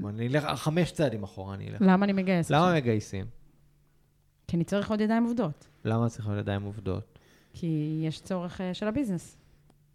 אני 0.10 0.28
אלך 0.28 0.46
חמש 0.56 0.92
צעדים 0.92 1.24
אחורה, 1.24 1.56
אני 1.56 1.70
אלך. 1.70 1.82
למה 1.82 2.06
אני 2.06 2.14
מגייס? 2.14 2.50
למה 2.50 2.76
מגייסים? 2.76 3.39
כי 4.50 4.56
אני 4.56 4.64
צריך 4.64 4.90
עוד 4.90 5.02
ידיים 5.02 5.24
עובדות. 5.24 5.68
למה 5.86 6.10
צריך 6.10 6.28
עוד 6.28 6.38
ידיים 6.38 6.64
עובדות? 6.64 7.20
כי 7.54 8.02
יש 8.08 8.22
צורך 8.22 8.62
uh, 8.62 8.64
של 8.74 8.88
הביזנס. 8.88 9.38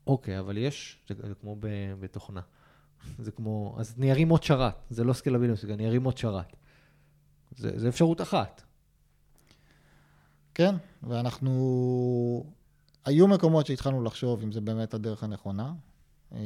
אוקיי, 0.06 0.38
אבל 0.38 0.58
יש, 0.58 0.98
זה, 1.08 1.14
זה 1.28 1.34
כמו 1.34 1.56
ב, 1.60 1.66
בתוכנה. 2.00 2.40
זה 3.18 3.30
כמו, 3.30 3.76
אז 3.78 3.94
אני 3.98 4.12
ארים 4.12 4.28
עוד 4.28 4.42
שרת, 4.42 4.74
זה 4.90 5.04
לא 5.04 5.12
סקלבילוס, 5.12 5.64
אני 5.64 5.86
ארים 5.86 6.04
עוד 6.04 6.18
שרת. 6.18 6.56
זה, 7.56 7.78
זה 7.78 7.88
אפשרות 7.88 8.20
אחת. 8.20 8.62
כן, 10.54 10.74
ואנחנו... 11.02 12.44
היו 13.04 13.28
מקומות 13.28 13.66
שהתחלנו 13.66 14.02
לחשוב 14.02 14.42
אם 14.42 14.52
זה 14.52 14.60
באמת 14.60 14.94
הדרך 14.94 15.24
הנכונה, 15.24 15.72
אה, 16.32 16.38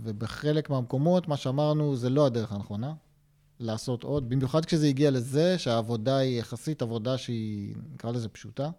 ובחלק 0.00 0.70
מהמקומות, 0.70 1.28
מה 1.28 1.36
שאמרנו, 1.36 1.96
זה 1.96 2.10
לא 2.10 2.26
הדרך 2.26 2.52
הנכונה. 2.52 2.94
לעשות 3.62 4.04
עוד, 4.04 4.28
במיוחד 4.28 4.64
כשזה 4.64 4.86
הגיע 4.86 5.10
לזה 5.10 5.58
שהעבודה 5.58 6.16
היא 6.16 6.40
יחסית 6.40 6.82
עבודה 6.82 7.18
שהיא, 7.18 7.74
נקרא 7.94 8.10
לזה 8.10 8.28
פשוטה. 8.28 8.70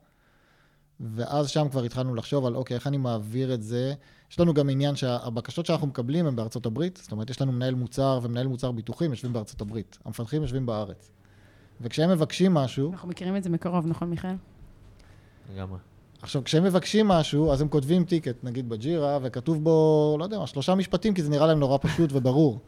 ואז 1.00 1.50
שם 1.50 1.70
כבר 1.72 1.84
התחלנו 1.84 2.16
לחשוב 2.16 2.46
על, 2.46 2.56
אוקיי, 2.56 2.76
איך 2.76 2.88
אני 2.88 2.98
מעביר 2.98 3.54
את 3.54 3.64
זה. 3.64 3.94
יש 4.32 4.40
לנו 4.40 4.54
גם 4.54 4.70
עניין 4.70 4.96
שהבקשות 4.96 5.66
שאנחנו 5.66 5.88
מקבלים 5.88 6.26
הן 6.26 6.36
בארצות 6.36 6.66
הברית, 6.66 7.00
זאת 7.04 7.12
אומרת, 7.12 7.30
יש 7.30 7.42
לנו 7.42 7.52
מנהל 7.52 7.76
מוצר 7.76 8.20
ומנהל 8.24 8.48
מוצר 8.48 8.72
ביטוחים 8.72 9.12
יושבים 9.12 9.34
בארצות 9.34 9.62
הברית. 9.62 9.98
המפתחים 10.06 10.42
יושבים 10.42 10.66
בארץ. 10.66 11.12
וכשהם 11.82 12.10
מבקשים 12.10 12.54
משהו... 12.54 12.92
אנחנו 12.92 13.10
מכירים 13.10 13.36
את 13.36 13.44
זה 13.44 13.50
מקרוב, 13.50 13.88
נכון, 13.88 14.10
מיכאל? 14.10 14.36
לגמרי. 15.54 15.80
עכשיו, 16.22 16.44
כשהם 16.44 16.64
מבקשים 16.64 17.08
משהו, 17.08 17.52
אז 17.52 17.62
הם 17.62 17.68
כותבים 17.68 18.06
טיקט, 18.06 18.44
נגיד 18.44 18.70
בג'ירה, 18.70 19.20
וכתוב 19.22 19.64
בו, 19.64 20.16
לא 20.20 20.24
יודע 20.24 20.40
מה, 20.40 20.48
שלושה 20.48 20.76
משפטים, 20.76 21.14
כי 21.14 21.24
זה 21.24 21.30
נראה 21.30 21.48
להם 21.48 21.60
נורא 21.60 21.78
פשוט 21.82 22.10
וברור. 22.14 22.60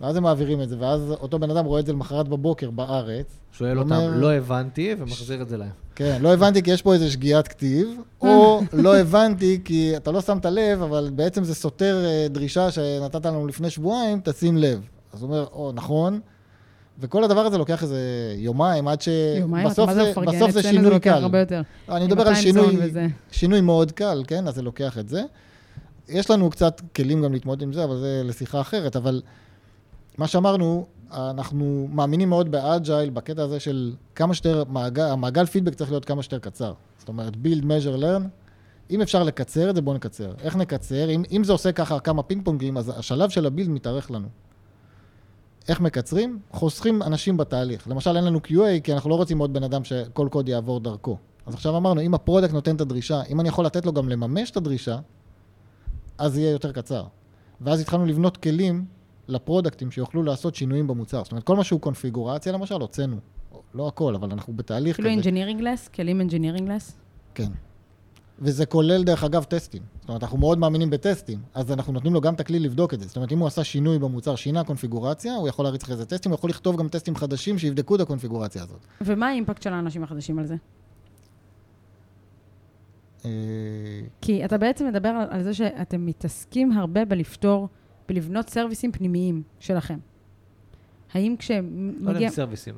ואז 0.00 0.16
הם 0.16 0.22
מעבירים 0.22 0.62
את 0.62 0.68
זה, 0.68 0.76
ואז 0.78 1.10
אותו 1.10 1.38
בן 1.38 1.50
אדם 1.50 1.64
רואה 1.64 1.80
את 1.80 1.86
זה 1.86 1.92
למחרת 1.92 2.28
בבוקר 2.28 2.70
בארץ. 2.70 3.26
שואל 3.52 3.78
אותם, 3.78 3.92
אומר, 3.92 4.16
לא 4.16 4.32
הבנתי, 4.32 4.94
ומחזיר 4.98 5.42
את 5.42 5.48
זה 5.48 5.56
להם. 5.56 5.70
כן, 5.94 6.18
לא 6.20 6.34
הבנתי 6.34 6.62
כי 6.62 6.70
יש 6.70 6.82
פה 6.82 6.94
איזו 6.94 7.10
שגיאת 7.10 7.48
כתיב, 7.48 7.88
או 8.20 8.60
לא 8.72 8.96
הבנתי 8.96 9.60
כי 9.64 9.96
אתה 9.96 10.12
לא 10.12 10.20
שמת 10.20 10.46
לב, 10.46 10.82
אבל 10.82 11.10
בעצם 11.14 11.44
זה 11.44 11.54
סותר 11.54 12.04
אה, 12.04 12.26
דרישה 12.30 12.70
שנתת 12.70 13.26
לנו 13.26 13.46
לפני 13.46 13.70
שבועיים, 13.70 14.20
תשים 14.24 14.56
לב. 14.56 14.88
אז 15.12 15.22
הוא 15.22 15.30
אומר, 15.30 15.46
או, 15.52 15.72
נכון. 15.74 16.20
וכל 16.98 17.24
הדבר 17.24 17.40
הזה 17.40 17.58
לוקח 17.58 17.82
איזה 17.82 18.00
יומיים, 18.36 18.88
עד 18.88 19.00
ש... 19.00 19.08
יומיים? 19.38 19.68
זה, 19.70 19.82
בסוף 20.26 20.50
זה 20.50 20.62
שינוי 20.62 21.00
קל. 21.00 21.10
הרבה 21.10 21.40
יותר. 21.40 21.62
לא, 21.88 21.96
אני 21.96 22.06
מדבר 22.06 22.28
על 22.28 22.34
שינוי, 22.34 22.76
שינוי 23.30 23.60
מאוד 23.60 23.92
קל, 23.92 24.22
כן? 24.26 24.48
אז 24.48 24.54
זה 24.54 24.62
לוקח 24.62 24.98
את 24.98 25.08
זה. 25.08 25.22
יש 26.08 26.30
לנו 26.30 26.50
קצת 26.50 26.80
כלים 26.96 27.22
גם 27.22 27.32
להתמודד 27.32 27.62
עם 27.62 27.72
זה, 27.72 27.84
אבל 27.84 27.96
זה 27.96 28.22
לשיחה 28.24 28.60
אחרת. 28.60 28.96
אבל 28.96 29.22
מה 30.18 30.26
שאמרנו, 30.26 30.86
אנחנו 31.12 31.88
מאמינים 31.92 32.28
מאוד 32.28 32.50
ב 32.50 32.59
agile, 32.59 33.10
בקטע 33.10 33.42
הזה 33.42 33.60
של 33.60 33.94
כמה 34.14 34.34
שיותר, 34.34 34.64
מעגל, 34.68 35.02
המעגל 35.02 35.46
פידבק 35.46 35.74
צריך 35.74 35.90
להיות 35.90 36.04
כמה 36.04 36.22
שיותר 36.22 36.38
קצר. 36.38 36.72
זאת 36.98 37.08
אומרת, 37.08 37.32
build, 37.32 37.62
measure, 37.62 38.00
learn. 38.00 38.22
אם 38.90 39.02
אפשר 39.02 39.22
לקצר 39.22 39.70
את 39.70 39.74
זה, 39.74 39.82
בואו 39.82 39.96
נקצר. 39.96 40.32
איך 40.40 40.56
נקצר? 40.56 41.10
אם, 41.10 41.22
אם 41.32 41.44
זה 41.44 41.52
עושה 41.52 41.72
ככה 41.72 42.00
כמה 42.00 42.22
פינג 42.22 42.44
פונגים, 42.44 42.76
אז 42.76 42.92
השלב 42.98 43.30
של 43.30 43.46
ה 43.46 43.50
build 43.50 43.70
מתארך 43.70 44.10
לנו. 44.10 44.28
איך 45.68 45.80
מקצרים? 45.80 46.38
חוסכים 46.50 47.02
אנשים 47.02 47.36
בתהליך. 47.36 47.88
למשל, 47.88 48.16
אין 48.16 48.24
לנו 48.24 48.40
QA, 48.46 48.80
כי 48.84 48.92
אנחנו 48.92 49.10
לא 49.10 49.14
רוצים 49.14 49.38
עוד 49.38 49.52
בן 49.52 49.62
אדם 49.62 49.84
שכל 49.84 50.28
קוד 50.30 50.48
יעבור 50.48 50.80
דרכו. 50.80 51.16
אז 51.46 51.54
עכשיו 51.54 51.76
אמרנו, 51.76 52.00
אם 52.00 52.14
ה 52.14 52.19
product 52.19 52.52
נותן 52.52 52.76
את 52.76 52.80
הדרישה, 52.80 53.22
אם 53.22 53.40
אני 53.40 53.48
יכול 53.48 53.66
לתת 53.66 53.86
לו 53.86 53.92
גם 53.92 54.08
לממש 54.08 54.50
את 54.50 54.56
הדרישה, 54.56 54.98
אז 56.18 56.38
יהיה 56.38 56.50
יותר 56.50 56.72
קצר. 56.72 57.04
ואז 57.60 57.80
התחלנו 57.80 58.06
לבנות 58.06 58.36
כלים 58.36 58.84
לפרודקטים 59.28 59.90
שיוכלו 59.90 60.22
לעשות 60.22 60.54
שינויים 60.54 60.86
במוצר. 60.86 61.22
זאת 61.24 61.32
אומרת, 61.32 61.44
כל 61.44 61.56
מה 61.56 61.64
שהוא 61.64 61.80
קונפיגורציה, 61.80 62.52
למשל, 62.52 62.80
הוצאנו. 62.80 63.16
לא 63.74 63.88
הכל, 63.88 64.14
אבל 64.14 64.30
אנחנו 64.32 64.52
בתהליך 64.52 64.96
כזה. 64.96 65.08
כאילו 65.08 65.22
engineering 65.22 65.60
less? 65.60 65.94
כלים 65.94 66.20
engineering 66.20 66.62
less? 66.62 66.92
כן. 67.34 67.48
וזה 68.38 68.66
כולל, 68.66 69.04
דרך 69.04 69.24
אגב, 69.24 69.44
טסטים. 69.44 69.82
זאת 70.00 70.08
אומרת, 70.08 70.22
אנחנו 70.22 70.38
מאוד 70.38 70.58
מאמינים 70.58 70.90
בטסטים, 70.90 71.38
אז 71.54 71.72
אנחנו 71.72 71.92
נותנים 71.92 72.14
לו 72.14 72.20
גם 72.20 72.34
את 72.34 72.40
הכלי 72.40 72.58
לבדוק 72.58 72.94
את 72.94 73.00
זה. 73.00 73.06
זאת 73.06 73.16
אומרת, 73.16 73.32
אם 73.32 73.38
הוא 73.38 73.46
עשה 73.46 73.64
שינוי 73.64 73.98
במוצר, 73.98 74.36
שינה 74.36 74.64
קונפיגורציה, 74.64 75.34
הוא 75.34 75.48
יכול 75.48 75.64
להריץ 75.64 75.82
אחרי 75.82 75.96
זה 75.96 76.06
טסטים, 76.06 76.32
הוא 76.32 76.38
יכול 76.38 76.50
לכתוב 76.50 76.76
גם 76.76 76.88
טסטים 76.88 77.16
חדשים 77.16 77.58
שיבדקו 77.58 77.96
את 77.96 78.00
הקונפיגורציה 78.00 78.62
הזאת. 78.62 78.86
ומה 79.00 79.28
האימפקט 79.28 79.62
של 79.62 79.72
האנשים 79.72 80.02
החדשים 80.02 80.38
על 80.38 80.46
זה? 80.46 80.56
אה, 83.24 83.30
כי 84.20 84.44
אתה 84.44 84.58
בעצם 84.58 84.86
מדבר 84.86 85.26
על 85.30 85.42
זה 85.42 85.54
שאתם 85.54 86.06
מתעסקים 86.06 86.72
הרבה 86.72 87.04
בלפתור, 87.04 87.68
בלבנות 88.08 88.48
סרוויסים 88.48 88.92
פנימיים 88.92 89.42
שלכם. 89.60 89.98
האם 91.14 91.34
כשמגיע... 91.38 91.92
לא 92.00 92.10
יודע 92.10 92.28
סרוויסים, 92.28 92.74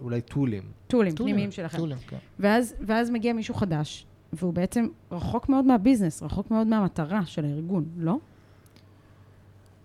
אולי 0.00 0.20
טולים. 0.20 0.62
טולים, 0.86 1.14
פנימיים 1.16 1.50
שלכם. 1.50 1.78
טולים, 1.78 1.98
כן. 2.08 2.16
ואז, 2.38 2.74
ואז 2.80 3.10
מגיע 3.10 3.32
מישהו 3.32 3.54
חדש, 3.54 4.06
והוא 4.32 4.52
בעצם 4.52 4.88
רחוק 5.12 5.48
מאוד 5.48 5.64
מהביזנס, 5.64 6.22
רחוק 6.22 6.50
מאוד 6.50 6.66
מהמטרה 6.66 7.26
של 7.26 7.44
הארגון, 7.44 7.84
לא? 7.96 8.18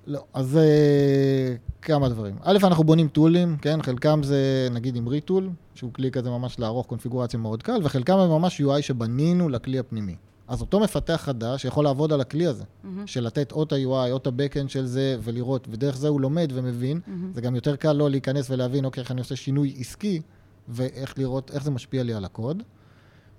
לא, 0.07 0.23
אז 0.33 0.59
uh, 0.59 1.81
כמה 1.81 2.09
דברים. 2.09 2.35
א', 2.43 2.57
אנחנו 2.63 2.83
בונים 2.83 3.07
טולים, 3.07 3.57
כן? 3.61 3.81
חלקם 3.81 4.23
זה 4.23 4.67
נגיד 4.71 4.95
עם 4.95 5.07
ריטול, 5.07 5.49
שהוא 5.75 5.93
כלי 5.93 6.11
כזה 6.11 6.29
ממש 6.29 6.59
לערוך 6.59 6.87
קונפיגורציה 6.87 7.39
מאוד 7.39 7.63
קל, 7.63 7.79
וחלקם 7.83 8.17
הם 8.17 8.29
ממש 8.29 8.61
UI 8.61 8.81
שבנינו 8.81 9.49
לכלי 9.49 9.79
הפנימי. 9.79 10.15
אז 10.47 10.61
אותו 10.61 10.79
מפתח 10.79 11.21
חדש 11.23 11.65
יכול 11.65 11.83
לעבוד 11.83 12.13
על 12.13 12.21
הכלי 12.21 12.47
הזה, 12.47 12.63
mm-hmm. 12.63 12.87
של 13.05 13.23
לתת 13.23 13.51
או 13.51 13.63
את 13.63 13.71
ה-UI 13.71 14.11
או 14.11 14.17
את 14.17 14.27
ה-Backend 14.27 14.67
של 14.67 14.85
זה 14.85 15.17
ולראות, 15.23 15.67
ודרך 15.71 15.97
זה 15.97 16.07
הוא 16.07 16.21
לומד 16.21 16.51
ומבין. 16.53 16.99
Mm-hmm. 17.05 17.11
זה 17.33 17.41
גם 17.41 17.55
יותר 17.55 17.75
קל 17.75 17.93
לו 17.93 18.09
להיכנס 18.09 18.49
ולהבין, 18.49 18.85
אוקיי, 18.85 19.01
איך 19.01 19.11
אני 19.11 19.19
עושה 19.19 19.35
שינוי 19.35 19.75
עסקי, 19.79 20.21
ואיך 20.67 21.19
לראות, 21.19 21.51
איך 21.53 21.63
זה 21.63 21.71
משפיע 21.71 22.03
לי 22.03 22.13
על 22.13 22.25
הקוד. 22.25 22.63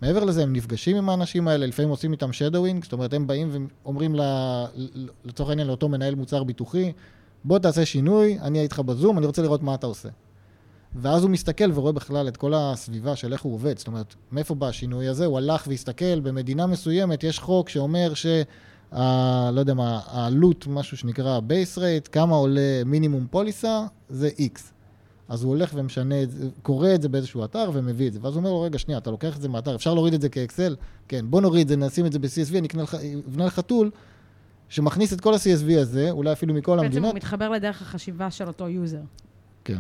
מעבר 0.03 0.25
לזה, 0.25 0.43
הם 0.43 0.53
נפגשים 0.53 0.97
עם 0.97 1.09
האנשים 1.09 1.49
האלה, 1.49 1.67
לפעמים 1.67 1.91
עושים 1.91 2.13
איתם 2.13 2.31
shadowing, 2.31 2.83
זאת 2.83 2.93
אומרת, 2.93 3.13
הם 3.13 3.27
באים 3.27 3.69
ואומרים 3.85 4.15
לצורך 5.25 5.49
העניין 5.49 5.69
לאותו 5.69 5.89
מנהל 5.89 6.15
מוצר 6.15 6.45
ביטוחי, 6.45 6.93
בוא 7.45 7.59
תעשה 7.59 7.87
שינוי, 7.87 8.39
אני 8.41 8.59
אהיה 8.59 8.63
איתך 8.63 8.79
בזום, 8.79 9.19
אני 9.19 9.27
רוצה 9.27 9.43
לראות 9.43 9.63
מה 9.63 9.75
אתה 9.75 9.87
עושה. 9.87 10.09
ואז 11.01 11.23
הוא 11.23 11.31
מסתכל 11.31 11.73
ורואה 11.75 11.93
בכלל 11.93 12.29
את 12.29 12.37
כל 12.37 12.55
הסביבה 12.55 13.17
של 13.17 13.33
איך 13.33 13.43
הוא 13.43 13.55
עובד. 13.55 13.79
זאת 13.79 13.87
אומרת, 13.87 14.15
מאיפה 14.33 14.55
בא 14.55 14.67
השינוי 14.67 15.09
הזה? 15.09 15.27
הוא 15.27 15.39
הלך 15.39 15.67
והסתכל, 15.67 16.21
במדינה 16.21 16.67
מסוימת 16.67 17.25
יש 17.25 17.39
חוק 17.39 17.69
שאומר 17.69 18.15
ש... 18.15 18.27
ה, 18.93 19.51
לא 19.51 19.61
יודע 19.61 19.75
מה, 19.75 20.01
העלות, 20.07 20.67
משהו 20.67 20.97
שנקרא 20.97 21.41
base 21.49 21.79
rate, 21.79 22.09
כמה 22.13 22.35
עולה 22.37 22.85
מינימום 22.87 23.27
פוליסה, 23.31 23.87
זה 24.09 24.31
X. 24.39 24.61
אז 25.29 25.43
הוא 25.43 25.51
הולך 25.51 25.71
ומשנה 25.75 26.23
את 26.23 26.31
זה, 26.31 26.49
קורא 26.63 26.95
את 26.95 27.03
זה 27.03 27.09
באיזשהו 27.09 27.45
אתר 27.45 27.71
ומביא 27.73 28.09
את 28.09 28.13
זה. 28.13 28.19
ואז 28.23 28.35
הוא 28.35 28.41
אומר 28.41 28.51
לו, 28.51 28.61
רגע, 28.61 28.79
שנייה, 28.79 28.99
אתה 28.99 29.11
לוקח 29.11 29.37
את 29.37 29.43
זה 29.43 29.49
מהאתר, 29.49 29.75
אפשר 29.75 29.95
להוריד 29.95 30.15
את 30.15 30.21
זה 30.21 30.29
כאקסל? 30.29 30.77
כן, 31.09 31.25
בוא 31.31 31.41
נוריד 31.41 31.61
את 31.61 31.69
זה, 31.69 31.77
נשים 31.87 32.07
את 32.07 32.13
זה 32.13 32.19
ב-CSV, 32.19 32.59
אני 32.59 32.69
אבנה 33.29 33.47
לך 33.47 33.61
tool 33.61 33.91
שמכניס 34.69 35.13
את 35.13 35.21
כל 35.21 35.35
ה-CSV 35.35 35.79
הזה, 35.79 36.11
אולי 36.11 36.33
אפילו 36.33 36.55
מכל 36.55 36.79
המדינות. 36.79 36.95
בעצם 36.95 37.05
הוא 37.05 37.15
מתחבר 37.15 37.49
לדרך 37.49 37.83
החשיבה 37.83 38.31
של 38.31 38.47
אותו 38.47 38.69
user. 38.69 39.01
כן. 39.65 39.79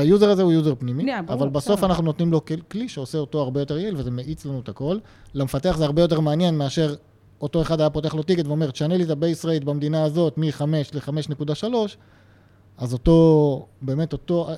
ה 0.00 0.06
user 0.06 0.30
הזה 0.30 0.42
הוא 0.42 0.52
user 0.52 0.74
פנימי, 0.74 1.12
yeah, 1.12 1.32
אבל 1.32 1.48
בסוף 1.48 1.84
אנחנו 1.84 2.04
נותנים 2.04 2.32
לו 2.32 2.40
כלי 2.70 2.88
שעושה 2.88 3.18
אותו 3.18 3.40
הרבה 3.40 3.60
יותר 3.60 3.78
יעיל, 3.78 3.96
וזה 3.96 4.10
מאיץ 4.10 4.46
לנו 4.46 4.60
את 4.60 4.68
הכל. 4.68 4.98
למפתח 5.34 5.76
זה 5.78 5.84
הרבה 5.84 6.02
יותר 6.02 6.20
מעניין 6.20 6.58
מאשר 6.58 6.94
אותו 7.40 7.62
אחד 7.62 7.80
היה 7.80 7.90
פותח 7.90 8.14
לו 8.14 8.22
ticket 8.22 8.46
ואומר, 8.46 8.70
תשנה 8.70 8.96
לי 8.96 9.04
את 9.04 9.10
ה 9.10 9.17
base 9.17 9.44
rate 9.44 9.64
במדינה 9.64 10.04
הזאת 10.04 10.38
מ-5 10.38 10.62
ל-5.3, 10.94 11.74
אז 12.78 12.92
אותו, 12.92 13.66
באמת 13.82 14.12
אותו 14.12 14.48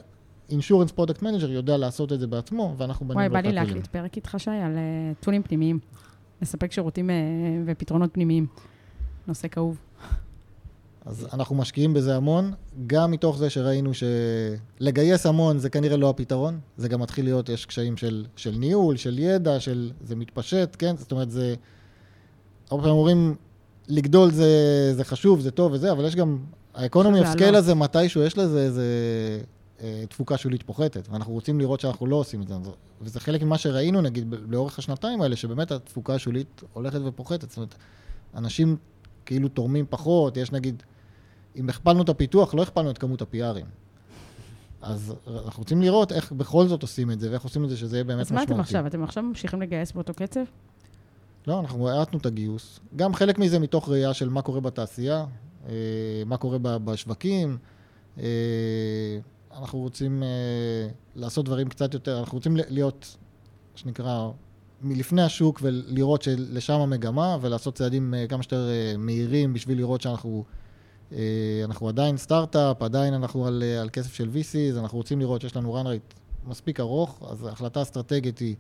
insurance 0.51 0.93
product 0.93 1.23
manager 1.23 1.51
יודע 1.51 1.77
לעשות 1.77 2.13
את 2.13 2.21
זה 2.21 2.27
בעצמו, 2.27 2.75
ואנחנו 2.77 3.09
בונים 3.09 3.21
לו 3.21 3.27
את 3.27 3.31
הכלים. 3.31 3.45
וואי, 3.45 3.55
בא 3.55 3.61
לי 3.61 3.67
להקליט 3.67 3.87
פרק 3.87 4.17
איתך, 4.17 4.35
שי, 4.39 4.51
על 4.51 4.77
אה, 4.77 5.25
טולים 5.25 5.43
פנימיים. 5.43 5.79
לספק 6.43 6.73
שירותים 6.73 7.11
אה, 7.11 7.13
ופתרונות 7.67 8.11
פנימיים. 8.15 8.47
נושא 9.27 9.49
כאוב. 9.49 9.79
אז 11.09 11.27
אנחנו 11.33 11.55
משקיעים 11.55 11.95
בזה 11.95 12.17
המון, 12.17 12.53
גם 12.87 13.11
מתוך 13.11 13.39
זה 13.39 13.51
שראינו 13.51 13.91
שלגייס 13.95 15.27
המון 15.27 15.59
זה 15.59 15.71
כנראה 15.71 15.97
לא 15.97 16.11
הפתרון, 16.11 16.61
זה 16.77 16.89
גם 16.89 17.01
מתחיל 17.01 17.25
להיות, 17.25 17.49
יש 17.49 17.67
קשיים 17.67 17.97
של, 17.97 18.27
של 18.37 18.51
ניהול, 18.51 18.97
של 18.97 19.19
ידע, 19.19 19.61
של 19.61 19.91
זה 20.01 20.17
מתפשט, 20.17 20.77
כן? 20.79 20.97
זאת 20.97 21.13
אומרת, 21.13 21.31
זה... 21.31 21.55
הרבה 22.71 22.83
פעמים 22.83 22.99
אומרים, 22.99 23.35
לגדול 23.89 24.31
זה, 24.31 24.49
זה 24.97 25.05
חשוב, 25.05 25.41
זה 25.41 25.51
טוב 25.51 25.73
וזה, 25.73 25.93
אבל 25.93 26.05
יש 26.05 26.17
גם, 26.17 26.39
ה 26.75 26.80
economy 26.81 27.21
of 27.21 27.29
scale 27.29 27.55
הזה, 27.55 27.75
מתישהו 27.75 28.23
יש 28.23 28.39
לזה 28.39 28.63
איזה 28.63 28.85
אה, 29.83 30.05
תפוקה 30.09 30.37
שולית 30.37 30.63
פוחתת, 30.63 31.09
ואנחנו 31.11 31.33
רוצים 31.33 31.61
לראות 31.61 31.81
שאנחנו 31.81 32.07
לא 32.07 32.17
עושים 32.17 32.43
את 32.43 32.49
זה. 32.49 32.55
וזה 33.01 33.21
חלק 33.21 33.43
ממה 33.43 33.59
שראינו, 33.59 34.01
נגיד, 34.01 34.35
לאורך 34.49 34.79
השנתיים 34.79 35.23
האלה, 35.23 35.37
שבאמת 35.37 35.73
התפוקה 35.73 36.15
השולית 36.15 36.63
הולכת 36.73 37.01
ופוחתת. 37.05 37.49
זאת 37.49 37.57
אומרת, 37.57 37.75
אנשים 38.35 38.77
כאילו 39.27 39.49
תורמים 39.49 39.87
פחות, 39.91 40.37
יש 40.37 40.53
נגיד, 40.53 40.83
אם 41.59 41.69
הכפלנו 41.69 42.03
את 42.03 42.09
הפיתוח, 42.09 42.55
לא 42.55 42.63
הכפלנו 42.63 42.91
את 42.91 42.99
כמות 42.99 43.23
ה-PRים. 43.23 43.67
אז 44.83 45.15
אנחנו 45.45 45.61
רוצים 45.61 45.83
לראות 45.83 46.13
איך 46.13 46.33
בכל 46.33 46.67
זאת 46.67 46.83
עושים 46.83 47.11
את 47.11 47.21
זה, 47.21 47.31
ואיך 47.31 47.43
עושים 47.43 47.65
את 47.65 47.71
זה 47.71 47.77
שזה 47.77 47.97
יהיה 47.97 48.05
באמת 48.05 48.21
משמעותי. 48.21 48.45
אז 48.45 48.49
מה 48.49 48.55
אתם 48.55 48.61
עכשיו? 48.61 48.87
אתם 48.87 49.03
עכשיו 49.03 49.23
ממשיכים 49.23 49.63
לגייס 49.63 49.93
באותו 49.93 50.15
קצב? 50.15 50.41
לא, 51.47 51.61
אנחנו 51.61 51.89
האטנו 51.89 52.19
את 52.19 52.27
הגיוס. 52.27 52.81
גם 52.97 53.15
חלק 53.15 53.39
מזה 53.39 53.59
מתוך 53.59 53.89
ראייה 53.89 54.15
של 54.15 54.29
מה 54.29 54.43
קורה 54.43 54.61
בתעשייה, 54.61 55.25
אה, 55.69 55.73
מה 56.27 56.37
קורה 56.37 56.59
בשווקים. 56.59 57.59
אה, 58.19 58.25
אנחנו 59.59 59.79
רוצים 59.79 60.23
אה, 60.23 60.29
לעשות 61.17 61.45
דברים 61.45 61.69
קצת 61.69 61.95
יותר, 61.95 62.19
אנחנו 62.21 62.39
רוצים 62.39 62.57
להיות, 62.57 63.17
שנקרא, 63.75 64.31
מלפני 64.83 65.23
השוק 65.23 65.61
ולראות 65.63 66.23
שלשם 66.23 66.81
המגמה, 66.81 67.37
ולעשות 67.41 67.75
צעדים 67.75 68.15
כמה 68.29 68.43
שיותר 68.43 68.69
מהירים 68.99 69.53
בשביל 69.53 69.79
לראות 69.79 70.01
שאנחנו 70.01 70.45
אנחנו 71.65 71.89
עדיין 71.89 72.17
סטארט-אפ, 72.17 72.83
עדיין 72.83 73.15
אנחנו 73.15 73.47
על, 73.47 73.63
על 73.81 73.89
כסף 73.93 74.15
של 74.15 74.29
VC, 74.35 74.59
אז 74.71 74.79
אנחנו 74.79 74.99
רוצים 74.99 75.21
לראות 75.21 75.41
שיש 75.41 75.57
לנו 75.57 75.81
run 75.81 75.87
rate 75.87 76.19
מספיק 76.49 76.81
ארוך, 76.81 77.23
אז 77.31 77.45
ההחלטה 77.45 77.81
האסטרטגית 77.81 78.39
היא 78.39 78.57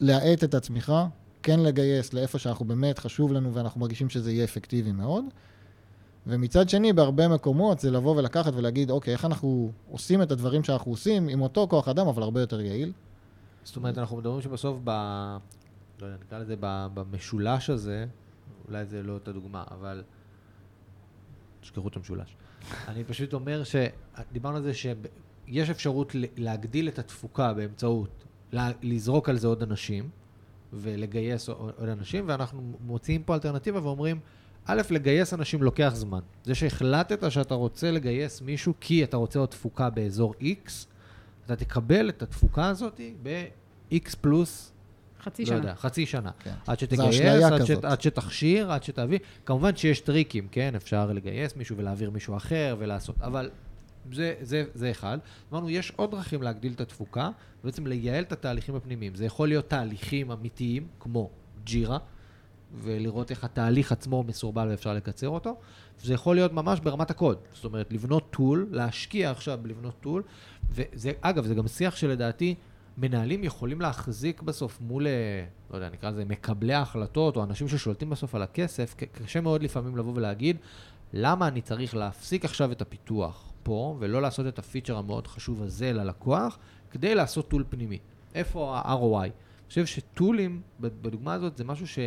להאט 0.00 0.44
את 0.44 0.54
הצמיחה, 0.54 1.06
כן 1.42 1.60
לגייס 1.60 2.12
לאיפה 2.12 2.38
שאנחנו 2.38 2.64
באמת 2.64 2.98
חשוב 2.98 3.32
לנו 3.32 3.54
ואנחנו 3.54 3.80
מרגישים 3.80 4.08
שזה 4.08 4.32
יהיה 4.32 4.44
אפקטיבי 4.44 4.92
מאוד. 4.92 5.24
ומצד 6.26 6.68
שני, 6.68 6.92
בהרבה 6.92 7.28
מקומות 7.28 7.80
זה 7.80 7.90
לבוא 7.90 8.16
ולקחת 8.16 8.52
ולהגיד, 8.56 8.90
אוקיי, 8.90 9.12
איך 9.12 9.24
אנחנו 9.24 9.72
עושים 9.90 10.22
את 10.22 10.32
הדברים 10.32 10.64
שאנחנו 10.64 10.90
עושים 10.92 11.28
עם 11.28 11.40
אותו 11.40 11.66
כוח 11.70 11.88
אדם, 11.88 12.06
אבל 12.06 12.22
הרבה 12.22 12.40
יותר 12.40 12.60
יעיל. 12.60 12.92
זאת 13.64 13.76
אומרת, 13.76 13.98
אנחנו 13.98 14.16
מדברים 14.16 14.40
שבסוף, 14.40 14.78
ב... 14.84 14.90
לא 16.00 16.06
יודע, 16.06 16.16
נקרא 16.26 16.38
לזה 16.38 16.54
במשולש 16.94 17.70
הזה, 17.70 18.06
אולי 18.68 18.84
זה 18.84 19.02
לא 19.02 19.12
אותה 19.12 19.32
דוגמה, 19.32 19.64
אבל 19.70 20.02
תשכחו 21.62 21.88
את 21.88 21.96
המשולש. 21.96 22.36
אני 22.88 23.04
פשוט 23.04 23.34
אומר 23.34 23.62
שדיברנו 23.64 24.56
על 24.56 24.62
זה 24.62 24.74
שיש 24.74 25.70
אפשרות 25.70 26.16
להגדיל 26.36 26.88
את 26.88 26.98
התפוקה 26.98 27.54
באמצעות, 27.54 28.24
לזרוק 28.82 29.28
על 29.28 29.38
זה 29.38 29.46
עוד 29.46 29.62
אנשים, 29.62 30.08
ולגייס 30.72 31.48
עוד 31.48 31.88
אנשים, 31.88 32.24
ואנחנו 32.26 32.72
מוציאים 32.80 33.22
פה 33.22 33.34
אלטרנטיבה 33.34 33.82
ואומרים, 33.82 34.20
א', 34.64 34.82
לגייס 34.90 35.34
אנשים 35.34 35.62
לוקח 35.62 35.92
זמן. 35.94 36.20
זה 36.44 36.54
שהחלטת 36.54 37.30
שאתה 37.30 37.54
רוצה 37.54 37.90
לגייס 37.90 38.40
מישהו 38.40 38.74
כי 38.80 39.04
אתה 39.04 39.16
רוצה 39.16 39.38
עוד 39.38 39.48
תפוקה 39.48 39.90
באזור 39.90 40.34
X, 40.40 40.70
אתה 41.46 41.56
תקבל 41.56 42.08
את 42.08 42.22
התפוקה 42.22 42.68
הזאת 42.68 43.00
ב-X 43.22 44.16
פלוס, 44.20 44.71
חצי 45.22 45.42
לא 45.42 45.48
שנה. 45.48 45.56
יודע, 45.56 45.74
חצי 45.74 46.06
שנה. 46.06 46.30
כן. 46.38 46.54
עד 46.66 46.78
שתגייס, 46.78 47.42
עד, 47.42 47.64
ש, 47.64 47.70
עד 47.70 48.00
שתכשיר, 48.00 48.72
עד 48.72 48.82
שתביא. 48.82 49.18
כמובן 49.46 49.76
שיש 49.76 50.00
טריקים, 50.00 50.48
כן? 50.50 50.74
אפשר 50.76 51.12
לגייס 51.12 51.56
מישהו 51.56 51.76
ולהעביר 51.76 52.10
מישהו 52.10 52.36
אחר 52.36 52.76
ולעשות, 52.78 53.16
אבל 53.22 53.50
זה, 54.12 54.34
זה, 54.40 54.64
זה 54.74 54.90
אחד. 54.90 55.18
אמרנו, 55.52 55.70
יש 55.70 55.92
עוד 55.96 56.10
דרכים 56.10 56.42
להגדיל 56.42 56.72
את 56.72 56.80
התפוקה, 56.80 57.30
ובעצם 57.62 57.86
לייעל 57.86 58.22
את 58.22 58.32
התהליכים 58.32 58.74
הפנימיים. 58.74 59.14
זה 59.14 59.24
יכול 59.24 59.48
להיות 59.48 59.68
תהליכים 59.68 60.30
אמיתיים, 60.30 60.86
כמו 61.00 61.30
ג'ירה, 61.64 61.98
ולראות 62.74 63.30
איך 63.30 63.44
התהליך 63.44 63.92
עצמו 63.92 64.22
מסורבל 64.22 64.68
ואפשר 64.68 64.94
לקצר 64.94 65.28
אותו. 65.28 65.56
זה 66.02 66.14
יכול 66.14 66.36
להיות 66.36 66.52
ממש 66.52 66.80
ברמת 66.80 67.10
הקוד. 67.10 67.38
זאת 67.52 67.64
אומרת, 67.64 67.92
לבנות 67.92 68.30
טול, 68.30 68.68
להשקיע 68.70 69.30
עכשיו 69.30 69.58
בלבנות 69.62 69.94
טול, 70.00 70.22
וזה, 70.70 71.12
אגב, 71.20 71.46
זה 71.46 71.54
גם 71.54 71.68
שיח 71.68 71.96
שלדעתי 71.96 72.54
מנהלים 72.98 73.44
יכולים 73.44 73.80
להחזיק 73.80 74.42
בסוף 74.42 74.80
מול, 74.80 75.06
אה, 75.06 75.44
לא 75.70 75.76
יודע, 75.76 75.90
נקרא 75.90 76.10
לזה 76.10 76.24
מקבלי 76.24 76.74
ההחלטות, 76.74 77.36
או 77.36 77.44
אנשים 77.44 77.68
ששולטים 77.68 78.10
בסוף 78.10 78.34
על 78.34 78.42
הכסף, 78.42 78.94
קשה 79.12 79.40
מאוד 79.40 79.62
לפעמים 79.62 79.96
לבוא 79.96 80.12
ולהגיד, 80.16 80.56
למה 81.12 81.48
אני 81.48 81.60
צריך 81.60 81.94
להפסיק 81.94 82.44
עכשיו 82.44 82.72
את 82.72 82.82
הפיתוח 82.82 83.52
פה, 83.62 83.96
ולא 83.98 84.22
לעשות 84.22 84.46
את 84.46 84.58
הפיצ'ר 84.58 84.96
המאוד 84.96 85.26
חשוב 85.26 85.62
הזה 85.62 85.92
ללקוח, 85.92 86.58
כדי 86.90 87.14
לעשות 87.14 87.48
טול 87.48 87.64
פנימי. 87.70 87.98
איפה 88.34 88.76
ה-ROI? 88.78 89.22
אני 89.22 89.68
חושב 89.68 89.86
שטולים, 89.86 90.60
בדוגמה 90.80 91.34
הזאת, 91.34 91.56
זה 91.56 91.64
משהו 91.64 91.86
ש... 91.86 91.98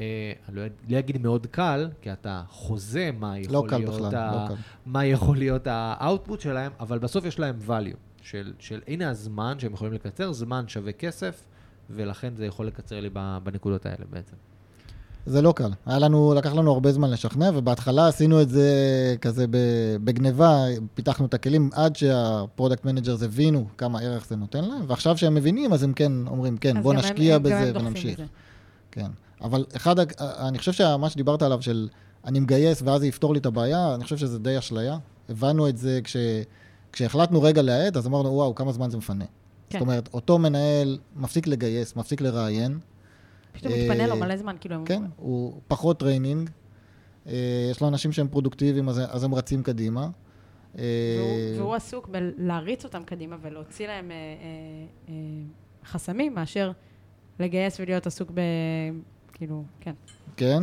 אה, 0.00 0.32
אני 0.48 0.56
לא, 0.56 0.62
לא 0.88 0.98
אגיד 0.98 1.22
מאוד 1.22 1.46
קל, 1.46 1.90
כי 2.00 2.12
אתה 2.12 2.42
חוזה 2.48 3.10
מה 3.18 3.38
יכול 3.38 3.54
לא 3.54 3.78
להיות, 3.78 3.94
בכלל, 3.94 4.14
ה... 4.14 4.46
לא 4.48 4.54
מה 4.86 5.06
יכול 5.06 5.36
להיות 5.36 5.66
האאוטפוט 5.66 6.40
שלהם, 6.40 6.72
אבל 6.80 6.98
בסוף 6.98 7.24
יש 7.24 7.38
להם 7.38 7.58
value 7.66 7.96
של, 8.20 8.52
של 8.58 8.80
הנה 8.88 9.10
הזמן 9.10 9.58
שהם 9.58 9.72
יכולים 9.72 9.92
לקצר, 9.92 10.32
זמן 10.32 10.68
שווה 10.68 10.92
כסף, 10.92 11.44
ולכן 11.90 12.34
זה 12.36 12.46
יכול 12.46 12.66
לקצר 12.66 13.00
לי 13.00 13.10
בנקודות 13.42 13.86
האלה 13.86 14.04
בעצם. 14.10 14.36
זה 15.26 15.42
לא 15.42 15.52
קל. 15.52 15.70
היה 15.86 15.98
לנו, 15.98 16.34
לקח 16.36 16.52
לנו 16.52 16.72
הרבה 16.72 16.92
זמן 16.92 17.10
לשכנע, 17.10 17.50
ובהתחלה 17.54 18.08
עשינו 18.08 18.42
את 18.42 18.48
זה 18.48 18.70
כזה 19.20 19.46
בגניבה, 20.04 20.64
פיתחנו 20.94 21.26
את 21.26 21.34
הכלים 21.34 21.70
עד 21.72 21.96
שה 21.96 22.22
product 22.22 22.84
managers 22.84 23.22
הבינו 23.22 23.66
כמה 23.78 24.00
ערך 24.00 24.26
זה 24.26 24.36
נותן 24.36 24.64
להם, 24.64 24.84
ועכשיו 24.86 25.18
שהם 25.18 25.34
מבינים, 25.34 25.72
אז 25.72 25.82
הם 25.82 25.92
כן 25.92 26.12
אומרים, 26.26 26.56
כן, 26.56 26.82
בוא 26.82 26.94
נשקיע 26.94 27.34
הם, 27.34 27.42
בזה 27.42 27.72
ונמשיך. 27.74 28.14
בזה. 28.14 28.26
כן. 28.90 29.10
אבל 29.42 29.64
אחד, 29.76 29.96
אני 30.20 30.58
חושב 30.58 30.72
שמה 30.72 31.10
שדיברת 31.10 31.42
עליו 31.42 31.62
של 31.62 31.88
אני 32.24 32.40
מגייס 32.40 32.82
ואז 32.82 33.00
זה 33.00 33.06
יפתור 33.06 33.32
לי 33.32 33.40
את 33.40 33.46
הבעיה, 33.46 33.94
אני 33.94 34.04
חושב 34.04 34.16
שזה 34.16 34.38
די 34.38 34.58
אשליה. 34.58 34.98
הבנו 35.28 35.68
את 35.68 35.78
זה 35.78 36.00
כש, 36.04 36.16
כשהחלטנו 36.92 37.42
רגע 37.42 37.62
להאט, 37.62 37.96
אז 37.96 38.06
אמרנו, 38.06 38.28
וואו, 38.28 38.54
כמה 38.54 38.72
זמן 38.72 38.90
זה 38.90 38.96
מפנה. 38.96 39.24
כן. 39.70 39.78
זאת 39.78 39.86
אומרת, 39.86 40.08
אותו 40.14 40.38
מנהל 40.38 40.98
מפסיק 41.16 41.46
לגייס, 41.46 41.96
מפסיק 41.96 42.20
לראיין, 42.20 42.78
פתאום 43.52 43.72
מתפנה 43.72 44.06
לו 44.06 44.16
מלא 44.16 44.36
זמן, 44.36 44.56
כאילו... 44.60 44.76
כן, 44.84 45.02
הוא 45.16 45.60
פחות 45.68 46.00
training. 46.00 46.50
אה, 47.26 47.68
יש 47.70 47.80
לו 47.80 47.88
אנשים 47.88 48.12
שהם 48.12 48.28
פרודוקטיביים, 48.28 48.88
אז 48.88 49.24
הם 49.24 49.34
רצים 49.34 49.62
קדימה. 49.62 50.08
אה, 50.78 50.84
והוא 51.58 51.74
עסוק 51.74 52.08
בלהריץ 52.08 52.84
אותם 52.84 53.04
קדימה 53.04 53.36
ולהוציא 53.42 53.86
להם 53.86 54.10
אה, 54.10 55.14
חסמים, 55.86 56.34
מאשר 56.34 56.72
לגייס 57.40 57.80
ולהיות 57.80 58.06
עסוק 58.06 58.30
ב... 58.34 58.40
כאילו, 59.32 59.64
כן. 59.80 59.92
כן. 60.36 60.62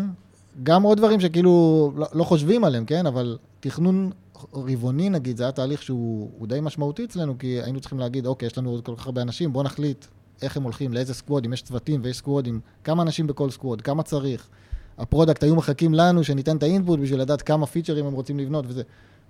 גם 0.63 0.83
עוד 0.83 0.97
דברים 0.97 1.19
שכאילו 1.19 1.91
לא, 1.95 2.07
לא 2.13 2.23
חושבים 2.23 2.63
עליהם, 2.63 2.85
כן? 2.85 3.05
אבל 3.05 3.37
תכנון 3.59 4.11
רבעוני, 4.53 5.09
נגיד, 5.09 5.37
זה 5.37 5.43
היה 5.43 5.51
תהליך 5.51 5.83
שהוא 5.83 6.47
די 6.47 6.59
משמעותי 6.61 7.05
אצלנו, 7.05 7.37
כי 7.37 7.61
היינו 7.63 7.79
צריכים 7.79 7.99
להגיד, 7.99 8.25
אוקיי, 8.25 8.45
יש 8.45 8.57
לנו 8.57 8.69
עוד 8.69 8.85
כל 8.85 8.95
כך 8.95 9.05
הרבה 9.05 9.21
אנשים, 9.21 9.53
בואו 9.53 9.63
נחליט 9.63 10.05
איך 10.41 10.57
הם 10.57 10.63
הולכים, 10.63 10.93
לאיזה 10.93 11.13
squad, 11.13 11.45
אם 11.45 11.53
יש 11.53 11.61
צוותים 11.61 12.01
ויש 12.03 12.17
סקוודים, 12.17 12.59
כמה 12.83 13.03
אנשים 13.03 13.27
בכל 13.27 13.49
squad, 13.49 13.81
כמה 13.81 14.03
צריך. 14.03 14.47
ה 14.97 15.03
product 15.03 15.43
היו 15.43 15.55
מחכים 15.55 15.93
לנו 15.93 16.23
שניתן 16.23 16.57
את 16.57 16.63
ה 16.63 16.69
input 16.69 16.99
בשביל 16.99 17.21
לדעת 17.21 17.41
כמה 17.41 17.65
פיצ'רים 17.65 18.05
הם 18.05 18.13
רוצים 18.13 18.39
לבנות 18.39 18.65
וזה. 18.67 18.83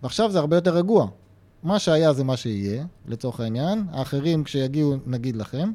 ועכשיו 0.03 0.31
זה 0.31 0.39
הרבה 0.39 0.57
יותר 0.57 0.75
רגוע. 0.75 1.07
מה 1.63 1.79
שהיה 1.79 2.13
זה 2.13 2.23
מה 2.23 2.37
שיהיה, 2.37 2.85
לצורך 3.07 3.39
העניין. 3.39 3.83
האחרים, 3.91 4.43
כשיגיעו, 4.43 4.95
נגיד 5.05 5.35
לכם. 5.35 5.71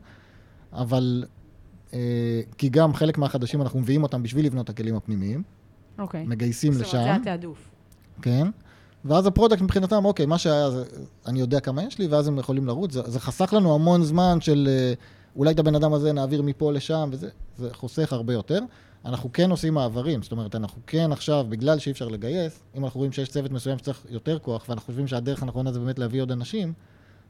אבל, 0.73 1.25
אה, 1.95 2.41
כי 2.59 2.69
גם 2.69 2.95
חלק 2.95 3.19
מהחדשים, 3.19 3.63
אנחנו 3.63 3.81
מביאים 3.81 4.03
אותם 4.03 4.23
בשביל 4.23 4.47
לבנות 4.47 4.65
את 4.65 4.71
הכלים 4.71 4.97
הפנימיים. 4.97 5.43
אוקיי. 5.99 6.25
מגייסים 6.27 6.73
לשם. 6.73 6.83
זאת 6.83 6.95
אומרת, 6.95 7.07
זה 7.07 7.31
התעדוף. 7.31 7.71
כן. 8.23 8.49
ואז 9.05 9.27
ה 9.27 9.31
product 9.31 9.63
מבחינתם, 9.63 10.05
אוקיי, 10.05 10.27
מה 10.27 10.39
שהיה, 10.39 10.71
זה, 10.71 10.85
אני 11.27 11.41
יודע 11.41 11.61
כמה 11.61 11.83
יש 11.83 11.99
לי, 11.99 12.07
ואז 12.07 12.29
הם 12.29 12.39
יכולים 12.39 12.67
לרוץ. 12.67 12.93
זה, 12.93 13.03
זה 13.03 13.21
חסך 13.21 13.53
לנו 13.53 13.75
המון 13.75 14.03
זמן 14.03 14.41
של... 14.41 14.69
אה, 14.71 14.95
אולי 15.37 15.51
את 15.51 15.59
הבן 15.59 15.75
אדם 15.75 15.93
הזה 15.93 16.13
נעביר 16.13 16.43
מפה 16.43 16.73
לשם, 16.73 17.09
וזה 17.13 17.29
זה 17.57 17.69
חוסך 17.73 18.13
הרבה 18.13 18.33
יותר. 18.33 18.59
אנחנו 19.05 19.33
כן 19.33 19.51
עושים 19.51 19.75
מעברים, 19.75 20.23
זאת 20.23 20.33
אומרת, 20.33 20.55
אנחנו 20.55 20.83
כן 20.87 21.13
עכשיו, 21.13 21.47
בגלל 21.49 21.79
שאי 21.79 21.93
אפשר 21.93 22.09
לגייס, 22.09 22.63
אם 22.77 22.85
אנחנו 22.85 22.99
רואים 22.99 23.13
שיש 23.13 23.29
צוות 23.29 23.51
מסוים 23.51 23.79
שצריך 23.79 24.07
יותר 24.11 24.39
כוח, 24.39 24.69
ואנחנו 24.69 24.87
חושבים 24.87 25.07
שהדרך 25.07 25.43
הנכונה 25.43 25.73
זה 25.73 25.81
באמת 25.81 25.99
להביא 25.99 26.23
עוד 26.23 26.33
אנשים, 26.33 26.73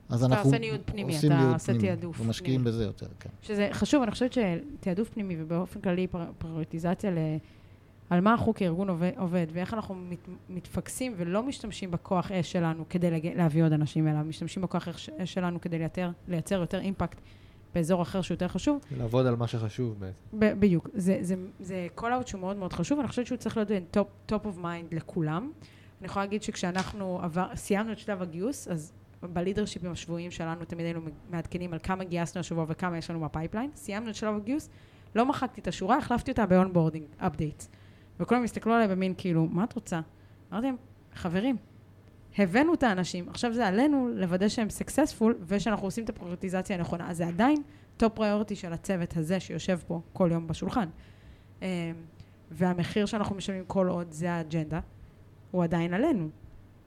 אז 0.08 0.24
אנחנו 0.24 0.48
עושים 0.48 0.60
ניוד 0.60 0.80
פנימי, 0.84 1.18
אתה 1.18 1.52
עושה 1.52 1.72
תעדוף. 1.78 2.20
ומשקיעים 2.20 2.64
בזה 2.64 2.84
יותר, 2.84 3.06
כן. 3.20 3.30
שזה 3.42 3.68
חשוב, 3.72 4.02
אני 4.02 4.10
חושבת 4.10 4.32
שתעדוף 4.32 5.08
פנימי, 5.08 5.36
ובאופן 5.38 5.80
כללי 5.80 6.06
פריוריטיזציה 6.38 7.10
ל... 7.10 7.18
על 8.12 8.20
מה 8.20 8.30
אנחנו 8.30 8.54
כארגון 8.54 8.88
עובד, 9.16 9.46
ואיך 9.52 9.74
אנחנו 9.74 9.94
מת, 9.94 10.28
מתפקסים 10.48 11.14
ולא 11.16 11.42
משתמשים 11.42 11.90
בכוח 11.90 12.32
אש 12.32 12.52
שלנו 12.52 12.84
כדי 12.88 13.32
להביא 13.34 13.64
עוד 13.64 13.72
אנשים 13.72 14.08
אליו, 14.08 14.24
משתמשים 14.24 14.62
בכוח 14.62 14.88
אש 14.88 15.10
שלנו 15.24 15.60
כדי 15.60 15.78
לייצר, 15.78 16.10
לייצר 16.28 16.60
יותר 16.60 16.80
אימפקט 16.80 17.20
באזור 17.74 18.02
אחר 18.02 18.22
שהוא 18.22 18.34
יותר 18.34 18.48
חשוב. 18.48 18.80
לעבוד 18.98 19.26
על 19.26 19.36
מה 19.36 19.46
שחשוב 19.46 19.96
בעצם. 19.98 20.18
בדיוק. 20.60 20.88
זה, 20.94 21.18
זה, 21.20 21.34
זה 21.60 21.86
call 21.98 22.02
out 22.02 22.26
שהוא 22.26 22.40
מאוד 22.40 22.56
מאוד 22.56 22.72
חשוב, 22.72 22.98
אני 22.98 23.08
חושבת 23.08 23.26
שהוא 23.26 23.38
צריך 23.38 23.56
להיות 23.56 23.96
top, 23.96 24.32
top 24.32 24.44
of 24.44 24.62
mind 24.62 24.94
לכולם. 24.94 25.52
אני 26.00 26.06
יכולה 26.06 26.24
להגיד 26.24 26.42
שכשאנחנו 26.42 27.20
עבר, 27.22 27.46
סיימנו 27.54 27.92
את 27.92 27.98
שלב 27.98 28.22
הגיוס, 28.22 28.68
אז 28.68 28.92
בלידרשיפים 29.22 29.92
השבועיים 29.92 30.30
שלנו 30.30 30.64
תמיד 30.64 30.84
היינו 30.84 31.00
מעדכנים 31.30 31.72
על 31.72 31.78
כמה 31.82 32.04
גייסנו 32.04 32.40
השבוע 32.40 32.64
וכמה 32.68 32.98
יש 32.98 33.10
לנו 33.10 33.20
ב 33.20 33.25
pipeline. 33.25 33.70
סיימנו 33.74 34.10
את 34.10 34.14
שלב 34.14 34.36
הגיוס, 34.36 34.68
לא 35.14 35.26
מחקתי 35.26 35.60
את 35.60 35.68
השורה, 35.68 35.96
החלפתי 35.98 36.30
אותה 36.30 36.46
ב 36.46 36.53
onboarding 36.53 37.22
updates. 37.22 37.81
וכולם 38.20 38.44
הסתכלו 38.44 38.72
עליי 38.74 38.88
במין 38.88 39.14
כאילו, 39.18 39.46
מה 39.46 39.64
את 39.64 39.72
רוצה? 39.72 40.00
אמרתי 40.52 40.66
להם, 40.66 40.76
חברים, 41.14 41.56
הבאנו 42.38 42.74
את 42.74 42.82
האנשים, 42.82 43.28
עכשיו 43.28 43.52
זה 43.52 43.66
עלינו 43.66 44.08
לוודא 44.14 44.48
שהם 44.48 44.70
סקסספול 44.70 45.38
ושאנחנו 45.46 45.86
עושים 45.86 46.04
את 46.04 46.08
הפריורטיזציה 46.08 46.76
הנכונה. 46.76 47.10
אז 47.10 47.16
זה 47.16 47.26
עדיין 47.26 47.62
top 47.96 48.14
priority 48.14 48.56
של 48.56 48.72
הצוות 48.72 49.16
הזה 49.16 49.40
שיושב 49.40 49.78
פה 49.86 50.00
כל 50.12 50.28
יום 50.32 50.46
בשולחן. 50.46 50.88
אמ, 51.62 51.66
והמחיר 52.50 53.06
שאנחנו 53.06 53.36
משלמים 53.36 53.64
כל 53.66 53.88
עוד 53.88 54.12
זה 54.12 54.32
האג'נדה, 54.32 54.80
הוא 55.50 55.64
עדיין 55.64 55.94
עלינו. 55.94 56.28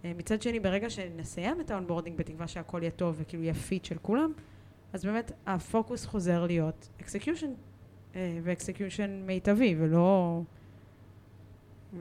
אה, 0.05 0.11
מצד 0.17 0.41
שני, 0.41 0.59
ברגע 0.59 0.89
שנסיים 0.89 1.61
את 1.61 1.71
ה 1.71 1.76
onboarding 1.76 2.17
בתקווה 2.17 2.47
שהכל 2.47 2.80
יהיה 2.82 2.91
טוב 2.91 3.15
וכאילו 3.19 3.43
יהיה 3.43 3.53
fit 3.53 3.86
של 3.86 3.97
כולם, 4.01 4.32
אז 4.93 5.05
באמת 5.05 5.32
הפוקוס 5.47 6.05
חוזר 6.05 6.45
להיות 6.45 6.89
execution 7.01 7.51
אה, 8.15 8.39
ו 8.43 8.51
execution 8.51 9.23
מיטבי, 9.26 9.76
ולא, 9.80 10.41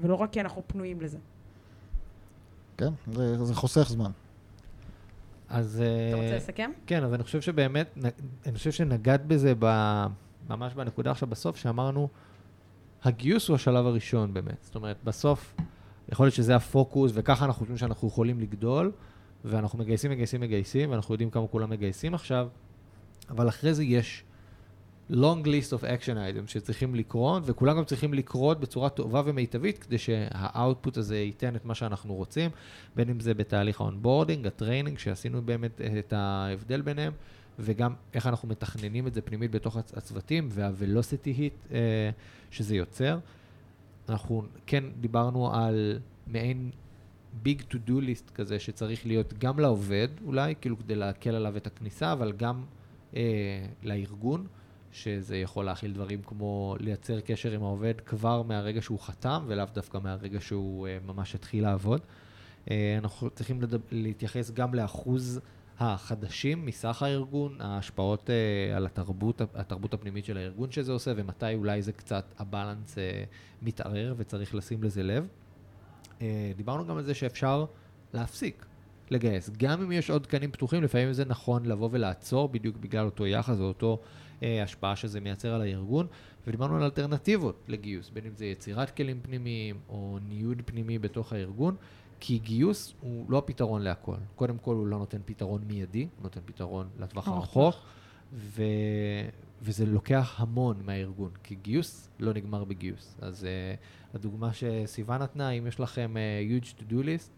ולא 0.00 0.14
רק 0.14 0.32
כי 0.32 0.40
אנחנו 0.40 0.62
פנויים 0.66 1.00
לזה. 1.00 1.18
כן, 2.76 2.92
זה, 3.12 3.44
זה 3.44 3.54
חוסך 3.54 3.88
זמן. 3.88 4.10
אז... 5.48 5.82
אתה 6.08 6.16
רוצה 6.16 6.36
לסכם? 6.36 6.70
כן, 6.86 7.04
אז 7.04 7.14
אני 7.14 7.22
חושב 7.22 7.40
שבאמת, 7.40 7.98
אני 8.46 8.54
חושב 8.54 8.72
שנגעת 8.72 9.26
בזה 9.26 9.52
ב, 9.58 9.66
ממש 10.48 10.74
בנקודה 10.74 11.10
עכשיו 11.10 11.28
בסוף, 11.28 11.56
שאמרנו, 11.56 12.08
הגיוס 13.02 13.48
הוא 13.48 13.54
השלב 13.54 13.86
הראשון 13.86 14.34
באמת. 14.34 14.62
זאת 14.62 14.74
אומרת, 14.74 14.96
בסוף, 15.04 15.54
יכול 16.08 16.26
להיות 16.26 16.34
שזה 16.34 16.56
הפוקוס, 16.56 17.12
וככה 17.14 17.44
אנחנו 17.44 17.58
חושבים 17.58 17.76
שאנחנו 17.76 18.08
יכולים 18.08 18.40
לגדול, 18.40 18.92
ואנחנו 19.44 19.78
מגייסים, 19.78 20.10
מגייסים, 20.10 20.40
מגייסים, 20.40 20.90
ואנחנו 20.90 21.14
יודעים 21.14 21.30
כמה 21.30 21.46
כולם 21.46 21.70
מגייסים 21.70 22.14
עכשיו, 22.14 22.48
אבל 23.30 23.48
אחרי 23.48 23.74
זה 23.74 23.84
יש 23.84 24.24
long 25.10 25.44
list 25.44 25.72
of 25.72 25.82
action 25.82 26.16
items 26.16 26.48
שצריכים 26.48 26.94
לקרות, 26.94 27.42
וכולם 27.46 27.76
גם 27.76 27.84
צריכים 27.84 28.14
לקרות 28.14 28.60
בצורה 28.60 28.88
טובה 28.88 29.22
ומיטבית, 29.24 29.78
כדי 29.78 29.98
שה 29.98 30.31
output 30.31 30.96
הזה 30.96 31.18
ייתן 31.18 31.56
את 31.56 31.64
מה 31.64 31.74
שאנחנו 31.74 32.14
רוצים, 32.14 32.50
בין 32.96 33.10
אם 33.10 33.20
זה 33.20 33.34
בתהליך 33.34 33.80
ה 33.80 33.86
onboarding, 33.86 34.46
ה 34.46 34.51
training, 34.51 34.98
שעשינו 34.98 35.42
באמת 35.42 35.80
את 35.98 36.12
ההבדל 36.12 36.82
ביניהם, 36.82 37.12
וגם 37.58 37.94
איך 38.14 38.26
אנחנו 38.26 38.48
מתכננים 38.48 39.06
את 39.06 39.14
זה 39.14 39.22
פנימית 39.22 39.50
בתוך 39.50 39.76
הצוותים, 39.76 40.48
וה-velocity 40.52 41.38
hit 41.38 41.72
אה, 41.72 42.10
שזה 42.50 42.76
יוצר. 42.76 43.18
אנחנו 44.08 44.42
כן 44.66 44.84
דיברנו 45.00 45.54
על 45.54 45.98
מעין 46.26 46.70
ביג 47.42 47.62
to 47.70 47.74
do 47.88 47.92
list 47.92 48.32
כזה 48.34 48.58
שצריך 48.58 49.06
להיות 49.06 49.34
גם 49.38 49.58
לעובד 49.58 50.08
אולי, 50.24 50.54
כאילו 50.60 50.78
כדי 50.78 50.94
להקל 50.94 51.34
עליו 51.34 51.56
את 51.56 51.66
הכניסה, 51.66 52.12
אבל 52.12 52.32
גם 52.32 52.64
אה, 53.16 53.22
לארגון. 53.82 54.46
שזה 54.94 55.36
יכול 55.36 55.64
להכיל 55.64 55.92
דברים 55.92 56.22
כמו 56.22 56.76
לייצר 56.80 57.20
קשר 57.20 57.50
עם 57.52 57.62
העובד 57.62 57.94
כבר 58.00 58.42
מהרגע 58.42 58.82
שהוא 58.82 59.00
חתם, 59.00 59.44
ולאו 59.46 59.66
דווקא 59.74 59.98
מהרגע 60.02 60.40
שהוא 60.40 60.88
uh, 60.88 61.06
ממש 61.06 61.34
התחיל 61.34 61.62
לעבוד. 61.62 62.00
Uh, 62.00 62.68
אנחנו 62.98 63.30
צריכים 63.30 63.62
לדבר, 63.62 63.84
להתייחס 63.90 64.50
גם 64.50 64.74
לאחוז 64.74 65.40
החדשים 65.78 66.66
מסך 66.66 67.02
הארגון, 67.02 67.60
ההשפעות 67.60 68.22
uh, 68.22 68.76
על 68.76 68.86
התרבות, 68.86 69.40
התרבות 69.54 69.94
הפנימית 69.94 70.24
של 70.24 70.36
הארגון 70.36 70.70
שזה 70.70 70.92
עושה, 70.92 71.12
ומתי 71.16 71.54
אולי 71.54 71.82
זה 71.82 71.92
קצת, 71.92 72.24
הבלנס 72.38 72.94
uh, 72.94 72.98
מתערער 73.62 74.14
וצריך 74.16 74.54
לשים 74.54 74.82
לזה 74.82 75.02
לב. 75.02 75.26
Uh, 76.18 76.22
דיברנו 76.56 76.86
גם 76.86 76.96
על 76.96 77.04
זה 77.04 77.14
שאפשר 77.14 77.64
להפסיק 78.12 78.66
לגייס. 79.10 79.50
גם 79.58 79.82
אם 79.82 79.92
יש 79.92 80.10
עוד 80.10 80.22
תקנים 80.22 80.50
פתוחים, 80.50 80.82
לפעמים 80.82 81.12
זה 81.12 81.24
נכון 81.24 81.66
לבוא 81.66 81.88
ולעצור 81.92 82.48
בדיוק 82.48 82.76
בגלל 82.76 83.04
אותו 83.04 83.26
יחס 83.26 83.58
או 83.58 83.64
אותו 83.64 84.00
אה, 84.44 84.62
השפעה 84.62 84.96
שזה 84.96 85.20
מייצר 85.20 85.54
על 85.54 85.62
הארגון, 85.62 86.06
ודיברנו 86.46 86.76
על 86.76 86.82
אלטרנטיבות 86.82 87.64
לגיוס, 87.68 88.10
בין 88.10 88.24
אם 88.26 88.32
זה 88.36 88.46
יצירת 88.46 88.90
כלים 88.90 89.20
פנימיים 89.22 89.76
או 89.88 90.18
ניוד 90.28 90.62
פנימי 90.64 90.98
בתוך 90.98 91.32
הארגון, 91.32 91.76
כי 92.20 92.38
גיוס 92.38 92.94
הוא 93.00 93.26
לא 93.28 93.38
הפתרון 93.38 93.82
להכל. 93.82 94.16
קודם 94.36 94.58
כל 94.58 94.74
הוא 94.74 94.86
לא 94.86 94.98
נותן 94.98 95.18
פתרון 95.24 95.62
מיידי, 95.66 96.02
הוא 96.02 96.22
נותן 96.22 96.40
פתרון 96.44 96.88
לטווח 96.98 97.28
הרחוק, 97.28 97.74
ו... 98.32 98.62
וזה 99.62 99.86
לוקח 99.86 100.34
המון 100.38 100.76
מהארגון, 100.84 101.30
כי 101.42 101.54
גיוס 101.62 102.08
לא 102.20 102.32
נגמר 102.32 102.64
בגיוס. 102.64 103.16
אז 103.20 103.44
אה, 103.44 104.14
הדוגמה 104.14 104.52
שסיוון 104.52 105.22
נתנה, 105.22 105.50
אם 105.50 105.66
יש 105.66 105.80
לכם 105.80 106.14
אה, 106.14 106.64
huge 106.64 106.80
to 106.80 106.92
do 106.92 107.04
list, 107.04 107.30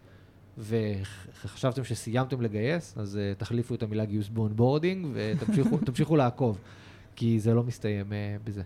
וחשבתם 0.59 1.85
שסיימתם 1.85 2.41
לגייס, 2.41 2.99
אז 2.99 3.19
אה, 3.19 3.39
תחליפו 3.39 3.75
את 3.75 3.83
המילה 3.83 4.05
גיוס 4.05 4.29
ב 4.29 4.36
onboarding 4.36 5.07
ותמשיכו 5.13 6.17
לעקוב. 6.23 6.59
כי 7.17 7.41
זה 7.41 7.55
לא 7.55 7.63
מסתיים 7.63 8.07
אה, 8.07 8.13
בזה. 8.45 8.63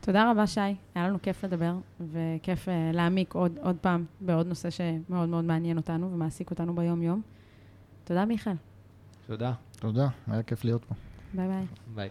תודה 0.00 0.30
רבה, 0.30 0.46
שי. 0.46 0.60
היה 0.94 1.08
לנו 1.08 1.22
כיף 1.22 1.44
לדבר, 1.44 1.74
וכיף 2.12 2.68
אה, 2.68 2.70
להעמיק 2.92 3.34
עוד, 3.34 3.58
עוד 3.62 3.76
פעם 3.80 4.04
בעוד 4.20 4.46
נושא 4.46 4.70
שמאוד 4.70 5.28
מאוד 5.28 5.44
מעניין 5.44 5.76
אותנו 5.76 6.12
ומעסיק 6.12 6.50
אותנו 6.50 6.74
ביום-יום. 6.74 7.22
תודה, 8.04 8.24
מיכאל. 8.24 8.54
תודה. 9.26 9.52
תודה, 9.80 10.08
היה 10.26 10.42
כיף 10.42 10.64
להיות 10.64 10.84
פה. 10.84 10.94
ביי 11.34 11.48
ביי. 11.48 11.66
ביי. 11.94 12.08